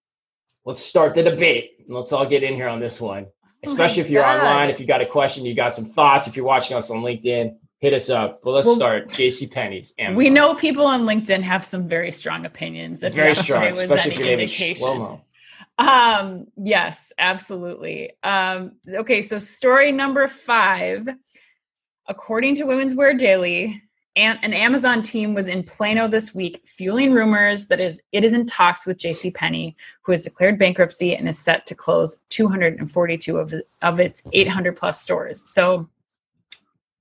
let's 0.65 0.81
start 0.81 1.15
the 1.15 1.23
debate. 1.23 1.85
Let's 1.89 2.13
all 2.13 2.27
get 2.27 2.43
in 2.43 2.55
here 2.55 2.69
on 2.69 2.81
this 2.81 3.01
one, 3.01 3.27
oh 3.27 3.49
especially 3.65 4.03
oh 4.03 4.05
if 4.05 4.11
you're 4.11 4.23
God. 4.23 4.39
online. 4.39 4.71
If 4.71 4.79
you 4.79 4.87
got 4.87 5.01
a 5.01 5.07
question, 5.07 5.45
you 5.45 5.55
got 5.55 5.75
some 5.75 5.87
thoughts, 5.87 6.27
if 6.27 6.37
you're 6.37 6.45
watching 6.45 6.77
us 6.77 6.91
on 6.91 6.99
LinkedIn, 6.99 7.57
hit 7.79 7.95
us 7.95 8.11
up. 8.11 8.45
Well, 8.45 8.55
let's 8.55 8.67
Well- 8.67 8.77
start. 8.77 9.09
J.C. 9.11 9.47
Penney's. 9.47 9.95
We 10.15 10.29
know 10.29 10.55
people 10.55 10.87
on 10.87 11.03
LinkedIn 11.03 11.43
have 11.43 11.65
some 11.65 11.89
very 11.89 12.13
strong 12.13 12.45
opinions. 12.45 13.03
If 13.03 13.15
very 13.15 13.35
strong, 13.35 13.65
especially 13.65 14.13
if 14.13 14.19
your 14.19 14.27
name 14.27 14.41
is. 14.41 14.51
Shlomo. 14.53 15.23
Um, 15.79 16.47
yes, 16.57 17.13
absolutely. 17.19 18.13
Um, 18.23 18.73
okay, 18.89 19.23
so 19.23 19.39
story 19.39 19.93
number 19.93 20.27
five. 20.27 21.09
According 22.09 22.55
to 22.57 22.65
Women's 22.65 22.95
Wear 22.95 23.15
Daily, 23.15 23.83
an, 24.17 24.39
an 24.43 24.53
Amazon 24.53 25.03
team 25.03 25.35
was 25.35 25.47
in 25.47 25.63
Plano 25.63 26.09
this 26.09 26.35
week, 26.35 26.63
fueling 26.67 27.13
rumors 27.13 27.69
that 27.69 27.81
is 27.81 28.01
it 28.11 28.25
is 28.25 28.33
in 28.33 28.47
talks 28.47 28.87
with 28.87 28.99
J.C. 28.99 29.31
Penney, 29.31 29.77
who 30.03 30.13
has 30.13 30.25
declared 30.25 30.59
bankruptcy 30.59 31.15
and 31.15 31.29
is 31.29 31.39
set 31.39 31.67
to 31.67 31.75
close 31.75 32.19
242 32.31 33.39
of, 33.39 33.55
of 33.83 34.01
its 34.01 34.23
800 34.33 34.77
plus 34.77 35.01
stores. 35.01 35.49
So, 35.49 35.89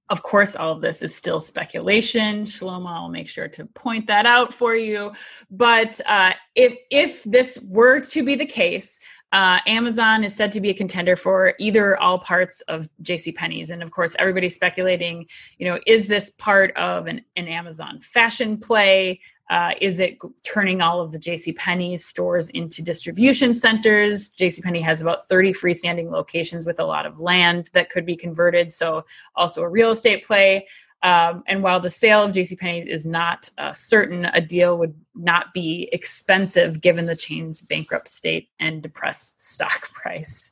of 0.09 0.23
course, 0.23 0.55
all 0.55 0.71
of 0.71 0.81
this 0.81 1.01
is 1.01 1.13
still 1.13 1.41
speculation. 1.41 2.45
Shlomo, 2.45 2.87
I'll 2.87 3.09
make 3.09 3.27
sure 3.27 3.47
to 3.49 3.65
point 3.65 4.07
that 4.07 4.25
out 4.25 4.53
for 4.53 4.75
you. 4.75 5.11
But 5.51 5.99
uh, 6.05 6.33
if 6.55 6.77
if 6.89 7.23
this 7.23 7.59
were 7.67 7.99
to 7.99 8.23
be 8.23 8.35
the 8.35 8.45
case, 8.45 8.99
uh, 9.33 9.59
Amazon 9.67 10.23
is 10.23 10.33
said 10.33 10.53
to 10.53 10.61
be 10.61 10.69
a 10.69 10.73
contender 10.73 11.17
for 11.17 11.53
either 11.59 11.97
all 11.97 12.19
parts 12.19 12.61
of 12.61 12.87
J.C. 13.01 13.33
Penney's, 13.33 13.69
and 13.69 13.83
of 13.83 13.91
course, 13.91 14.15
everybody's 14.17 14.55
speculating. 14.55 15.25
You 15.57 15.67
know, 15.67 15.79
is 15.85 16.07
this 16.07 16.29
part 16.29 16.75
of 16.77 17.07
an, 17.07 17.21
an 17.35 17.47
Amazon 17.47 17.99
fashion 17.99 18.57
play? 18.57 19.19
Uh, 19.49 19.71
is 19.79 19.99
it 19.99 20.17
turning 20.43 20.81
all 20.81 20.99
of 20.99 21.11
the 21.11 21.19
J.C. 21.19 21.53
Penney's 21.53 22.03
stores 22.03 22.49
into 22.49 22.83
distribution 22.83 23.53
centers? 23.53 24.29
J.C. 24.29 24.61
Penney 24.61 24.81
has 24.81 25.01
about 25.01 25.23
30 25.23 25.53
freestanding 25.53 26.11
locations 26.11 26.65
with 26.65 26.79
a 26.79 26.85
lot 26.85 27.05
of 27.05 27.19
land 27.19 27.69
that 27.73 27.89
could 27.89 28.05
be 28.05 28.15
converted, 28.15 28.71
so 28.71 29.05
also 29.35 29.61
a 29.61 29.69
real 29.69 29.91
estate 29.91 30.25
play. 30.25 30.67
Um, 31.03 31.43
and 31.47 31.61
while 31.61 31.79
the 31.79 31.89
sale 31.89 32.23
of 32.23 32.31
JCPenney's 32.31 32.87
is 32.87 33.05
not 33.05 33.49
uh, 33.57 33.71
certain, 33.71 34.25
a 34.25 34.41
deal 34.41 34.77
would 34.77 34.95
not 35.15 35.53
be 35.53 35.89
expensive 35.91 36.81
given 36.81 37.05
the 37.05 37.15
chain's 37.15 37.61
bankrupt 37.61 38.07
state 38.07 38.49
and 38.59 38.81
depressed 38.81 39.41
stock 39.41 39.81
price. 39.93 40.51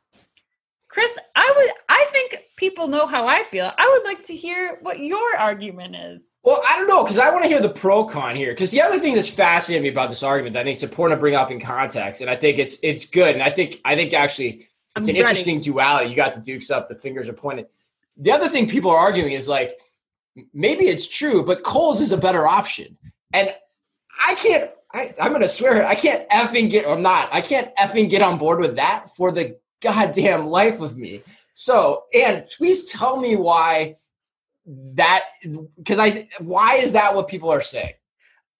Chris, 0.88 1.17
I 1.36 1.53
would 1.58 1.71
I 1.89 2.08
think 2.13 2.44
people 2.55 2.87
know 2.87 3.05
how 3.05 3.27
I 3.27 3.43
feel. 3.43 3.71
I 3.77 3.89
would 3.91 4.07
like 4.07 4.23
to 4.23 4.35
hear 4.35 4.77
what 4.81 4.99
your 4.99 5.37
argument 5.37 5.95
is. 5.95 6.37
Well, 6.43 6.61
I 6.67 6.77
don't 6.77 6.87
know 6.87 7.03
because 7.03 7.19
I 7.19 7.29
want 7.29 7.43
to 7.43 7.49
hear 7.49 7.59
the 7.59 7.69
pro 7.69 8.05
con 8.05 8.35
here. 8.35 8.51
Because 8.51 8.71
the 8.71 8.81
other 8.81 8.99
thing 8.99 9.15
that's 9.15 9.29
fascinating 9.29 9.83
me 9.83 9.89
about 9.89 10.09
this 10.09 10.23
argument 10.23 10.53
that 10.53 10.61
I 10.61 10.63
think 10.63 10.75
it's 10.75 10.83
important 10.83 11.17
to 11.17 11.19
bring 11.19 11.35
up 11.35 11.51
in 11.51 11.59
context, 11.59 12.21
and 12.21 12.29
I 12.29 12.35
think 12.35 12.57
it's 12.57 12.77
it's 12.81 13.05
good, 13.05 13.33
and 13.33 13.43
I 13.43 13.49
think 13.49 13.81
I 13.85 13.95
think 13.95 14.13
actually 14.13 14.67
I'm 14.95 15.01
it's 15.01 15.09
an 15.09 15.15
ready. 15.15 15.19
interesting 15.19 15.59
duality. 15.59 16.09
You 16.09 16.15
got 16.15 16.33
the 16.33 16.41
dukes 16.41 16.71
up, 16.71 16.87
the 16.87 16.95
fingers 16.95 17.27
are 17.27 17.33
pointed. 17.33 17.67
The 18.17 18.31
other 18.31 18.47
thing 18.47 18.67
people 18.67 18.91
are 18.91 18.97
arguing 18.97 19.33
is 19.33 19.47
like 19.47 19.79
maybe 20.53 20.85
it's 20.85 21.07
true, 21.07 21.43
but 21.43 21.63
Kohl's 21.63 22.01
is 22.01 22.13
a 22.13 22.17
better 22.17 22.47
option, 22.47 22.97
and 23.33 23.53
I 24.25 24.35
can't. 24.35 24.71
I, 24.93 25.13
I'm 25.21 25.31
going 25.31 25.41
to 25.41 25.47
swear. 25.49 25.85
I 25.85 25.95
can't 25.95 26.27
effing 26.29 26.69
get. 26.69 26.87
I'm 26.87 27.01
not. 27.01 27.27
I 27.33 27.41
can't 27.41 27.75
effing 27.75 28.09
get 28.09 28.21
on 28.21 28.37
board 28.37 28.59
with 28.59 28.77
that 28.77 29.09
for 29.17 29.29
the 29.29 29.57
goddamn 29.81 30.47
life 30.47 30.79
of 30.79 30.95
me. 30.95 31.21
So, 31.55 32.03
and 32.13 32.45
please 32.57 32.91
tell 32.91 33.17
me 33.17 33.37
why 33.37 33.95
that 34.65 35.25
because 35.77 35.99
I 35.99 36.27
why 36.39 36.75
is 36.75 36.91
that 36.91 37.15
what 37.15 37.27
people 37.27 37.49
are 37.49 37.61
saying? 37.61 37.93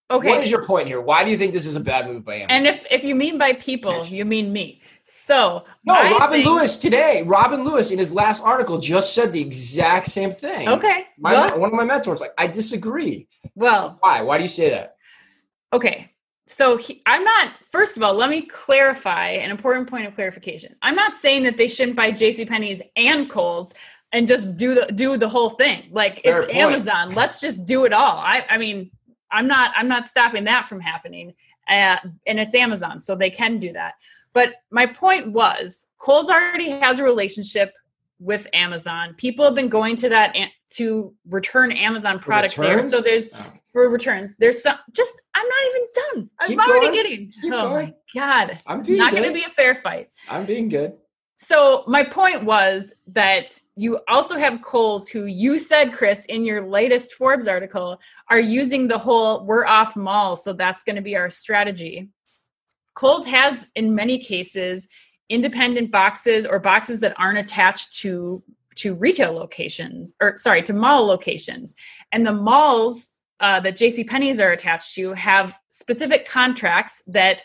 Okay. 0.10 0.30
What 0.30 0.42
is 0.42 0.50
your 0.50 0.64
point 0.64 0.88
here? 0.88 1.02
Why 1.02 1.24
do 1.24 1.30
you 1.30 1.36
think 1.36 1.52
this 1.52 1.66
is 1.66 1.76
a 1.76 1.80
bad 1.80 2.08
move 2.08 2.24
by 2.24 2.36
Amazon? 2.36 2.52
and 2.52 2.68
if 2.68 2.86
if 2.90 3.04
you 3.04 3.16
mean 3.16 3.38
by 3.38 3.54
people, 3.54 4.06
you 4.06 4.24
mean 4.24 4.54
me. 4.54 4.82
So 5.06 5.66
no, 5.84 5.94
Robin 5.94 6.44
thing- 6.44 6.46
Lewis 6.46 6.78
today, 6.78 7.24
Robin 7.26 7.66
Lewis 7.66 7.92
in 7.92 8.00
his 8.00 8.14
last 8.14 8.42
article 8.44 8.78
just 8.78 9.14
said 9.14 9.34
the 9.34 9.42
exact 9.42 10.08
same 10.08 10.32
thing. 10.32 10.70
Okay. 10.70 11.06
My, 11.18 11.34
well, 11.34 11.60
one 11.60 11.70
of 11.70 11.76
my 11.76 11.84
mentors 11.84 12.22
like 12.22 12.34
I 12.38 12.48
disagree. 12.48 13.28
well, 13.56 13.98
Why? 14.00 14.22
Why 14.22 14.38
do 14.38 14.44
you 14.44 14.48
say 14.48 14.70
that? 14.70 14.96
Okay. 15.74 16.12
So 16.48 16.78
he, 16.78 17.02
I'm 17.06 17.24
not, 17.24 17.58
first 17.70 17.98
of 17.98 18.04
all, 18.04 18.14
let 18.14 18.30
me 18.30 18.44
clarify 18.44 19.30
an 19.30 19.50
important 19.50 19.90
point 19.90 20.06
of 20.06 20.14
clarification. 20.14 20.76
I'm 20.82 20.96
not 20.96 21.16
saying 21.16 21.44
that 21.44 21.58
they 21.58 21.68
shouldn't 21.68 21.98
buy 21.98 22.12
JCPenney's 22.12 22.82
and 22.96 23.30
Kohl's 23.30 23.74
and 24.12 24.28
just 24.28 24.56
do 24.56 24.76
the 24.76 24.86
do 24.94 25.18
the 25.18 25.28
whole 25.28 25.50
thing. 25.50 25.90
Like 25.92 26.22
Fair 26.22 26.44
it's 26.44 26.46
point. 26.46 26.58
Amazon. 26.58 27.14
Let's 27.14 27.42
just 27.42 27.66
do 27.66 27.86
it 27.86 27.94
all. 27.94 28.18
I 28.18 28.46
I 28.50 28.58
mean, 28.58 28.92
I'm 29.32 29.48
not 29.48 29.72
I'm 29.76 29.88
not 29.88 30.06
stopping 30.08 30.44
that 30.46 30.70
from 30.70 30.80
happening. 30.80 31.34
Uh, 31.68 31.98
and 32.28 32.40
it's 32.40 32.54
Amazon, 32.54 33.00
so 33.00 33.16
they 33.16 33.32
can 33.32 33.58
do 33.58 33.74
that. 33.74 33.96
But 34.34 34.54
my 34.70 34.86
point 34.86 35.32
was 35.32 35.88
Kohl's 35.98 36.30
already 36.30 36.70
has 36.70 37.00
a 37.00 37.04
relationship 37.04 37.74
with 38.20 38.48
Amazon. 38.54 39.16
People 39.16 39.46
have 39.46 39.56
been 39.56 39.68
going 39.68 39.96
to 39.98 40.10
that 40.10 40.36
to 40.78 41.14
return 41.30 41.72
Amazon 41.72 42.20
product 42.20 42.56
there. 42.58 42.84
So 42.84 43.02
there's 43.02 43.30
Oh. 43.34 43.54
for 43.72 43.90
returns. 43.90 44.36
There's 44.38 44.62
some 44.64 44.78
just 44.92 45.22
I'm 45.34 45.48
not 45.48 45.58
even 45.70 45.88
done. 45.94 46.30
I'm 46.42 46.48
Keep 46.50 46.60
already 46.60 46.86
going. 46.88 46.94
getting. 46.94 47.32
Keep 47.42 47.54
oh 47.54 47.70
going. 47.70 47.86
my 47.88 47.94
god. 48.14 48.60
I'm 48.68 48.80
it's 48.80 48.90
not 48.90 49.14
gonna 49.14 49.32
be 49.32 49.44
a 49.44 49.50
fair 49.50 49.76
fight. 49.76 50.10
I'm 50.30 50.46
being 50.46 50.70
good. 50.70 50.94
So 51.38 51.84
my 51.88 52.04
point 52.04 52.44
was 52.44 52.94
that 53.08 53.60
you 53.76 54.00
also 54.08 54.38
have 54.38 54.62
Kohl's 54.62 55.10
who 55.10 55.26
you 55.26 55.60
said, 55.60 55.92
Chris, 55.94 56.24
in 56.26 56.46
your 56.46 56.62
latest 56.66 57.14
Forbes 57.14 57.46
article, 57.48 58.00
are 58.30 58.40
using 58.40 58.88
the 58.88 58.98
whole 58.98 59.44
we're 59.46 59.66
off 59.66 59.98
mall, 59.98 60.38
so 60.38 60.54
that's 60.54 60.84
going 60.84 60.96
to 60.96 61.02
be 61.02 61.18
our 61.18 61.30
strategy. 61.30 62.08
Kohl's 62.94 63.26
has, 63.26 63.68
in 63.76 63.94
many 63.94 64.18
cases, 64.18 64.88
independent 65.30 65.92
boxes 65.92 66.46
or 66.46 66.58
boxes 66.58 67.02
that 67.02 67.14
aren't 67.20 67.40
attached 67.40 68.00
to 68.00 68.42
to 68.76 68.94
retail 68.96 69.34
locations 69.34 70.14
or 70.22 70.38
sorry 70.38 70.62
to 70.62 70.74
mall 70.74 71.06
locations 71.06 71.76
and 72.12 72.26
the 72.26 72.34
malls 72.34 73.12
uh, 73.40 73.60
that 73.60 73.76
jc 73.76 74.08
penney's 74.08 74.40
are 74.40 74.52
attached 74.52 74.96
to 74.96 75.14
have 75.14 75.58
specific 75.70 76.28
contracts 76.28 77.04
that 77.08 77.44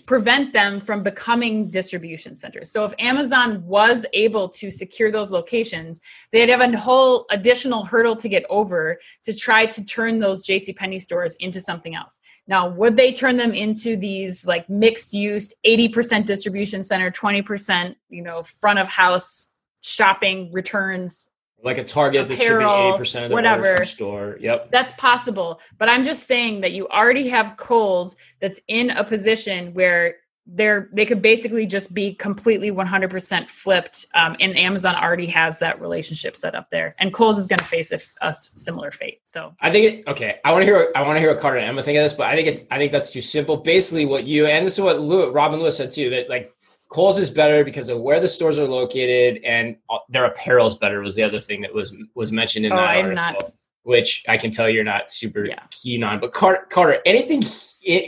prevent 0.00 0.52
them 0.52 0.80
from 0.80 1.02
becoming 1.02 1.70
distribution 1.70 2.34
centers. 2.34 2.70
So 2.70 2.84
if 2.84 2.94
Amazon 2.98 3.64
was 3.66 4.06
able 4.12 4.48
to 4.50 4.70
secure 4.70 5.10
those 5.10 5.32
locations, 5.32 6.00
they'd 6.30 6.48
have 6.48 6.60
a 6.60 6.76
whole 6.76 7.26
additional 7.30 7.84
hurdle 7.84 8.16
to 8.16 8.28
get 8.28 8.44
over 8.48 8.98
to 9.24 9.34
try 9.34 9.66
to 9.66 9.84
turn 9.84 10.20
those 10.20 10.46
JCPenney 10.46 11.00
stores 11.00 11.36
into 11.40 11.60
something 11.60 11.94
else. 11.94 12.18
Now, 12.46 12.68
would 12.68 12.96
they 12.96 13.12
turn 13.12 13.36
them 13.36 13.52
into 13.52 13.96
these 13.96 14.46
like 14.46 14.68
mixed 14.68 15.12
use 15.12 15.52
80% 15.66 16.26
distribution 16.26 16.82
center, 16.82 17.10
20%, 17.10 17.94
you 18.08 18.22
know, 18.22 18.42
front 18.42 18.78
of 18.78 18.88
house 18.88 19.48
shopping 19.82 20.50
returns 20.52 21.28
Like 21.62 21.78
a 21.78 21.84
Target 21.84 22.28
that's 22.28 22.40
shipping 22.40 22.56
Apparel, 22.56 22.98
80% 22.98 23.24
of 23.24 23.28
the 23.30 23.34
whatever. 23.34 23.84
store. 23.84 24.36
Yep. 24.40 24.70
that's 24.70 24.92
possible 24.92 25.60
but 25.78 25.88
i'm 25.88 26.04
just 26.04 26.26
saying 26.26 26.60
that 26.62 26.72
you 26.72 26.88
already 26.88 27.28
have 27.28 27.56
Kohl's 27.56 28.16
that's 28.40 28.60
in 28.68 28.90
a 28.90 29.04
position 29.04 29.72
where 29.74 30.16
they're 30.44 30.88
they 30.92 31.06
could 31.06 31.22
basically 31.22 31.66
just 31.66 31.94
be 31.94 32.14
completely 32.14 32.72
100% 32.72 33.48
flipped 33.48 34.06
um, 34.16 34.34
and 34.40 34.58
amazon 34.58 34.96
already 34.96 35.26
has 35.26 35.58
that 35.60 35.80
relationship 35.80 36.34
set 36.34 36.56
up 36.56 36.68
there 36.70 36.96
and 36.98 37.12
Kohl's 37.14 37.38
is 37.38 37.46
going 37.46 37.60
to 37.60 37.64
face 37.64 37.92
a 38.22 38.34
similar 38.34 38.90
fate 38.90 39.20
so 39.26 39.54
I 39.60 39.70
think 39.70 39.84
it, 40.00 40.08
okay. 40.10 40.40
I 40.44 40.50
want 40.50 40.62
to 40.62 40.66
hear. 40.66 40.90
I 40.96 41.02
want 41.02 41.14
to 41.14 41.20
hear 41.20 41.30
what 41.30 41.40
Carter 41.40 41.58
and 41.58 41.66
Emma 41.68 41.80
think 41.82 41.96
of 41.96 42.02
this, 42.02 42.12
but 42.12 42.26
I 42.26 42.34
think 42.34 42.48
it's. 42.48 42.64
I 42.70 42.76
think 42.76 42.90
that's 42.92 43.12
too 43.12 43.22
simple. 43.22 43.56
Basically, 43.56 44.04
what 44.04 44.24
you 44.24 44.46
and 44.46 44.66
this 44.66 44.74
is 44.74 44.80
what 44.80 44.98
Robin 45.32 45.60
Lewis 45.60 45.76
said 45.76 45.92
too. 45.92 46.10
That 46.10 46.28
like 46.28 46.52
Kohl's 46.92 47.18
is 47.18 47.30
better 47.30 47.64
because 47.64 47.88
of 47.88 48.00
where 48.00 48.20
the 48.20 48.28
stores 48.28 48.58
are 48.58 48.68
located 48.68 49.42
and 49.44 49.76
uh, 49.88 49.96
their 50.10 50.26
apparel 50.26 50.66
is 50.66 50.74
better. 50.74 51.00
Was 51.00 51.16
the 51.16 51.22
other 51.22 51.40
thing 51.40 51.62
that 51.62 51.72
was 51.72 51.96
was 52.14 52.30
mentioned 52.30 52.66
in 52.66 52.72
Oh, 52.72 52.76
that 52.76 52.82
I'm 52.82 53.06
article, 53.06 53.14
not- 53.48 53.52
which 53.84 54.22
I 54.28 54.36
can 54.36 54.50
tell 54.50 54.68
you're 54.68 54.84
not 54.84 55.10
super 55.10 55.46
Yeah. 55.46 55.58
keen 55.70 56.04
on. 56.04 56.20
But 56.20 56.34
Carter, 56.34 56.66
Carter, 56.68 57.00
anything, 57.06 57.42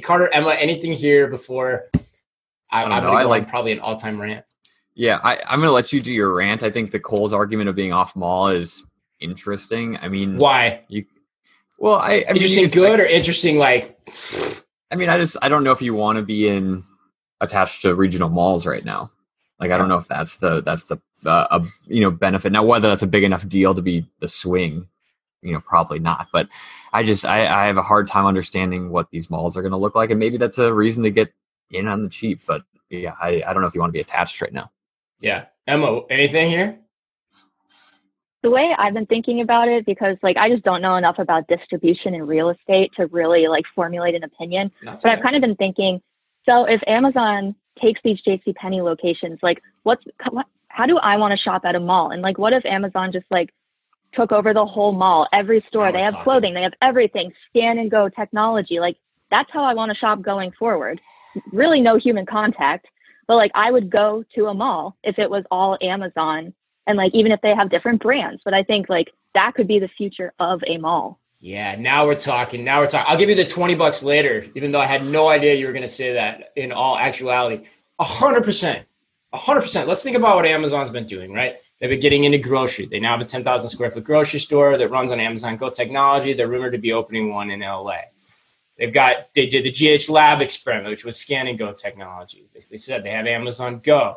Carter, 0.02 0.28
Emma, 0.34 0.50
anything 0.50 0.92
here 0.92 1.28
before? 1.28 1.86
I, 2.70 2.80
I 2.80 2.82
don't 2.82 2.92
I'm 2.92 3.02
know. 3.04 3.08
gonna 3.10 3.20
I 3.20 3.24
like- 3.24 3.48
probably 3.48 3.72
an 3.72 3.80
all 3.80 3.96
time 3.96 4.20
rant. 4.20 4.44
Yeah, 4.94 5.18
I, 5.24 5.38
I'm 5.48 5.58
going 5.60 5.68
to 5.68 5.72
let 5.72 5.92
you 5.92 6.00
do 6.00 6.12
your 6.12 6.36
rant. 6.36 6.62
I 6.62 6.70
think 6.70 6.90
the 6.92 7.00
Kohl's 7.00 7.32
argument 7.32 7.68
of 7.70 7.74
being 7.74 7.92
off 7.92 8.14
mall 8.14 8.48
is 8.48 8.84
interesting. 9.18 9.96
I 10.00 10.08
mean, 10.08 10.36
Why? 10.36 10.82
you? 10.88 11.04
well, 11.80 11.96
I, 11.96 12.12
I 12.12 12.12
mean, 12.12 12.24
interesting, 12.36 12.64
it's 12.66 12.74
good, 12.74 12.90
like- 12.90 13.00
or 13.00 13.04
interesting? 13.04 13.56
Like, 13.58 13.98
I 14.92 14.96
mean, 14.96 15.08
I 15.08 15.16
just 15.18 15.36
I 15.42 15.48
don't 15.48 15.64
know 15.64 15.72
if 15.72 15.80
you 15.82 15.94
want 15.94 16.18
to 16.18 16.22
be 16.22 16.46
in 16.48 16.84
attached 17.44 17.82
to 17.82 17.94
regional 17.94 18.28
malls 18.28 18.66
right 18.66 18.84
now. 18.84 19.10
Like, 19.60 19.70
I 19.70 19.78
don't 19.78 19.88
know 19.88 19.98
if 19.98 20.08
that's 20.08 20.36
the 20.38 20.60
that's 20.60 20.86
the 20.86 20.98
uh, 21.24 21.46
a, 21.50 21.64
you 21.86 22.00
know 22.00 22.10
benefit. 22.10 22.52
Now, 22.52 22.64
whether 22.64 22.88
that's 22.88 23.02
a 23.02 23.06
big 23.06 23.22
enough 23.22 23.48
deal 23.48 23.74
to 23.74 23.82
be 23.82 24.06
the 24.20 24.28
swing, 24.28 24.88
you 25.42 25.52
know, 25.52 25.60
probably 25.60 25.98
not. 25.98 26.28
But 26.32 26.48
I 26.92 27.02
just 27.02 27.24
I, 27.24 27.46
I 27.46 27.66
have 27.66 27.76
a 27.76 27.82
hard 27.82 28.08
time 28.08 28.26
understanding 28.26 28.90
what 28.90 29.10
these 29.10 29.30
malls 29.30 29.56
are 29.56 29.62
going 29.62 29.72
to 29.72 29.78
look 29.78 29.94
like, 29.94 30.10
and 30.10 30.18
maybe 30.18 30.36
that's 30.36 30.58
a 30.58 30.72
reason 30.72 31.04
to 31.04 31.10
get 31.10 31.32
in 31.70 31.86
on 31.86 32.02
the 32.02 32.08
cheap. 32.08 32.40
But 32.46 32.62
yeah, 32.90 33.14
I, 33.20 33.42
I 33.46 33.52
don't 33.52 33.62
know 33.62 33.68
if 33.68 33.74
you 33.74 33.80
want 33.80 33.90
to 33.90 33.96
be 33.96 34.00
attached 34.00 34.40
right 34.42 34.52
now. 34.52 34.70
yeah, 35.20 35.46
Emma, 35.66 36.00
anything 36.10 36.50
here? 36.50 36.78
the 38.44 38.50
way 38.50 38.74
I've 38.78 38.92
been 38.92 39.06
thinking 39.06 39.40
about 39.40 39.68
it, 39.68 39.86
because 39.86 40.18
like 40.22 40.36
I 40.36 40.50
just 40.50 40.62
don't 40.64 40.82
know 40.82 40.96
enough 40.96 41.18
about 41.18 41.48
distribution 41.48 42.14
and 42.14 42.28
real 42.28 42.50
estate 42.50 42.92
to 42.96 43.06
really 43.06 43.48
like 43.48 43.64
formulate 43.74 44.14
an 44.14 44.22
opinion. 44.22 44.70
Not 44.82 45.02
But 45.02 45.12
I've 45.12 45.22
kind 45.22 45.34
of 45.34 45.40
been 45.40 45.56
thinking, 45.56 46.02
so 46.46 46.64
if 46.64 46.80
Amazon 46.86 47.54
takes 47.80 48.00
these 48.04 48.20
JC 48.26 48.54
Penney 48.54 48.80
locations, 48.82 49.38
like 49.42 49.62
what's 49.82 50.04
what, 50.30 50.46
how 50.68 50.86
do 50.86 50.98
I 50.98 51.16
want 51.16 51.32
to 51.32 51.38
shop 51.38 51.64
at 51.64 51.74
a 51.74 51.80
mall? 51.80 52.10
And 52.10 52.22
like 52.22 52.38
what 52.38 52.52
if 52.52 52.64
Amazon 52.66 53.12
just 53.12 53.26
like 53.30 53.50
took 54.14 54.32
over 54.32 54.54
the 54.54 54.64
whole 54.64 54.92
mall, 54.92 55.26
every 55.32 55.64
store. 55.68 55.92
They 55.92 56.02
have 56.02 56.14
clothing, 56.22 56.54
they 56.54 56.62
have 56.62 56.74
everything, 56.80 57.32
scan 57.48 57.78
and 57.78 57.90
go 57.90 58.08
technology. 58.08 58.80
Like 58.80 58.96
that's 59.30 59.50
how 59.52 59.64
I 59.64 59.74
want 59.74 59.90
to 59.90 59.98
shop 59.98 60.22
going 60.22 60.52
forward. 60.52 61.00
Really 61.52 61.80
no 61.80 61.96
human 61.96 62.26
contact, 62.26 62.86
but 63.26 63.36
like 63.36 63.50
I 63.54 63.70
would 63.70 63.90
go 63.90 64.24
to 64.34 64.46
a 64.46 64.54
mall 64.54 64.96
if 65.02 65.18
it 65.18 65.30
was 65.30 65.44
all 65.50 65.76
Amazon 65.82 66.54
and 66.86 66.96
like 66.96 67.14
even 67.14 67.32
if 67.32 67.40
they 67.40 67.54
have 67.54 67.70
different 67.70 68.02
brands. 68.02 68.42
But 68.44 68.54
I 68.54 68.62
think 68.62 68.88
like 68.88 69.10
that 69.34 69.54
could 69.54 69.66
be 69.66 69.78
the 69.78 69.88
future 69.88 70.32
of 70.38 70.62
a 70.66 70.78
mall. 70.78 71.18
Yeah, 71.40 71.76
now 71.76 72.06
we're 72.06 72.14
talking. 72.14 72.64
Now 72.64 72.80
we're 72.80 72.88
talking. 72.88 73.06
I'll 73.10 73.18
give 73.18 73.28
you 73.28 73.34
the 73.34 73.44
20 73.44 73.74
bucks 73.74 74.02
later, 74.02 74.46
even 74.54 74.72
though 74.72 74.80
I 74.80 74.86
had 74.86 75.04
no 75.04 75.28
idea 75.28 75.54
you 75.54 75.66
were 75.66 75.72
going 75.72 75.82
to 75.82 75.88
say 75.88 76.14
that 76.14 76.52
in 76.56 76.72
all 76.72 76.96
actuality. 76.96 77.66
100%. 78.00 78.84
100%. 79.34 79.86
Let's 79.86 80.02
think 80.02 80.16
about 80.16 80.36
what 80.36 80.46
Amazon's 80.46 80.90
been 80.90 81.06
doing, 81.06 81.32
right? 81.32 81.56
They've 81.80 81.90
been 81.90 82.00
getting 82.00 82.24
into 82.24 82.38
grocery. 82.38 82.86
They 82.86 83.00
now 83.00 83.12
have 83.12 83.20
a 83.20 83.24
10,000 83.24 83.68
square 83.68 83.90
foot 83.90 84.04
grocery 84.04 84.40
store 84.40 84.78
that 84.78 84.90
runs 84.90 85.12
on 85.12 85.20
Amazon 85.20 85.56
Go 85.56 85.70
technology. 85.70 86.32
They're 86.32 86.48
rumored 86.48 86.72
to 86.72 86.78
be 86.78 86.92
opening 86.92 87.32
one 87.32 87.50
in 87.50 87.60
LA. 87.60 87.98
They've 88.78 88.92
got, 88.92 89.28
they 89.34 89.46
did 89.46 89.64
the 89.64 89.70
GH 89.70 90.08
Lab 90.08 90.40
experiment, 90.40 90.90
which 90.90 91.04
was 91.04 91.16
scan 91.16 91.46
and 91.46 91.58
go 91.58 91.72
technology. 91.72 92.46
They 92.52 92.60
said 92.60 93.04
they 93.04 93.10
have 93.10 93.26
Amazon 93.26 93.80
Go. 93.82 94.16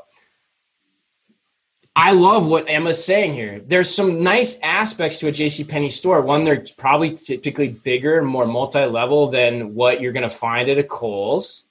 I 1.98 2.12
love 2.12 2.46
what 2.46 2.70
Emma's 2.70 3.04
saying 3.04 3.34
here. 3.34 3.60
There's 3.66 3.94
some 3.94 4.22
nice 4.22 4.60
aspects 4.62 5.18
to 5.18 5.30
a 5.30 5.32
JCPenney 5.32 5.92
store. 5.92 6.22
One, 6.22 6.44
they're 6.44 6.64
probably 6.78 7.16
typically 7.16 7.70
bigger, 7.70 8.22
more 8.22 8.46
multi-level 8.46 9.32
than 9.32 9.74
what 9.74 10.00
you're 10.00 10.14
going 10.14 10.22
to 10.22 10.30
find 10.30 10.70
at 10.70 10.78
a 10.78 10.84
Kohl's. 10.84 11.64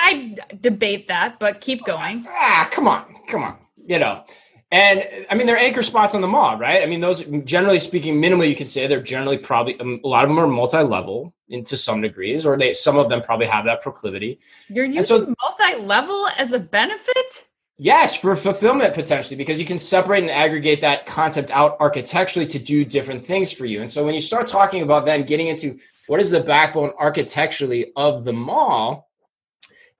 I 0.00 0.36
debate 0.60 1.06
that, 1.06 1.38
but 1.38 1.60
keep 1.60 1.84
going. 1.84 2.26
Ah, 2.28 2.68
come 2.72 2.88
on, 2.88 3.04
come 3.28 3.44
on. 3.44 3.56
You 3.86 4.00
know, 4.00 4.24
and 4.72 5.04
I 5.30 5.36
mean, 5.36 5.46
they're 5.46 5.56
anchor 5.56 5.84
spots 5.84 6.16
on 6.16 6.22
the 6.22 6.26
mall, 6.26 6.58
right? 6.58 6.82
I 6.82 6.86
mean, 6.86 7.00
those 7.00 7.22
generally 7.44 7.78
speaking, 7.78 8.20
minimally, 8.20 8.48
you 8.48 8.56
could 8.56 8.68
say 8.68 8.88
they're 8.88 9.00
generally 9.00 9.38
probably 9.38 9.78
um, 9.78 10.00
a 10.02 10.08
lot 10.08 10.24
of 10.24 10.28
them 10.28 10.40
are 10.40 10.48
multi-level 10.48 11.32
into 11.50 11.76
some 11.76 12.00
degrees, 12.00 12.44
or 12.44 12.58
they 12.58 12.72
some 12.72 12.98
of 12.98 13.08
them 13.08 13.22
probably 13.22 13.46
have 13.46 13.64
that 13.66 13.80
proclivity. 13.80 14.40
You're 14.68 14.86
using 14.86 15.04
so- 15.04 15.34
multi-level 15.40 16.30
as 16.36 16.52
a 16.52 16.58
benefit? 16.58 17.46
Yes, 17.78 18.16
for 18.16 18.34
fulfillment 18.36 18.94
potentially, 18.94 19.36
because 19.36 19.60
you 19.60 19.66
can 19.66 19.78
separate 19.78 20.22
and 20.22 20.30
aggregate 20.30 20.80
that 20.80 21.04
concept 21.04 21.50
out 21.50 21.76
architecturally 21.78 22.46
to 22.48 22.58
do 22.58 22.86
different 22.86 23.20
things 23.20 23.52
for 23.52 23.66
you. 23.66 23.82
And 23.82 23.90
so 23.90 24.02
when 24.02 24.14
you 24.14 24.20
start 24.20 24.46
talking 24.46 24.82
about 24.82 25.04
then 25.04 25.24
getting 25.24 25.48
into 25.48 25.78
what 26.06 26.18
is 26.18 26.30
the 26.30 26.40
backbone 26.40 26.92
architecturally 26.98 27.92
of 27.94 28.24
the 28.24 28.32
mall, 28.32 29.10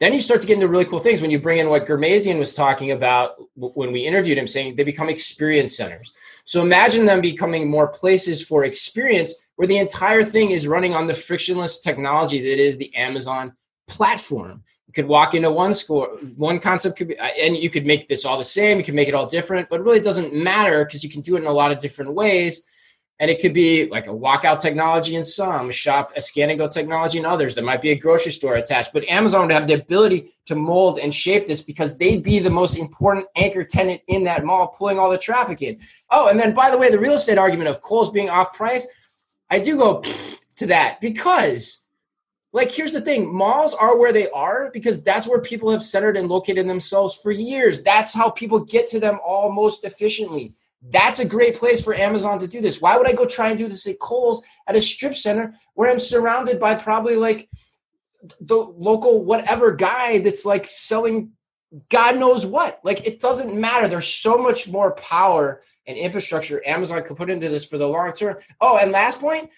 then 0.01 0.15
you 0.15 0.21
start 0.21 0.41
to 0.41 0.47
get 0.47 0.55
into 0.55 0.69
really 0.69 0.85
cool 0.87 0.99
things 0.99 1.21
when 1.21 1.31
you 1.31 1.39
bring 1.39 1.59
in 1.59 1.69
what 1.69 1.87
Ghermezian 1.87 2.39
was 2.39 2.55
talking 2.55 2.93
about 2.93 3.35
when 3.55 3.93
we 3.93 4.07
interviewed 4.07 4.39
him, 4.39 4.47
saying 4.47 4.77
they 4.77 4.85
become 4.85 5.09
experience 5.09 5.77
centers. 5.77 6.13
So 6.45 6.63
imagine 6.63 7.05
them 7.05 7.21
becoming 7.21 7.69
more 7.69 7.89
places 7.89 8.43
for 8.43 8.65
experience 8.65 9.35
where 9.57 9.69
the 9.69 9.79
entire 9.79 10.23
thing 10.23 10.51
is 10.51 10.67
running 10.67 10.95
on 10.95 11.07
the 11.07 11.15
frictionless 11.15 11.79
technology 11.81 12.41
that 12.41 12.63
is 12.63 12.77
the 12.77 12.95
Amazon 12.95 13.55
platform. 13.87 14.63
Could 14.97 15.07
walk 15.07 15.35
into 15.35 15.51
one 15.51 15.75
school, 15.75 16.07
one 16.37 16.59
concept 16.59 16.97
could 16.97 17.09
be, 17.09 17.19
and 17.19 17.55
you 17.55 17.69
could 17.69 17.85
make 17.85 18.09
this 18.09 18.25
all 18.25 18.39
the 18.39 18.43
same. 18.43 18.79
You 18.79 18.85
can 18.85 18.95
make 18.95 19.09
it 19.09 19.13
all 19.13 19.27
different, 19.27 19.69
but 19.69 19.81
it 19.81 19.83
really 19.83 20.01
doesn't 20.01 20.33
matter 20.33 20.87
because 20.87 21.05
you 21.05 21.11
can 21.11 21.21
do 21.21 21.37
it 21.37 21.41
in 21.41 21.47
a 21.47 21.53
lot 21.53 21.71
of 21.71 21.79
different 21.79 22.15
ways. 22.15 22.63
And 23.21 23.31
it 23.31 23.39
could 23.39 23.53
be 23.53 23.91
like 23.91 24.07
a 24.07 24.11
walkout 24.11 24.59
technology 24.59 25.17
in 25.17 25.23
some, 25.23 25.71
shop 25.71 26.13
a 26.17 26.21
scan 26.23 26.49
and 26.49 26.59
go 26.59 26.67
technology 26.67 27.19
in 27.19 27.27
others. 27.27 27.55
There 27.55 27.63
might 27.63 27.83
be 27.83 27.91
a 27.91 27.95
grocery 27.95 28.33
store 28.33 28.55
attached, 28.55 28.95
but 28.95 29.07
Amazon 29.07 29.43
would 29.43 29.53
have 29.53 29.67
the 29.67 29.75
ability 29.75 30.31
to 30.47 30.55
mold 30.55 30.99
and 30.99 31.15
shape 31.15 31.47
this 31.47 31.61
because 31.61 31.99
they'd 31.99 32.23
be 32.23 32.39
the 32.39 32.49
most 32.49 32.79
important 32.79 33.27
anchor 33.37 33.65
tenant 33.65 34.01
in 34.09 34.25
that 34.25 34.47
mall, 34.47 34.69
pulling 34.69 34.99
all 34.99 35.11
the 35.11 35.19
traffic 35.19 35.61
in. 35.61 35.79
Oh, 36.11 36.29
and 36.29 36.41
then 36.41 36.55
by 36.55 36.71
the 36.71 36.79
way, 36.79 36.91
the 36.91 36.99
real 36.99 37.15
estate 37.17 37.37
argument 37.37 37.69
of 37.69 37.83
Kohl's 37.83 38.09
being 38.09 38.31
off 38.31 38.55
price, 38.55 38.87
I 39.51 39.59
do 39.59 39.77
go 39.77 40.03
to 40.57 40.67
that 40.69 41.03
because 41.03 41.83
like 42.57 42.73
here's 42.73 42.95
the 42.95 43.03
thing. 43.03 43.31
Malls 43.33 43.75
are 43.75 43.99
where 43.99 44.15
they 44.15 44.31
are 44.31 44.71
because 44.73 45.05
that's 45.05 45.29
where 45.29 45.43
people 45.43 45.71
have 45.71 45.83
centered 45.83 46.17
and 46.17 46.27
located 46.27 46.67
themselves 46.67 47.15
for 47.15 47.31
years. 47.31 47.83
That's 47.83 48.15
how 48.15 48.31
people 48.31 48.61
get 48.61 48.87
to 48.89 48.99
them 48.99 49.19
all 49.23 49.53
most 49.53 49.85
efficiently. 49.85 50.55
That's 50.89 51.21
a 51.21 51.27
great 51.27 51.57
place 51.57 51.83
for 51.83 51.95
amazon 51.95 52.39
to 52.39 52.49
do 52.49 52.63
this. 52.63 52.81
Why 52.81 52.97
would 52.97 53.07
i 53.07 53.13
go 53.13 53.27
try 53.27 53.51
and 53.51 53.59
do 53.59 53.69
this 53.69 53.87
at 53.87 53.99
kohl's 53.99 54.43
at 54.67 54.75
a 54.75 54.81
strip 54.81 55.15
center 55.15 55.55
where 55.75 55.91
i'm 55.91 55.99
surrounded 55.99 56.59
by 56.59 56.75
probably 56.77 57.17
like 57.17 57.51
the 58.41 58.57
local 58.57 59.23
whatever 59.23 59.73
guy 59.73 60.19
that's 60.19 60.47
like 60.47 60.67
selling 60.67 61.33
god 61.91 62.17
knows 62.17 62.47
what? 62.47 62.81
Like 62.83 63.07
it 63.07 63.21
doesn't 63.21 63.55
matter. 63.55 63.87
There's 63.87 64.09
so 64.09 64.39
much 64.39 64.67
more 64.67 64.93
power 64.93 65.61
and 65.87 65.99
infrastructure 65.99 66.67
amazon 66.67 67.03
could 67.05 67.19
put 67.19 67.29
into 67.29 67.51
this 67.51 67.67
for 67.67 67.77
the 67.77 67.87
long 67.87 68.15
term. 68.15 68.39
Oh 68.63 68.79
and 68.79 68.93
last 68.93 69.21
point 69.21 69.51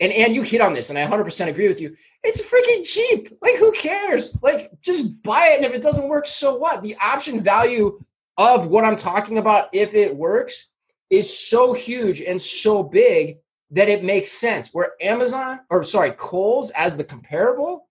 and 0.00 0.12
and 0.12 0.34
you 0.34 0.42
hit 0.42 0.60
on 0.60 0.72
this 0.72 0.90
and 0.90 0.98
i 0.98 1.06
100% 1.06 1.48
agree 1.48 1.68
with 1.68 1.80
you. 1.80 1.94
It's 2.22 2.40
freaking 2.40 2.84
cheap. 2.84 3.36
Like 3.42 3.56
who 3.56 3.72
cares? 3.72 4.36
Like 4.42 4.70
just 4.80 5.22
buy 5.22 5.50
it 5.52 5.56
and 5.56 5.64
if 5.64 5.74
it 5.74 5.82
doesn't 5.82 6.08
work 6.08 6.26
so 6.26 6.54
what? 6.56 6.82
The 6.82 6.96
option 7.02 7.40
value 7.40 8.00
of 8.36 8.66
what 8.66 8.84
i'm 8.84 8.96
talking 8.96 9.38
about 9.38 9.68
if 9.72 9.94
it 9.94 10.14
works 10.14 10.68
is 11.08 11.38
so 11.38 11.72
huge 11.72 12.20
and 12.20 12.40
so 12.40 12.82
big 12.82 13.36
that 13.70 13.88
it 13.88 14.02
makes 14.04 14.32
sense. 14.32 14.70
Where 14.72 14.92
amazon 15.00 15.60
or 15.70 15.84
sorry 15.84 16.12
Kohl's 16.12 16.70
as 16.70 16.96
the 16.96 17.04
comparable 17.04 17.88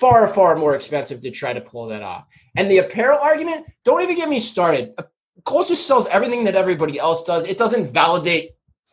far 0.00 0.26
far 0.26 0.56
more 0.56 0.74
expensive 0.74 1.20
to 1.20 1.30
try 1.30 1.52
to 1.52 1.60
pull 1.60 1.86
that 1.88 2.02
off. 2.02 2.26
And 2.56 2.70
the 2.70 2.78
apparel 2.78 3.18
argument 3.18 3.66
don't 3.84 4.02
even 4.02 4.16
get 4.16 4.30
me 4.30 4.40
started. 4.40 4.94
Uh, 4.96 5.02
Kohl's 5.44 5.68
just 5.68 5.86
sells 5.86 6.06
everything 6.08 6.44
that 6.44 6.54
everybody 6.54 6.98
else 6.98 7.22
does. 7.22 7.44
It 7.46 7.58
doesn't 7.58 7.92
validate 7.92 8.52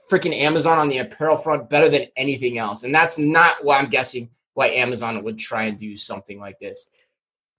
freaking 0.10 0.34
Amazon 0.34 0.78
on 0.78 0.90
the 0.90 1.00
apparel 1.00 1.38
front 1.38 1.70
better 1.70 1.90
than 1.90 2.06
anything 2.16 2.58
else. 2.58 2.84
And 2.84 2.94
that's 2.94 3.18
not 3.18 3.64
why 3.64 3.78
I'm 3.78 3.90
guessing 3.90 4.30
why 4.54 4.70
Amazon 4.70 5.24
would 5.24 5.38
try 5.38 5.64
and 5.64 5.78
do 5.78 5.96
something 5.96 6.40
like 6.40 6.60
this. 6.60 6.88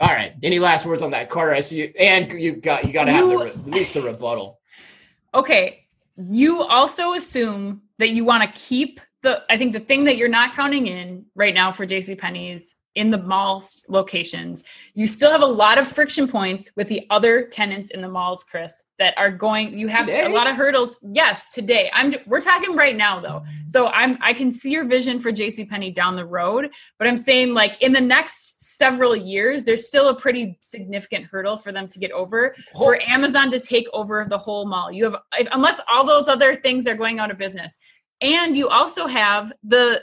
All 0.01 0.09
right. 0.09 0.35
Any 0.43 0.59
last 0.59 0.87
words 0.87 1.03
on 1.03 1.11
that, 1.11 1.29
Carter? 1.29 1.53
I 1.53 1.61
see 1.61 1.79
you, 1.79 1.93
and 1.99 2.33
you 2.33 2.53
got 2.53 2.85
you 2.85 2.93
got 2.93 3.05
to 3.05 3.13
have 3.13 3.29
the, 3.29 3.47
at 3.47 3.67
least 3.67 3.95
the 3.95 4.03
rebuttal. 4.03 4.61
Okay. 5.35 5.87
You 6.17 6.63
also 6.63 7.15
assume 7.15 7.83
that 7.99 8.11
you 8.11 8.25
want 8.25 8.43
to 8.43 8.61
keep 8.61 9.01
the 9.23 9.43
I 9.51 9.59
think 9.59 9.73
the 9.73 9.81
thing 9.81 10.05
that 10.05 10.17
you're 10.17 10.29
not 10.29 10.55
counting 10.55 10.87
in 10.87 11.27
right 11.35 11.55
now 11.55 11.73
for 11.73 11.87
JCPenney's 11.87 12.77
in 12.99 13.11
the 13.11 13.19
malls 13.19 13.85
locations, 13.89 14.65
you 14.95 15.07
still 15.07 15.31
have 15.31 15.43
a 15.43 15.47
lot 15.47 15.79
of 15.79 15.87
friction 15.87 16.27
points 16.27 16.73
with 16.75 16.89
the 16.89 17.07
other 17.11 17.45
tenants 17.45 17.91
in 17.91 18.03
the 18.03 18.09
malls, 18.09 18.43
Chris, 18.43 18.83
that 18.99 19.15
are 19.17 19.31
going 19.31 19.79
you 19.79 19.87
have 19.87 20.07
Today? 20.07 20.27
a 20.27 20.29
lot 20.29 20.49
of 20.49 20.57
hurdles. 20.57 20.97
Yes, 21.13 21.55
today. 21.55 21.89
I'm 21.95 22.13
we're 22.27 22.41
talking 22.41 22.75
right 22.75 22.97
now 22.97 23.21
though. 23.21 23.45
So 23.67 23.87
I'm 23.89 24.19
I 24.21 24.33
can 24.33 24.53
see 24.53 24.73
your 24.73 24.85
vision 24.85 25.21
for 25.21 25.31
JCPenney 25.31 25.95
down 25.95 26.17
the 26.17 26.27
road, 26.27 26.71
but 26.99 27.07
I'm 27.07 27.17
saying 27.17 27.55
like 27.55 27.81
in 27.81 27.93
the 27.93 28.01
next 28.01 28.61
several 28.61 29.15
years, 29.15 29.63
there's 29.63 29.87
still 29.87 30.09
a 30.09 30.17
pretty 30.17 30.59
significant 30.61 31.27
hurdle 31.27 31.57
for 31.57 31.71
them 31.71 31.87
to 31.87 32.01
get 32.01 32.11
over 32.11 32.57
for 32.77 33.01
Amazon 33.09 33.49
to 33.53 33.61
take 33.61 33.87
over 33.93 34.27
the 34.29 34.39
whole 34.39 34.67
mall. 34.67 34.91
You 34.91 35.05
have 35.05 35.17
if, 35.39 35.47
unless 35.53 35.81
all 35.89 36.05
those 36.05 36.27
other 36.27 36.57
things 36.57 36.89
are 36.89 36.97
going 36.97 37.21
out 37.21 37.31
of 37.31 37.39
business. 37.39 37.79
And 38.21 38.57
you 38.57 38.69
also 38.69 39.07
have 39.07 39.53
the 39.63 40.03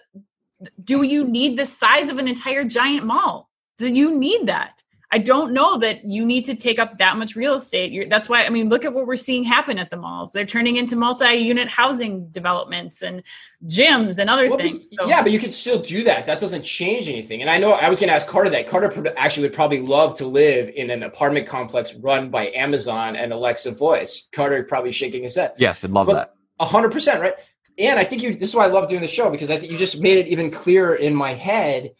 do 0.83 1.03
you 1.03 1.25
need 1.25 1.57
the 1.57 1.65
size 1.65 2.09
of 2.09 2.17
an 2.17 2.27
entire 2.27 2.63
giant 2.63 3.05
mall? 3.05 3.49
Do 3.77 3.87
you 3.87 4.17
need 4.17 4.47
that? 4.47 4.81
I 5.11 5.19
don't 5.19 5.53
know 5.53 5.77
that 5.77 6.03
you 6.03 6.25
need 6.25 6.43
to 6.45 6.55
take 6.55 6.77
up 6.79 6.97
that 6.97 7.15
much 7.15 7.35
real 7.35 7.53
estate. 7.53 7.91
You're, 7.91 8.07
that's 8.07 8.27
why 8.27 8.43
I 8.43 8.49
mean, 8.49 8.69
look 8.69 8.83
at 8.85 8.93
what 8.93 9.05
we're 9.05 9.15
seeing 9.15 9.43
happen 9.43 9.77
at 9.77 9.89
the 9.89 9.95
malls. 9.95 10.33
They're 10.33 10.45
turning 10.45 10.75
into 10.77 10.95
multi-unit 10.95 11.69
housing 11.69 12.27
developments 12.29 13.01
and 13.01 13.21
gyms 13.65 14.17
and 14.17 14.29
other 14.29 14.49
Well, 14.49 14.57
things. 14.57 14.89
So 14.91 15.07
Yeah, 15.07 15.21
but 15.21 15.31
you 15.31 15.39
can 15.39 15.51
still 15.51 15.79
do 15.79 16.03
that. 16.05 16.25
That 16.25 16.39
doesn't 16.39 16.63
change 16.63 17.07
anything. 17.07 17.41
And 17.41 17.49
I 17.49 17.57
know 17.59 17.73
I 17.73 17.87
was 17.87 17.99
going 17.99 18.09
to 18.09 18.13
ask 18.15 18.27
Carter 18.27 18.49
that. 18.49 18.67
Carter 18.67 19.13
actually 19.15 19.43
would 19.47 19.53
probably 19.53 19.81
love 19.81 20.15
to 20.15 20.25
live 20.25 20.69
in 20.75 20.89
an 20.89 21.03
apartment 21.03 21.47
complex 21.47 21.93
run 21.95 22.29
by 22.29 22.51
Amazon 22.53 23.15
and 23.15 23.31
Alexa 23.31 23.71
Voice. 23.71 24.27
Carter 24.33 24.63
probably 24.63 24.91
shaking 24.91 25.23
his 25.23 25.35
head. 25.35 25.53
Yes, 25.57 25.83
I'd 25.85 25.91
love 25.91 26.07
But- 26.07 26.13
that. 26.13 26.31
A 26.59 26.65
hundred 26.65 26.93
percent, 26.93 27.19
right? 27.19 27.33
And 27.77 27.99
I 27.99 28.03
think 28.03 28.23
you. 28.23 28.35
This 28.35 28.49
is 28.49 28.55
why 28.55 28.65
I 28.65 28.69
love 28.69 28.87
doing 28.87 29.01
the 29.01 29.07
show 29.07 29.29
because 29.29 29.51
I 29.51 29.57
think 29.57 29.71
you 29.71 29.77
just 29.77 29.99
made 29.99 30.17
it 30.17 30.27
even 30.27 30.49
clearer 30.49 30.95
in 30.95 31.13
my 31.13 31.33
head. 31.33 31.91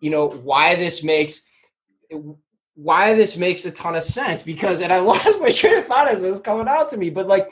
You 0.00 0.10
know 0.10 0.28
why 0.28 0.74
this 0.74 1.02
makes 1.02 1.42
why 2.74 3.14
this 3.14 3.36
makes 3.36 3.64
a 3.64 3.70
ton 3.70 3.96
of 3.96 4.02
sense 4.02 4.42
because, 4.42 4.80
and 4.80 4.92
I 4.92 4.98
lost 5.00 5.40
my 5.40 5.50
train 5.50 5.78
of 5.78 5.86
thought 5.86 6.08
as 6.08 6.22
it 6.22 6.30
was 6.30 6.40
coming 6.40 6.68
out 6.68 6.88
to 6.90 6.96
me, 6.96 7.10
but 7.10 7.26
like 7.26 7.50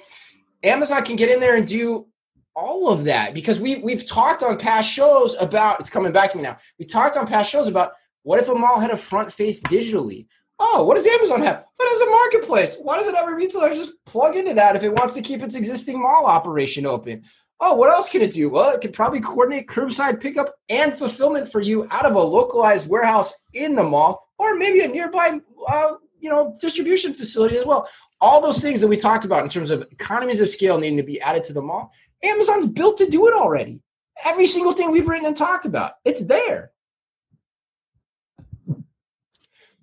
Amazon 0.62 1.04
can 1.04 1.16
get 1.16 1.30
in 1.30 1.40
there 1.40 1.56
and 1.56 1.66
do 1.66 2.06
all 2.54 2.88
of 2.88 3.04
that 3.04 3.34
because 3.34 3.58
we 3.58 3.76
we've 3.76 4.06
talked 4.06 4.42
on 4.42 4.56
past 4.56 4.90
shows 4.90 5.34
about 5.40 5.80
it's 5.80 5.90
coming 5.90 6.12
back 6.12 6.30
to 6.30 6.36
me 6.36 6.42
now. 6.42 6.56
We 6.78 6.84
talked 6.84 7.16
on 7.16 7.26
past 7.26 7.50
shows 7.50 7.68
about 7.68 7.92
what 8.22 8.38
if 8.38 8.48
a 8.48 8.54
mall 8.54 8.78
had 8.78 8.90
a 8.90 8.96
front 8.96 9.32
face 9.32 9.60
digitally. 9.62 10.26
Oh, 10.60 10.84
what 10.84 10.94
does 10.94 11.06
Amazon 11.06 11.42
have? 11.42 11.64
It 11.80 11.88
has 11.88 12.00
a 12.00 12.10
marketplace. 12.10 12.78
Why 12.80 12.96
doesn't 12.96 13.16
every 13.16 13.34
retailer 13.34 13.74
just 13.74 13.92
plug 14.06 14.36
into 14.36 14.54
that 14.54 14.76
if 14.76 14.84
it 14.84 14.94
wants 14.94 15.14
to 15.14 15.22
keep 15.22 15.42
its 15.42 15.56
existing 15.56 16.00
mall 16.00 16.26
operation 16.26 16.86
open? 16.86 17.24
Oh, 17.60 17.74
what 17.74 17.90
else 17.90 18.08
can 18.08 18.20
it 18.20 18.32
do? 18.32 18.48
Well, 18.50 18.74
it 18.74 18.80
can 18.80 18.92
probably 18.92 19.20
coordinate 19.20 19.68
curbside 19.68 20.20
pickup 20.20 20.54
and 20.68 20.92
fulfillment 20.92 21.50
for 21.50 21.60
you 21.60 21.86
out 21.90 22.04
of 22.04 22.14
a 22.16 22.20
localized 22.20 22.88
warehouse 22.88 23.32
in 23.54 23.74
the 23.74 23.82
mall, 23.82 24.28
or 24.38 24.54
maybe 24.56 24.80
a 24.80 24.88
nearby, 24.88 25.40
uh, 25.68 25.92
you 26.20 26.28
know, 26.30 26.56
distribution 26.60 27.12
facility 27.14 27.56
as 27.56 27.64
well. 27.64 27.88
all 28.20 28.40
those 28.40 28.62
things 28.62 28.80
that 28.80 28.88
we 28.88 28.96
talked 28.96 29.26
about 29.26 29.42
in 29.42 29.48
terms 29.50 29.68
of 29.70 29.82
economies 29.90 30.40
of 30.40 30.48
scale 30.48 30.78
needing 30.78 30.96
to 30.96 31.02
be 31.02 31.20
added 31.20 31.44
to 31.44 31.52
the 31.52 31.60
mall, 31.60 31.92
Amazon's 32.22 32.64
built 32.66 32.96
to 32.96 33.06
do 33.06 33.28
it 33.28 33.34
already. 33.34 33.80
Every 34.24 34.46
single 34.46 34.72
thing 34.72 34.90
we've 34.90 35.06
written 35.06 35.26
and 35.26 35.36
talked 35.36 35.66
about, 35.66 35.92
it's 36.06 36.24
there. 36.24 36.72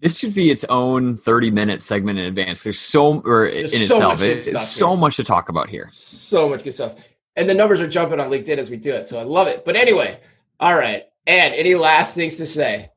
This 0.01 0.17
should 0.17 0.33
be 0.33 0.49
its 0.49 0.63
own 0.69 1.17
30 1.17 1.51
minute 1.51 1.83
segment 1.83 2.17
in 2.17 2.25
advance. 2.25 2.63
There's 2.63 2.79
so, 2.79 3.19
or 3.21 3.47
There's 3.51 3.73
in 3.73 3.81
so 3.81 3.95
itself, 3.95 4.03
much 4.13 4.19
good 4.21 4.29
it- 4.37 4.39
stuff 4.39 4.53
it's 4.63 4.71
so 4.71 4.95
much 4.95 5.15
to 5.17 5.23
talk 5.23 5.49
about 5.49 5.69
here. 5.69 5.87
So 5.91 6.49
much 6.49 6.63
good 6.63 6.73
stuff. 6.73 6.95
And 7.35 7.49
the 7.49 7.53
numbers 7.53 7.79
are 7.81 7.87
jumping 7.87 8.19
on 8.19 8.29
LinkedIn 8.29 8.57
as 8.57 8.69
we 8.69 8.77
do 8.77 8.93
it. 8.93 9.07
So 9.07 9.19
I 9.19 9.23
love 9.23 9.47
it. 9.47 9.63
But 9.65 9.75
anyway, 9.75 10.19
all 10.59 10.75
right. 10.75 11.05
And 11.27 11.53
any 11.55 11.75
last 11.75 12.15
things 12.15 12.37
to 12.37 12.45
say? 12.45 12.89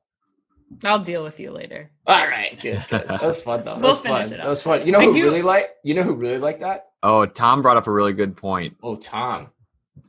I'll 0.85 0.99
deal 0.99 1.23
with 1.23 1.39
you 1.39 1.53
later. 1.53 1.91
All 2.07 2.27
right, 2.27 2.59
good. 2.61 2.83
good. 2.89 3.05
That 3.09 3.23
was 3.23 3.41
fun 3.43 3.61
though. 3.65 3.75
That 3.75 3.81
We'll 3.81 3.91
was 3.91 4.01
finish 4.01 4.23
fun. 4.29 4.33
it 4.33 4.37
That 4.39 4.49
was 4.49 4.63
fun. 4.63 4.85
You 4.87 4.93
know 4.93 4.99
I 5.01 5.05
who 5.05 5.15
do- 5.15 5.23
really 5.23 5.43
like? 5.43 5.71
You 5.85 5.95
know 5.95 6.03
who 6.03 6.15
really 6.15 6.39
liked 6.39 6.61
that? 6.61 6.87
Oh, 7.03 7.27
Tom 7.27 7.63
brought 7.63 7.77
up 7.77 7.87
a 7.87 7.93
really 7.93 8.13
good 8.15 8.37
point. 8.37 8.77
Oh, 8.83 8.97
Tom. 8.97 9.51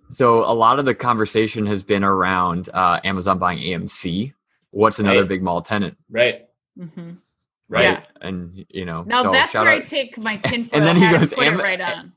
So 0.10 0.40
a 0.44 0.54
lot 0.54 0.80
of 0.80 0.86
the 0.86 0.96
conversation 0.96 1.66
has 1.68 1.84
been 1.84 2.04
around 2.04 2.70
uh, 2.74 3.00
Amazon 3.04 3.38
buying 3.38 3.60
AMC. 3.60 4.34
What's 4.72 4.98
another 5.00 5.20
Right. 5.20 5.28
big 5.30 5.44
mall 5.44 5.62
tenant, 5.62 5.98
Right. 6.10 6.46
Mm-hmm. 6.80 7.12
Right. 7.68 7.84
Yeah. 7.84 8.04
and 8.22 8.66
you 8.70 8.86
know, 8.86 9.04
Now 9.04 9.24
so 9.24 9.32
that's 9.32 9.52
shout 9.52 9.66
where 9.66 9.74
I 9.74 9.80
take 9.82 10.18
my 10.18 10.38
tinfoil 10.38 10.70
And 10.80 10.86
then 10.88 10.96
he 10.96 11.02
hat 11.04 11.20
goes, 11.20 11.32
and 11.32 11.40
put 11.40 11.48
"Am- 11.48 11.60
it 11.60 11.64
right 11.64 11.82
on. 11.82 12.14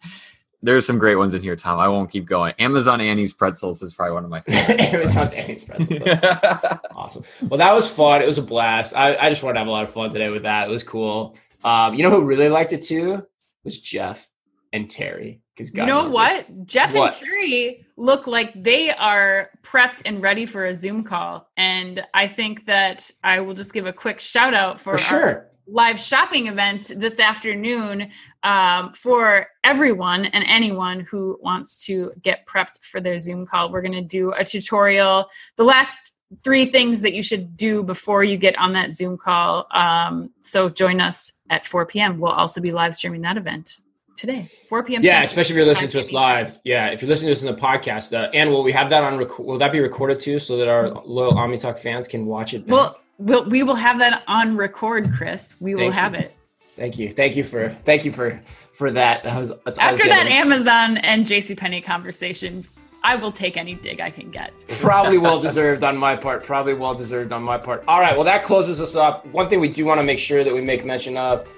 There's 0.60 0.84
some 0.86 0.98
great 0.98 1.14
ones 1.16 1.34
in 1.34 1.42
here, 1.42 1.54
Tom. 1.54 1.78
I 1.78 1.86
won't 1.86 2.10
keep 2.10 2.26
going. 2.26 2.52
Amazon 2.58 3.00
Annie's 3.00 3.32
pretzels 3.32 3.80
is 3.82 3.94
probably 3.94 4.14
one 4.14 4.24
of 4.24 4.30
my 4.30 4.40
favorites. 4.48 4.92
Amazon's 5.16 5.32
Annie's 5.34 5.62
pretzels. 5.64 6.00
Awesome. 6.96 7.22
Well, 7.48 7.58
that 7.58 7.72
was 7.72 7.88
fun. 7.88 8.22
It 8.22 8.26
was 8.26 8.38
a 8.38 8.42
blast. 8.42 8.94
I, 8.96 9.16
I 9.16 9.28
just 9.30 9.42
wanted 9.44 9.54
to 9.54 9.58
have 9.60 9.68
a 9.68 9.70
lot 9.70 9.84
of 9.84 9.90
fun 9.90 10.10
today 10.10 10.30
with 10.30 10.42
that. 10.42 10.68
It 10.68 10.70
was 10.70 10.82
cool. 10.82 11.36
Um, 11.62 11.94
you 11.94 12.02
know 12.02 12.10
who 12.10 12.24
really 12.24 12.48
liked 12.48 12.72
it 12.72 12.82
too? 12.82 13.24
Was 13.64 13.78
Jeff 13.80 14.28
and 14.72 14.90
Terry. 14.90 15.40
Because 15.54 15.72
You 15.74 15.86
know 15.86 16.08
what? 16.08 16.66
Jeff 16.66 16.92
What? 16.94 17.16
and 17.18 17.24
Terry 17.26 17.86
look 17.96 18.26
like 18.26 18.52
they 18.62 18.90
are 18.90 19.50
prepped 19.62 20.02
and 20.06 20.20
ready 20.22 20.44
for 20.44 20.66
a 20.66 20.74
Zoom 20.74 21.04
call. 21.04 21.48
And 21.56 22.02
I 22.14 22.26
think 22.28 22.66
that 22.66 23.08
I 23.22 23.40
will 23.40 23.54
just 23.54 23.72
give 23.72 23.86
a 23.86 23.92
quick 23.92 24.18
shout 24.20 24.54
out 24.54 24.78
for, 24.78 24.98
For 24.98 25.14
our 25.16 25.22
sure. 25.22 25.50
Live 25.70 26.00
shopping 26.00 26.46
event 26.46 26.90
this 26.96 27.20
afternoon 27.20 28.10
um, 28.42 28.92
for 28.94 29.46
everyone 29.64 30.24
and 30.26 30.44
anyone 30.46 31.00
who 31.00 31.38
wants 31.42 31.84
to 31.86 32.12
get 32.22 32.46
prepped 32.46 32.82
for 32.82 33.00
their 33.00 33.18
Zoom 33.18 33.46
call. 33.46 33.70
We're 33.70 33.82
going 33.82 33.92
to 33.92 34.00
do 34.00 34.32
a 34.32 34.44
tutorial. 34.44 35.28
The 35.56 35.64
last 35.64 36.14
three 36.42 36.66
things 36.66 37.00
that 37.02 37.14
you 37.14 37.22
should 37.22 37.56
do 37.56 37.82
before 37.82 38.24
you 38.24 38.36
get 38.36 38.58
on 38.58 38.72
that 38.74 38.94
Zoom 38.94 39.16
call. 39.16 39.66
Um, 39.72 40.30
so 40.42 40.68
join 40.68 41.00
us 41.00 41.32
at 41.50 41.66
4 41.66 41.86
p.m. 41.86 42.18
We'll 42.18 42.32
also 42.32 42.60
be 42.60 42.72
live 42.72 42.94
streaming 42.94 43.22
that 43.22 43.36
event 43.36 43.82
today, 44.16 44.42
4 44.68 44.82
p.m. 44.84 45.02
Yeah, 45.02 45.22
especially 45.22 45.54
if 45.54 45.56
you're 45.58 45.66
listening 45.66 45.90
to 45.90 46.00
us 46.00 46.12
live. 46.12 46.58
Yeah, 46.64 46.88
if 46.88 47.00
you're 47.00 47.08
listening 47.08 47.28
to 47.28 47.32
us 47.32 47.42
in 47.42 47.54
the 47.54 47.60
podcast, 47.60 48.12
uh, 48.12 48.30
and 48.34 48.50
will 48.50 48.62
we 48.62 48.72
have 48.72 48.90
that 48.90 49.02
on? 49.02 49.16
Rec- 49.16 49.38
will 49.38 49.58
that 49.58 49.72
be 49.72 49.80
recorded 49.80 50.18
too, 50.18 50.38
so 50.38 50.56
that 50.58 50.68
our 50.68 50.90
loyal 50.90 51.32
OmniTalk 51.32 51.78
fans 51.78 52.08
can 52.08 52.26
watch 52.26 52.52
it? 52.52 52.66
back? 52.66 52.72
Well, 52.72 53.00
we'll 53.18 53.48
we 53.48 53.62
will 53.62 53.74
have 53.74 53.98
that 53.98 54.22
on 54.26 54.56
record, 54.56 55.12
Chris. 55.12 55.56
We 55.60 55.74
will 55.74 55.82
Thank 55.82 55.94
have 55.94 56.12
you. 56.14 56.20
it 56.20 56.34
thank 56.78 56.98
you, 56.98 57.10
thank 57.10 57.36
you 57.36 57.44
for, 57.44 57.68
thank 57.68 58.04
you 58.04 58.12
for, 58.12 58.40
for 58.72 58.90
that. 58.92 59.24
That 59.24 59.38
was 59.38 59.50
after 59.80 60.06
that 60.06 60.28
Amazon 60.28 60.98
and 60.98 61.26
JCPenney 61.26 61.84
conversation. 61.84 62.66
I 63.04 63.14
will 63.14 63.30
take 63.30 63.56
any 63.56 63.74
dig 63.74 64.00
I 64.00 64.10
can 64.10 64.30
get. 64.30 64.54
Probably 64.68 65.18
well 65.18 65.38
deserved 65.38 65.84
on 65.84 65.96
my 65.96 66.16
part. 66.16 66.42
Probably 66.42 66.74
well 66.74 66.94
deserved 66.94 67.32
on 67.32 67.42
my 67.42 67.56
part. 67.56 67.84
All 67.86 68.00
right. 68.00 68.14
Well, 68.14 68.24
that 68.24 68.42
closes 68.42 68.80
us 68.80 68.96
up. 68.96 69.24
One 69.26 69.48
thing 69.48 69.60
we 69.60 69.68
do 69.68 69.84
want 69.84 69.98
to 70.00 70.04
make 70.04 70.18
sure 70.18 70.42
that 70.42 70.52
we 70.52 70.60
make 70.60 70.84
mention 70.84 71.16
of 71.16 71.48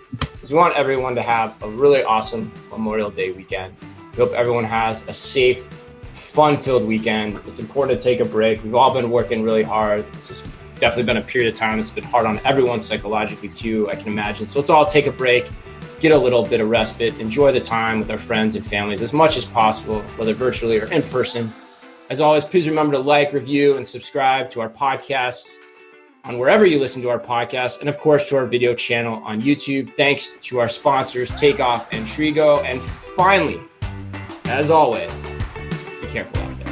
is 0.43 0.53
we 0.53 0.59
want 0.59 0.77
everyone 0.77 1.15
to 1.15 1.23
have 1.23 1.55
a 1.63 1.69
really 1.69 2.03
awesome 2.03 2.53
Memorial 2.71 3.11
Day 3.11 3.33
weekend. 3.33 3.75
We 4.13 4.19
hope 4.19 4.33
everyone 4.35 4.65
has 4.65 5.03
a 5.09 5.15
safe, 5.15 5.67
fun 6.13 6.59
filled 6.59 6.85
weekend. 6.85 7.41
It's 7.47 7.59
important 7.59 7.99
to 7.99 8.05
take 8.05 8.21
a 8.21 8.25
break. 8.25 8.63
We've 8.63 8.75
all 8.75 8.93
been 8.93 9.11
working 9.11 9.43
really 9.43 9.63
hard. 9.63 10.11
This 10.13 10.29
has 10.29 10.43
definitely 10.81 11.05
been 11.05 11.19
a 11.19 11.23
period 11.23 11.53
of 11.53 11.59
time 11.59 11.77
that's 11.77 11.91
been 11.91 12.05
hard 12.05 12.27
on 12.27 12.41
everyone 12.45 12.81
psychologically, 12.81 13.49
too, 13.49 13.89
I 13.91 13.95
can 13.95 14.09
imagine. 14.09 14.47
So 14.47 14.59
let's 14.59 14.71
all 14.71 14.87
take 14.87 15.07
a 15.07 15.13
break, 15.13 15.49
get 16.01 16.13
a 16.13 16.19
little 16.19 16.45
bit 16.45 16.61
of 16.61 16.69
respite, 16.69 17.19
enjoy 17.21 17.53
the 17.53 17.61
time 17.61 18.01
with 18.01 18.11
our 18.11 18.19
friends 18.19 18.57
and 18.57 18.67
families 18.67 19.03
as 19.03 19.13
much 19.13 19.37
as 19.37 19.45
possible, 19.45 20.01
whether 20.17 20.35
virtually 20.35 20.81
or 20.81 20.87
in 20.87 21.03
person. 21.05 21.53
As 22.09 22.21
always, 22.21 22.45
please 22.45 22.67
remember 22.69 22.95
to 22.95 22.99
like, 22.99 23.33
review, 23.33 23.77
and 23.77 23.87
subscribe 23.87 24.51
to 24.51 24.61
our 24.61 24.69
podcasts 24.69 25.59
on 26.25 26.39
wherever 26.39 26.67
you 26.67 26.79
listen 26.79 27.01
to 27.03 27.09
our 27.09 27.21
podcast, 27.21 27.81
and 27.81 27.89
of 27.89 27.99
course 27.99 28.29
to 28.29 28.37
our 28.37 28.47
video 28.47 28.75
channel 28.75 29.23
on 29.25 29.41
YouTube. 29.41 29.95
Thanks 29.97 30.33
to 30.43 30.59
our 30.59 30.69
sponsors, 30.69 31.31
Takeoff 31.31 31.89
and 31.93 32.05
Trigo. 32.05 32.65
And 32.65 32.83
finally, 32.83 33.61
as 34.47 34.71
always, 34.71 35.23
be 36.01 36.09
careful 36.09 36.43
out 36.43 36.59
there. 36.59 36.70